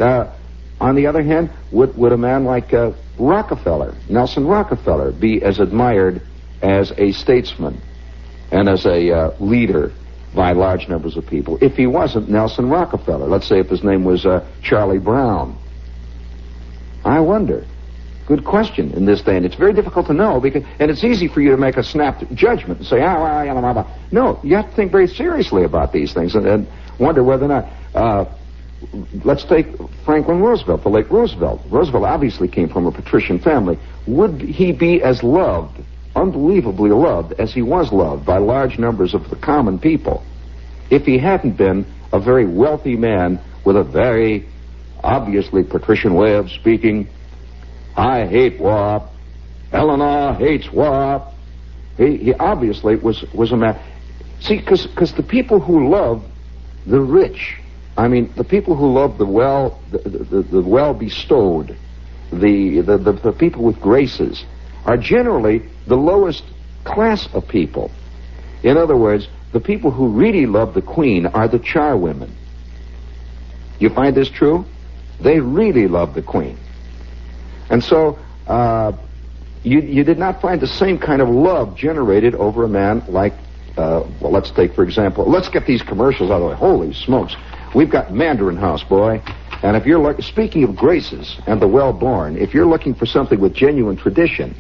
Uh, 0.01 0.35
on 0.81 0.97
the 0.97 1.07
other 1.07 1.23
hand, 1.23 1.51
would, 1.71 1.97
would 1.97 2.13
a 2.13 2.17
man 2.17 2.45
like 2.45 2.75
uh, 2.75 2.93
Rockefeller, 3.17 3.95
Nelson 4.09 4.45
Rockefeller, 4.45 5.13
be 5.13 5.41
as 5.43 5.61
admired 5.61 6.21
as 6.63 6.93
a 6.99 7.13
statesman 7.13 7.81
and 8.51 8.69
as 8.69 8.87
a 8.87 9.13
uh, 9.13 9.37
leader 9.39 9.93
by 10.39 10.53
large 10.53 10.87
numbers 10.87 11.17
of 11.17 11.27
people 11.27 11.59
if 11.61 11.75
he 11.75 11.89
wasn't 11.89 12.29
Nelson 12.29 12.71
Rockefeller? 12.71 13.27
Let's 13.27 13.49
say 13.49 13.59
if 13.59 13.69
his 13.69 13.83
name 13.83 14.05
was 14.05 14.25
uh, 14.25 14.47
Charlie 14.63 15.01
Brown. 15.01 15.59
I 17.05 17.19
wonder. 17.19 17.67
Good 18.29 18.45
question 18.45 18.93
in 18.93 19.05
this 19.05 19.21
day, 19.21 19.37
and 19.37 19.45
it's 19.45 19.57
very 19.57 19.73
difficult 19.73 20.07
to 20.07 20.13
know 20.13 20.39
because, 20.39 20.63
and 20.79 20.93
it's 20.93 21.03
easy 21.03 21.27
for 21.27 21.41
you 21.41 21.51
to 21.51 21.57
make 21.57 21.77
a 21.77 21.83
snap 21.83 22.23
judgment 22.35 22.79
and 22.79 22.87
say, 22.87 23.01
ah, 23.01 23.21
well, 23.21 23.45
you 23.45 23.53
know, 23.53 23.87
no, 24.13 24.39
you 24.45 24.55
have 24.55 24.71
to 24.71 24.77
think 24.77 24.93
very 24.93 25.09
seriously 25.09 25.65
about 25.65 25.93
these 25.93 26.13
things 26.13 26.37
and, 26.37 26.47
and 26.47 26.69
wonder 27.01 27.25
whether 27.25 27.47
or 27.47 27.49
not. 27.49 27.65
Uh, 27.93 28.25
let's 29.25 29.45
take 29.45 29.67
Franklin 30.05 30.41
Roosevelt, 30.41 30.85
the 30.85 30.89
late 30.89 31.11
Roosevelt. 31.11 31.63
Roosevelt 31.69 32.05
obviously 32.05 32.47
came 32.47 32.69
from 32.69 32.87
a 32.87 32.93
patrician 32.93 33.41
family. 33.41 33.77
Would 34.07 34.41
he 34.41 34.71
be 34.71 35.03
as 35.03 35.25
loved, 35.25 35.83
unbelievably 36.15 36.91
loved, 36.91 37.33
as 37.35 37.53
he 37.53 37.63
was 37.63 37.93
loved 37.93 38.25
by 38.25 38.39
large 38.39 38.79
numbers 38.79 39.15
of 39.15 39.29
the 39.31 39.37
common 39.37 39.79
people 39.79 40.25
if 40.91 41.05
he 41.05 41.19
hadn't 41.19 41.57
been 41.57 41.87
a 42.13 42.19
very 42.19 42.47
wealthy 42.47 42.97
man 42.97 43.41
with 43.65 43.77
a 43.77 43.85
very 43.85 44.49
obviously 45.05 45.63
patrician 45.63 46.15
way 46.15 46.35
of 46.35 46.51
speaking? 46.51 47.07
I 47.97 48.27
hate 48.27 48.59
war. 48.59 49.07
Eleanor 49.71 50.35
hates 50.35 50.73
war. 50.73 51.31
He, 51.99 52.17
he 52.17 52.35
obviously 52.35 52.97
was, 52.97 53.23
was 53.35 53.53
a 53.53 53.57
man. 53.57 53.79
See, 54.41 54.59
because 54.59 55.13
the 55.15 55.23
people 55.23 55.61
who 55.61 55.91
love 55.91 56.25
the 56.87 57.01
rich 57.01 57.59
I 57.99 58.07
mean, 58.07 58.33
the 58.37 58.45
people 58.45 58.77
who 58.77 58.93
love 58.93 59.19
the 59.19 59.27
well, 59.27 59.83
the, 59.91 59.99
the, 59.99 60.43
the 60.43 60.63
well 60.63 60.95
bestowed, 60.95 61.77
the, 62.31 62.81
the, 62.81 62.97
the, 62.97 63.13
the 63.13 63.33
people 63.33 63.65
with 63.65 63.81
graces, 63.81 64.45
are 64.85 64.97
generally 64.97 65.63
the 65.87 65.97
lowest 65.97 66.45
class 66.85 67.29
of 67.35 67.47
people. 67.49 67.91
In 68.63 68.77
other 68.77 68.97
words, 68.97 69.29
the 69.53 69.61
people 69.61 69.91
who 69.91 70.09
really 70.09 70.47
love 70.47 70.75
the 70.75 70.83
queen 70.83 71.27
are 71.27 71.49
the 71.49 71.59
charwomen. 71.59 72.31
You 73.79 73.91
find 73.91 74.17
this 74.17 74.29
true? 74.29 74.65
They 75.21 75.41
really 75.41 75.89
love 75.89 76.15
the 76.15 76.23
queen. 76.23 76.59
And 77.71 77.83
so, 77.83 78.19
uh, 78.47 78.93
you, 79.63 79.81
you 79.81 80.05
did 80.05 80.19
not 80.19 80.41
find 80.41 80.61
the 80.61 80.67
same 80.67 80.99
kind 80.99 81.21
of 81.21 81.29
love 81.29 81.77
generated 81.77 82.35
over 82.35 82.65
a 82.65 82.69
man 82.69 83.05
like, 83.09 83.35
uh, 83.77 84.05
well, 84.21 84.33
let's 84.33 84.51
take, 84.51 84.75
for 84.75 84.83
example, 84.83 85.25
let's 85.29 85.49
get 85.49 85.67
these 85.67 85.83
commercials 85.83 86.31
out 86.31 86.37
of 86.37 86.43
the 86.43 86.49
way. 86.49 86.55
Holy 86.55 86.93
smokes. 86.93 87.37
We've 87.75 87.91
got 87.91 88.13
Mandarin 88.13 88.57
House, 88.57 88.83
boy. 88.83 89.23
And 89.63 89.77
if 89.77 89.87
you're 89.87 89.99
look, 89.99 90.23
speaking 90.23 90.65
of 90.65 90.77
graces 90.77 91.37
and 91.47 91.61
the 91.61 91.69
well-born, 91.69 92.37
if 92.37 92.55
you're 92.55 92.67
looking 92.67 92.95
for 92.95 93.07
something 93.07 93.41
with 93.41 93.55
genuine 93.55 93.97
tradition, 93.97 94.55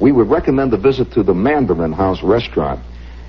we 0.00 0.12
would 0.12 0.28
recommend 0.28 0.72
the 0.72 0.78
visit 0.78 1.12
to 1.12 1.22
the 1.22 1.34
Mandarin 1.34 1.92
House 1.92 2.22
restaurant. 2.22 2.80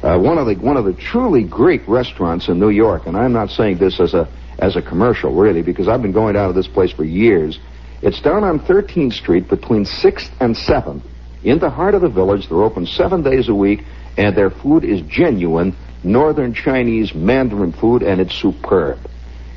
Uh, 0.02 0.18
one 0.18 0.38
of 0.38 0.48
the 0.48 0.56
one 0.56 0.78
of 0.78 0.86
the 0.86 0.94
truly 0.94 1.44
great 1.44 1.88
restaurants 1.88 2.48
in 2.48 2.60
New 2.60 2.70
York, 2.70 3.06
and 3.06 3.16
I'm 3.16 3.34
not 3.34 3.50
saying 3.50 3.78
this 3.78 4.00
as 4.00 4.14
a 4.14 4.28
as 4.58 4.76
a 4.76 4.82
commercial, 4.82 5.34
really, 5.34 5.62
because 5.62 5.88
I've 5.88 6.02
been 6.02 6.12
going 6.12 6.34
down 6.34 6.48
to 6.48 6.54
this 6.54 6.68
place 6.68 6.92
for 6.92 7.04
years. 7.04 7.60
It's 8.02 8.20
down 8.22 8.44
on 8.44 8.60
13th 8.60 9.14
Street 9.14 9.48
between 9.48 9.86
6th 9.86 10.32
and 10.40 10.56
7th, 10.56 11.04
in 11.44 11.60
the 11.60 11.70
heart 11.70 11.94
of 11.94 12.02
the 12.02 12.10
village. 12.10 12.50
They're 12.50 12.64
open 12.64 12.88
seven 12.88 13.22
days 13.22 13.48
a 13.48 13.54
week, 13.54 13.84
and 14.18 14.36
their 14.36 14.50
food 14.50 14.84
is 14.84 15.02
genuine 15.02 15.76
northern 16.04 16.54
Chinese 16.54 17.14
Mandarin 17.14 17.74
food, 17.74 18.02
and 18.02 18.20
it's 18.20 18.34
superb. 18.34 18.98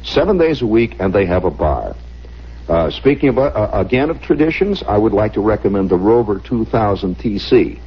Seven 0.03 0.37
days 0.37 0.61
a 0.61 0.67
week, 0.67 0.97
and 1.01 1.15
they 1.15 1.25
have 1.25 1.45
a 1.45 1.51
bar. 1.51 1.97
Uh, 2.69 2.91
speaking 2.91 3.29
of, 3.29 3.39
uh, 3.39 3.69
again 3.73 4.09
of 4.09 4.21
traditions, 4.23 4.83
I 4.89 4.97
would 4.97 5.13
like 5.13 5.35
to 5.35 5.41
recommend 5.41 5.91
the 5.91 5.99
Rover 5.99 6.39
2000 6.39 7.17
TC, 7.19 7.79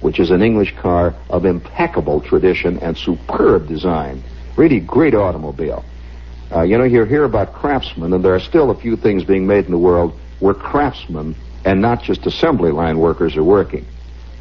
which 0.00 0.18
is 0.18 0.30
an 0.30 0.42
English 0.42 0.74
car 0.76 1.14
of 1.30 1.44
impeccable 1.44 2.20
tradition 2.20 2.78
and 2.80 2.96
superb 2.96 3.68
design. 3.68 4.22
Really 4.56 4.80
great 4.80 5.14
automobile. 5.14 5.84
Uh, 6.52 6.62
you 6.62 6.76
know, 6.76 6.84
you 6.84 7.04
hear 7.04 7.24
about 7.24 7.52
craftsmen, 7.52 8.12
and 8.12 8.24
there 8.24 8.34
are 8.34 8.40
still 8.40 8.70
a 8.70 8.74
few 8.74 8.96
things 8.96 9.24
being 9.24 9.46
made 9.46 9.66
in 9.66 9.70
the 9.70 9.78
world 9.78 10.18
where 10.40 10.54
craftsmen 10.54 11.34
and 11.64 11.80
not 11.80 12.02
just 12.02 12.26
assembly 12.26 12.72
line 12.72 12.98
workers 12.98 13.36
are 13.36 13.44
working. 13.44 13.86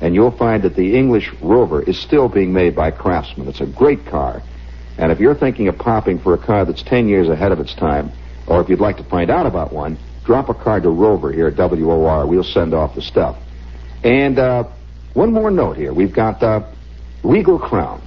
And 0.02 0.16
you'll 0.16 0.32
find 0.32 0.64
that 0.64 0.76
the 0.76 0.96
English 0.96 1.32
Rover 1.42 1.82
is 1.82 1.98
still 1.98 2.28
being 2.28 2.52
made 2.52 2.76
by 2.76 2.92
craftsmen. 2.92 3.48
It's 3.48 3.62
a 3.62 3.66
great 3.66 4.06
car. 4.08 4.42
And 4.98 5.12
if 5.12 5.20
you're 5.20 5.36
thinking 5.36 5.68
of 5.68 5.78
popping 5.78 6.20
for 6.20 6.34
a 6.34 6.38
car 6.38 6.66
that's 6.66 6.84
10 6.84 7.08
years 7.08 7.30
ahead 7.30 7.52
of 7.52 7.60
its 7.60 7.74
time, 7.74 8.12
or 8.48 8.62
if 8.62 8.70
you'd 8.70 8.80
like 8.80 8.98
to 8.98 9.04
find 9.04 9.30
out 9.30 9.46
about 9.46 9.72
one, 9.72 9.98
drop 10.26 10.50
a 10.50 10.54
card 10.54 10.84
to 10.84 10.90
Rover 10.90 11.32
here 11.32 11.48
at 11.48 11.56
WOR. 11.58 12.28
We'll 12.28 12.44
send 12.44 12.74
off 12.74 12.96
the 12.96 13.02
stuff. 13.02 13.38
And 14.04 14.38
uh, 14.40 14.66
one 15.14 15.32
more 15.32 15.52
note 15.52 15.78
here. 15.78 15.94
We've 15.94 16.14
got 16.14 16.42
uh, 16.44 16.70
Regal 17.24 17.60
Crown, 17.60 18.02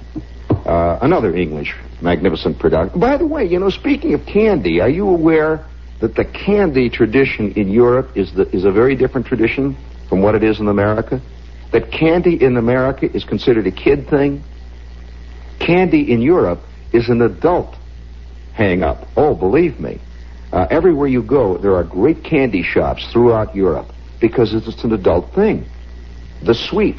uh, 0.65 0.99
another 1.01 1.35
English 1.35 1.73
magnificent 2.01 2.59
product. 2.59 2.99
By 2.99 3.17
the 3.17 3.25
way, 3.25 3.45
you 3.45 3.59
know, 3.59 3.69
speaking 3.69 4.13
of 4.13 4.25
candy, 4.25 4.81
are 4.81 4.89
you 4.89 5.07
aware 5.09 5.65
that 5.99 6.15
the 6.15 6.25
candy 6.25 6.89
tradition 6.89 7.53
in 7.53 7.69
Europe 7.69 8.15
is 8.15 8.33
the, 8.33 8.47
is 8.55 8.65
a 8.65 8.71
very 8.71 8.95
different 8.95 9.25
tradition 9.25 9.75
from 10.07 10.21
what 10.21 10.35
it 10.35 10.43
is 10.43 10.59
in 10.59 10.67
America? 10.67 11.21
That 11.71 11.91
candy 11.91 12.41
in 12.41 12.57
America 12.57 13.09
is 13.11 13.23
considered 13.23 13.65
a 13.67 13.71
kid 13.71 14.07
thing. 14.09 14.43
Candy 15.59 16.11
in 16.11 16.21
Europe 16.21 16.59
is 16.93 17.09
an 17.09 17.21
adult 17.21 17.75
hang 18.53 18.83
up. 18.83 19.07
Oh, 19.15 19.35
believe 19.35 19.79
me. 19.79 19.99
Uh, 20.51 20.65
everywhere 20.69 21.07
you 21.07 21.21
go, 21.21 21.57
there 21.57 21.75
are 21.75 21.83
great 21.83 22.23
candy 22.23 22.63
shops 22.63 23.05
throughout 23.11 23.55
Europe 23.55 23.87
because 24.19 24.53
it's 24.53 24.83
an 24.83 24.93
adult 24.93 25.33
thing. 25.33 25.65
The 26.43 26.53
sweet 26.53 26.97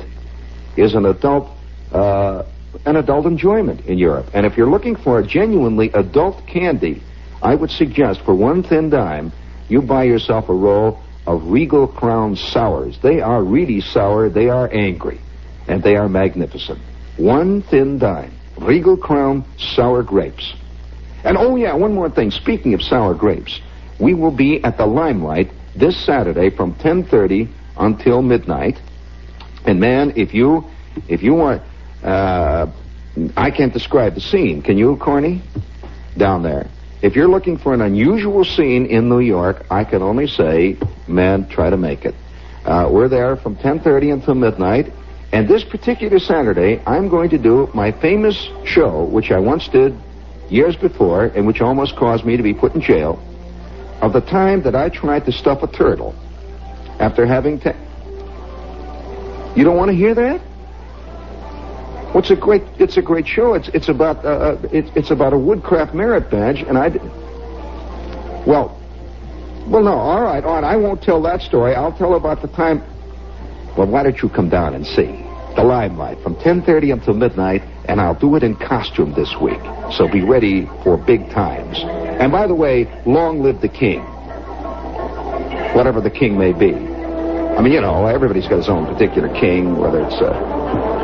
is 0.76 0.94
an 0.94 1.06
adult, 1.06 1.50
uh, 1.92 2.44
an 2.84 2.96
adult 2.96 3.26
enjoyment 3.26 3.86
in 3.86 3.98
Europe. 3.98 4.26
And 4.34 4.44
if 4.44 4.56
you're 4.56 4.70
looking 4.70 4.96
for 4.96 5.18
a 5.18 5.26
genuinely 5.26 5.90
adult 5.92 6.46
candy, 6.46 7.02
I 7.42 7.54
would 7.54 7.70
suggest 7.70 8.20
for 8.22 8.34
one 8.34 8.62
thin 8.62 8.90
dime, 8.90 9.32
you 9.68 9.82
buy 9.82 10.04
yourself 10.04 10.48
a 10.48 10.54
roll 10.54 11.00
of 11.26 11.46
Regal 11.46 11.86
Crown 11.86 12.36
sours. 12.36 12.98
They 13.02 13.20
are 13.20 13.42
really 13.42 13.80
sour, 13.80 14.28
they 14.28 14.48
are 14.48 14.72
angry, 14.72 15.20
and 15.68 15.82
they 15.82 15.96
are 15.96 16.08
magnificent. 16.08 16.80
One 17.16 17.62
thin 17.62 17.98
dime. 17.98 18.32
Regal 18.58 18.96
Crown 18.96 19.44
sour 19.56 20.02
grapes. 20.02 20.54
And 21.24 21.36
oh 21.36 21.56
yeah, 21.56 21.74
one 21.74 21.94
more 21.94 22.10
thing. 22.10 22.30
Speaking 22.30 22.74
of 22.74 22.82
sour 22.82 23.14
grapes, 23.14 23.60
we 23.98 24.14
will 24.14 24.30
be 24.30 24.62
at 24.62 24.76
the 24.76 24.86
Limelight 24.86 25.50
this 25.74 25.96
Saturday 26.04 26.50
from 26.50 26.74
10:30 26.74 27.48
until 27.78 28.22
midnight. 28.22 28.78
And 29.64 29.80
man, 29.80 30.12
if 30.16 30.34
you 30.34 30.64
if 31.08 31.22
you 31.22 31.34
want, 31.34 31.62
uh, 32.02 32.66
I 33.36 33.50
can't 33.50 33.72
describe 33.72 34.14
the 34.14 34.20
scene. 34.20 34.62
Can 34.62 34.78
you, 34.78 34.96
Corny? 34.96 35.42
Down 36.16 36.42
there. 36.42 36.68
If 37.00 37.14
you're 37.14 37.28
looking 37.28 37.58
for 37.58 37.74
an 37.74 37.80
unusual 37.80 38.44
scene 38.44 38.86
in 38.86 39.08
New 39.08 39.20
York, 39.20 39.64
I 39.70 39.84
can 39.84 40.02
only 40.02 40.26
say, 40.26 40.76
man, 41.06 41.48
try 41.48 41.70
to 41.70 41.76
make 41.76 42.04
it. 42.04 42.14
Uh, 42.64 42.88
we're 42.90 43.08
there 43.08 43.36
from 43.36 43.56
10:30 43.56 44.12
until 44.12 44.34
midnight. 44.34 44.92
And 45.30 45.46
this 45.46 45.62
particular 45.62 46.18
Saturday, 46.18 46.80
I'm 46.86 47.08
going 47.08 47.30
to 47.30 47.38
do 47.38 47.68
my 47.74 47.92
famous 47.92 48.48
show, 48.64 49.04
which 49.04 49.30
I 49.30 49.38
once 49.38 49.68
did 49.68 49.94
years 50.50 50.76
before, 50.76 51.24
and 51.24 51.46
which 51.46 51.60
almost 51.60 51.96
caused 51.96 52.24
me 52.24 52.36
to 52.36 52.42
be 52.42 52.54
put 52.54 52.74
in 52.74 52.80
jail, 52.80 53.22
of 54.00 54.12
the 54.12 54.20
time 54.20 54.62
that 54.62 54.74
I 54.74 54.88
tried 54.88 55.26
to 55.26 55.32
stuff 55.32 55.62
a 55.62 55.66
turtle 55.66 56.14
after 56.98 57.26
having. 57.26 57.60
Te- 57.60 57.70
you 59.56 59.64
don't 59.64 59.76
want 59.76 59.90
to 59.90 59.96
hear 59.96 60.14
that? 60.14 60.40
Well, 62.14 62.24
a 62.30 62.36
great, 62.36 62.62
it's 62.78 62.96
a 62.96 63.02
great 63.02 63.26
show. 63.26 63.54
It's 63.54 63.68
it's 63.68 63.88
about 63.88 64.24
uh, 64.24 64.28
uh 64.28 64.68
it's 64.72 64.90
it's 64.96 65.10
about 65.10 65.32
a 65.32 65.38
Woodcraft 65.38 65.94
merit 65.94 66.30
badge, 66.30 66.60
and 66.60 66.78
I. 66.78 66.88
Well, 68.46 68.80
well, 69.66 69.82
no, 69.82 69.92
all 69.92 70.22
right, 70.22 70.42
all 70.42 70.54
right. 70.54 70.64
I 70.64 70.76
won't 70.76 71.02
tell 71.02 71.20
that 71.22 71.42
story. 71.42 71.74
I'll 71.74 71.92
tell 71.92 72.14
about 72.14 72.40
the 72.40 72.48
time. 72.48 72.82
Well, 73.76 73.86
why 73.86 74.02
don't 74.02 74.20
you 74.22 74.30
come 74.30 74.48
down 74.48 74.74
and 74.74 74.86
see 74.86 75.27
the 75.58 75.64
limelight 75.64 76.16
from 76.22 76.36
10:30 76.36 76.92
until 76.92 77.14
midnight, 77.14 77.62
and 77.86 78.00
I'll 78.00 78.14
do 78.14 78.36
it 78.36 78.44
in 78.44 78.54
costume 78.54 79.12
this 79.14 79.34
week. 79.40 79.58
So 79.90 80.06
be 80.06 80.22
ready 80.22 80.70
for 80.84 80.96
big 80.96 81.28
times. 81.30 81.82
And 82.20 82.30
by 82.30 82.46
the 82.46 82.54
way, 82.54 82.86
long 83.06 83.42
live 83.42 83.60
the 83.60 83.68
king, 83.68 84.00
whatever 85.74 86.00
the 86.00 86.10
king 86.10 86.38
may 86.38 86.52
be. 86.52 86.72
I 87.58 87.60
mean, 87.60 87.72
you 87.72 87.80
know, 87.80 88.06
everybody's 88.06 88.46
got 88.46 88.58
his 88.58 88.68
own 88.68 88.86
particular 88.86 89.28
king, 89.40 89.76
whether 89.78 90.00
it's 90.00 90.14
uh, 90.22 90.30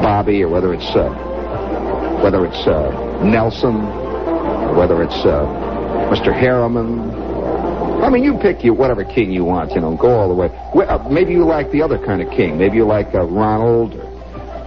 Bobby 0.01 0.45
or 0.45 0.49
whether 0.49 0.73
it's 0.73 0.95
uh, 0.95 1.11
whether 2.23 2.47
it's 2.47 2.65
uh, 2.69 3.25
Nelson 3.25 3.75
or 3.75 4.75
whether 4.79 5.03
it's 5.03 5.19
uh, 5.27 5.43
Mr. 6.15 6.33
Harriman. 6.33 7.11
I 8.05 8.09
mean, 8.09 8.23
you 8.23 8.39
pick 8.39 8.63
you 8.63 8.73
whatever 8.73 9.05
king 9.05 9.33
you 9.33 9.43
want. 9.43 9.73
You 9.73 9.81
know, 9.81 9.97
go 9.97 10.11
all 10.11 10.29
the 10.29 10.35
way. 10.35 10.49
Well, 10.73 10.89
uh, 10.89 11.09
maybe 11.09 11.33
you 11.33 11.45
like 11.45 11.73
the 11.73 11.83
other 11.83 11.99
kind 11.99 12.23
of 12.23 12.31
king. 12.31 12.57
Maybe 12.57 12.77
you 12.77 12.85
like 12.85 13.13
uh, 13.17 13.25
Ronald 13.25 13.95
or, 13.95 14.14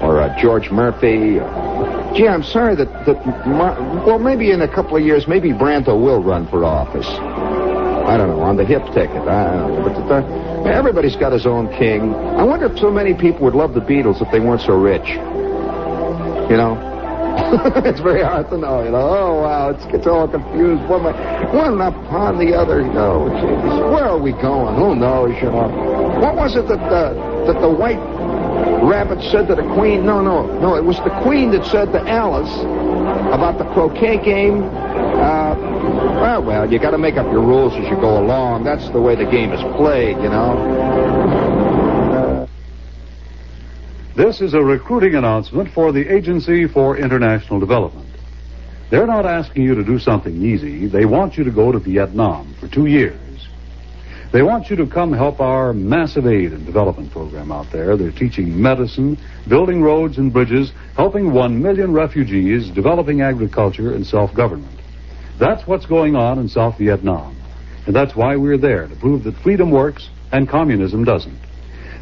or 0.02 0.22
uh, 0.22 0.40
George 0.40 0.70
Murphy. 0.72 1.40
Or, 1.40 2.14
gee, 2.16 2.28
I'm 2.28 2.44
sorry 2.44 2.76
that 2.76 2.90
that 3.06 3.26
Mar- 3.48 3.80
well, 4.06 4.20
maybe 4.20 4.52
in 4.52 4.62
a 4.62 4.68
couple 4.68 4.98
of 4.98 5.04
years, 5.04 5.28
maybe 5.28 5.50
Brando 5.50 6.00
will 6.00 6.22
run 6.24 6.48
for 6.48 6.64
office. 6.64 7.08
I 7.08 8.16
don't 8.16 8.30
know, 8.30 8.40
on 8.40 8.56
the 8.56 8.64
hip 8.64 8.84
ticket. 8.94 9.28
I 9.28 9.52
don't 9.52 9.76
know. 9.76 9.84
But 9.84 10.08
the, 10.08 10.16
uh, 10.16 10.64
everybody's 10.72 11.18
got 11.18 11.34
his 11.34 11.46
own 11.46 11.68
king. 11.78 12.16
I 12.16 12.44
wonder 12.44 12.72
if 12.72 12.80
so 12.80 12.90
many 12.90 13.14
people 13.14 13.42
would 13.42 13.56
love 13.56 13.74
the 13.74 13.82
Beatles 13.82 14.22
if 14.22 14.32
they 14.32 14.40
weren't 14.40 14.62
so 14.62 14.80
rich. 14.80 15.08
You 16.50 16.56
know? 16.56 16.80
it's 17.86 18.00
very 18.00 18.24
hard 18.24 18.50
to 18.50 18.58
know, 18.58 18.84
you 18.84 18.92
know. 18.92 18.98
Oh, 18.98 19.42
wow, 19.44 19.70
it 19.70 19.92
gets 19.92 20.08
all 20.08 20.28
confused. 20.28 20.84
One, 20.88 21.04
one 21.04 21.82
upon 21.82 22.40
the 22.40 22.56
other. 22.56 22.82
You 22.82 22.92
know, 22.92 23.28
where 23.92 24.06
are 24.06 24.20
we 24.20 24.32
going? 24.32 24.76
Who 24.76 24.96
knows, 24.96 25.36
you 25.42 25.52
know? 25.52 25.68
What 26.20 26.36
was 26.36 26.56
it 26.56 26.68
that 26.68 26.80
the, 26.90 27.14
that 27.52 27.60
the 27.62 27.70
white 27.70 28.00
rabbit 28.84 29.22
said 29.32 29.48
to 29.48 29.56
the 29.56 29.64
queen? 29.76 30.06
No, 30.06 30.22
no, 30.22 30.46
no, 30.60 30.76
it 30.76 30.84
was 30.84 30.98
the 30.98 31.10
queen 31.24 31.52
that 31.52 31.66
said 31.66 31.92
to 31.94 32.02
Alice 32.08 32.54
about 33.34 33.58
the 33.58 33.66
croquet 33.74 34.18
game. 34.24 34.64
Uh, 34.64 35.56
well, 36.22 36.44
well, 36.44 36.72
you 36.72 36.80
got 36.80 36.92
to 36.92 36.98
make 36.98 37.16
up 37.16 37.26
your 37.32 37.42
rules 37.42 37.74
as 37.74 37.88
you 37.90 37.96
go 37.96 38.18
along. 38.20 38.64
That's 38.64 38.90
the 38.90 39.02
way 39.02 39.16
the 39.16 39.26
game 39.26 39.52
is 39.54 39.62
played, 39.76 40.18
you 40.18 40.30
know. 40.30 41.38
This 44.16 44.42
is 44.42 44.56
a 44.56 44.64
recruiting 44.64 45.14
announcement 45.14 45.70
for 45.70 45.92
the 45.92 46.08
Agency 46.12 46.66
for 46.66 46.98
International 46.98 47.60
Development. 47.60 48.08
They're 48.90 49.06
not 49.06 49.26
asking 49.26 49.64
you 49.64 49.76
to 49.76 49.84
do 49.84 50.00
something 50.00 50.44
easy. 50.44 50.88
They 50.88 51.06
want 51.06 51.38
you 51.38 51.44
to 51.44 51.52
go 51.52 51.72
to 51.72 51.78
Vietnam 51.78 52.56
for 52.60 52.68
two 52.68 52.88
years. 52.88 53.27
They 54.32 54.42
want 54.42 54.70
you 54.70 54.76
to 54.76 54.88
come 54.88 55.14
help 55.14 55.40
our 55.40 55.74
massive 55.74 56.28
aid 56.28 56.52
and 56.52 56.66
development 56.66 57.12
program 57.12 57.52
out 57.52 57.72
there. 57.72 57.96
They're 57.96 58.12
teaching 58.12 58.62
medicine, 58.62 59.18
building 59.48 59.82
roads 59.82 60.18
and 60.18 60.34
bridges, 60.34 60.74
helping 60.96 61.32
one 61.32 61.62
million 61.62 61.94
refugees, 61.94 62.70
developing 62.70 63.22
agriculture 63.22 63.94
and 63.96 64.06
self-government. 64.06 64.80
That's 65.40 65.66
what's 65.66 65.86
going 65.86 66.16
on 66.16 66.40
in 66.40 66.50
South 66.50 66.78
Vietnam. 66.78 67.38
And 67.86 67.96
that's 67.96 68.16
why 68.16 68.36
we're 68.36 68.58
there, 68.58 68.88
to 68.88 68.96
prove 68.98 69.24
that 69.24 69.36
freedom 69.38 69.72
works 69.72 70.10
and 70.34 70.50
communism 70.50 71.06
doesn't. 71.06 71.40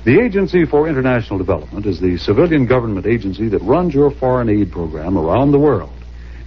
The 0.04 0.20
Agency 0.20 0.66
for 0.66 0.90
International 0.90 1.38
Development 1.38 1.86
is 1.86 2.00
the 2.00 2.18
civilian 2.18 2.66
government 2.66 3.06
agency 3.06 3.50
that 3.50 3.62
runs 3.62 3.94
your 3.94 4.10
foreign 4.10 4.50
aid 4.50 4.72
program 4.72 5.18
around 5.18 5.52
the 5.52 5.60
world. 5.60 5.94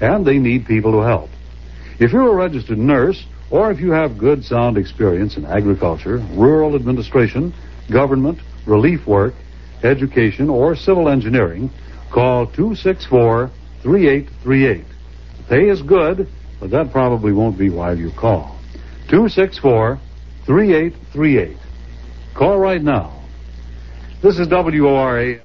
And 0.00 0.26
they 0.26 0.38
need 0.38 0.66
people 0.66 0.92
to 0.92 1.06
help. 1.06 1.30
If 2.00 2.12
you're 2.12 2.30
a 2.30 2.34
registered 2.34 2.78
nurse, 2.78 3.24
or 3.50 3.70
if 3.70 3.80
you 3.80 3.90
have 3.92 4.18
good 4.18 4.44
sound 4.44 4.76
experience 4.76 5.36
in 5.36 5.44
agriculture, 5.44 6.18
rural 6.32 6.74
administration, 6.74 7.54
government, 7.90 8.38
relief 8.66 9.06
work, 9.06 9.34
education, 9.82 10.50
or 10.50 10.74
civil 10.76 11.08
engineering, 11.08 11.70
call 12.12 12.46
264 12.46 13.50
3838. 13.82 14.84
Pay 15.48 15.68
is 15.68 15.82
good, 15.82 16.28
but 16.60 16.70
that 16.70 16.90
probably 16.92 17.32
won't 17.32 17.58
be 17.58 17.70
why 17.70 17.92
you 17.92 18.10
call. 18.18 18.58
264 19.08 19.98
3838. 20.44 21.56
Call 22.34 22.58
right 22.58 22.82
now. 22.82 23.22
This 24.22 24.38
is 24.38 24.48
WORA. 24.48 25.40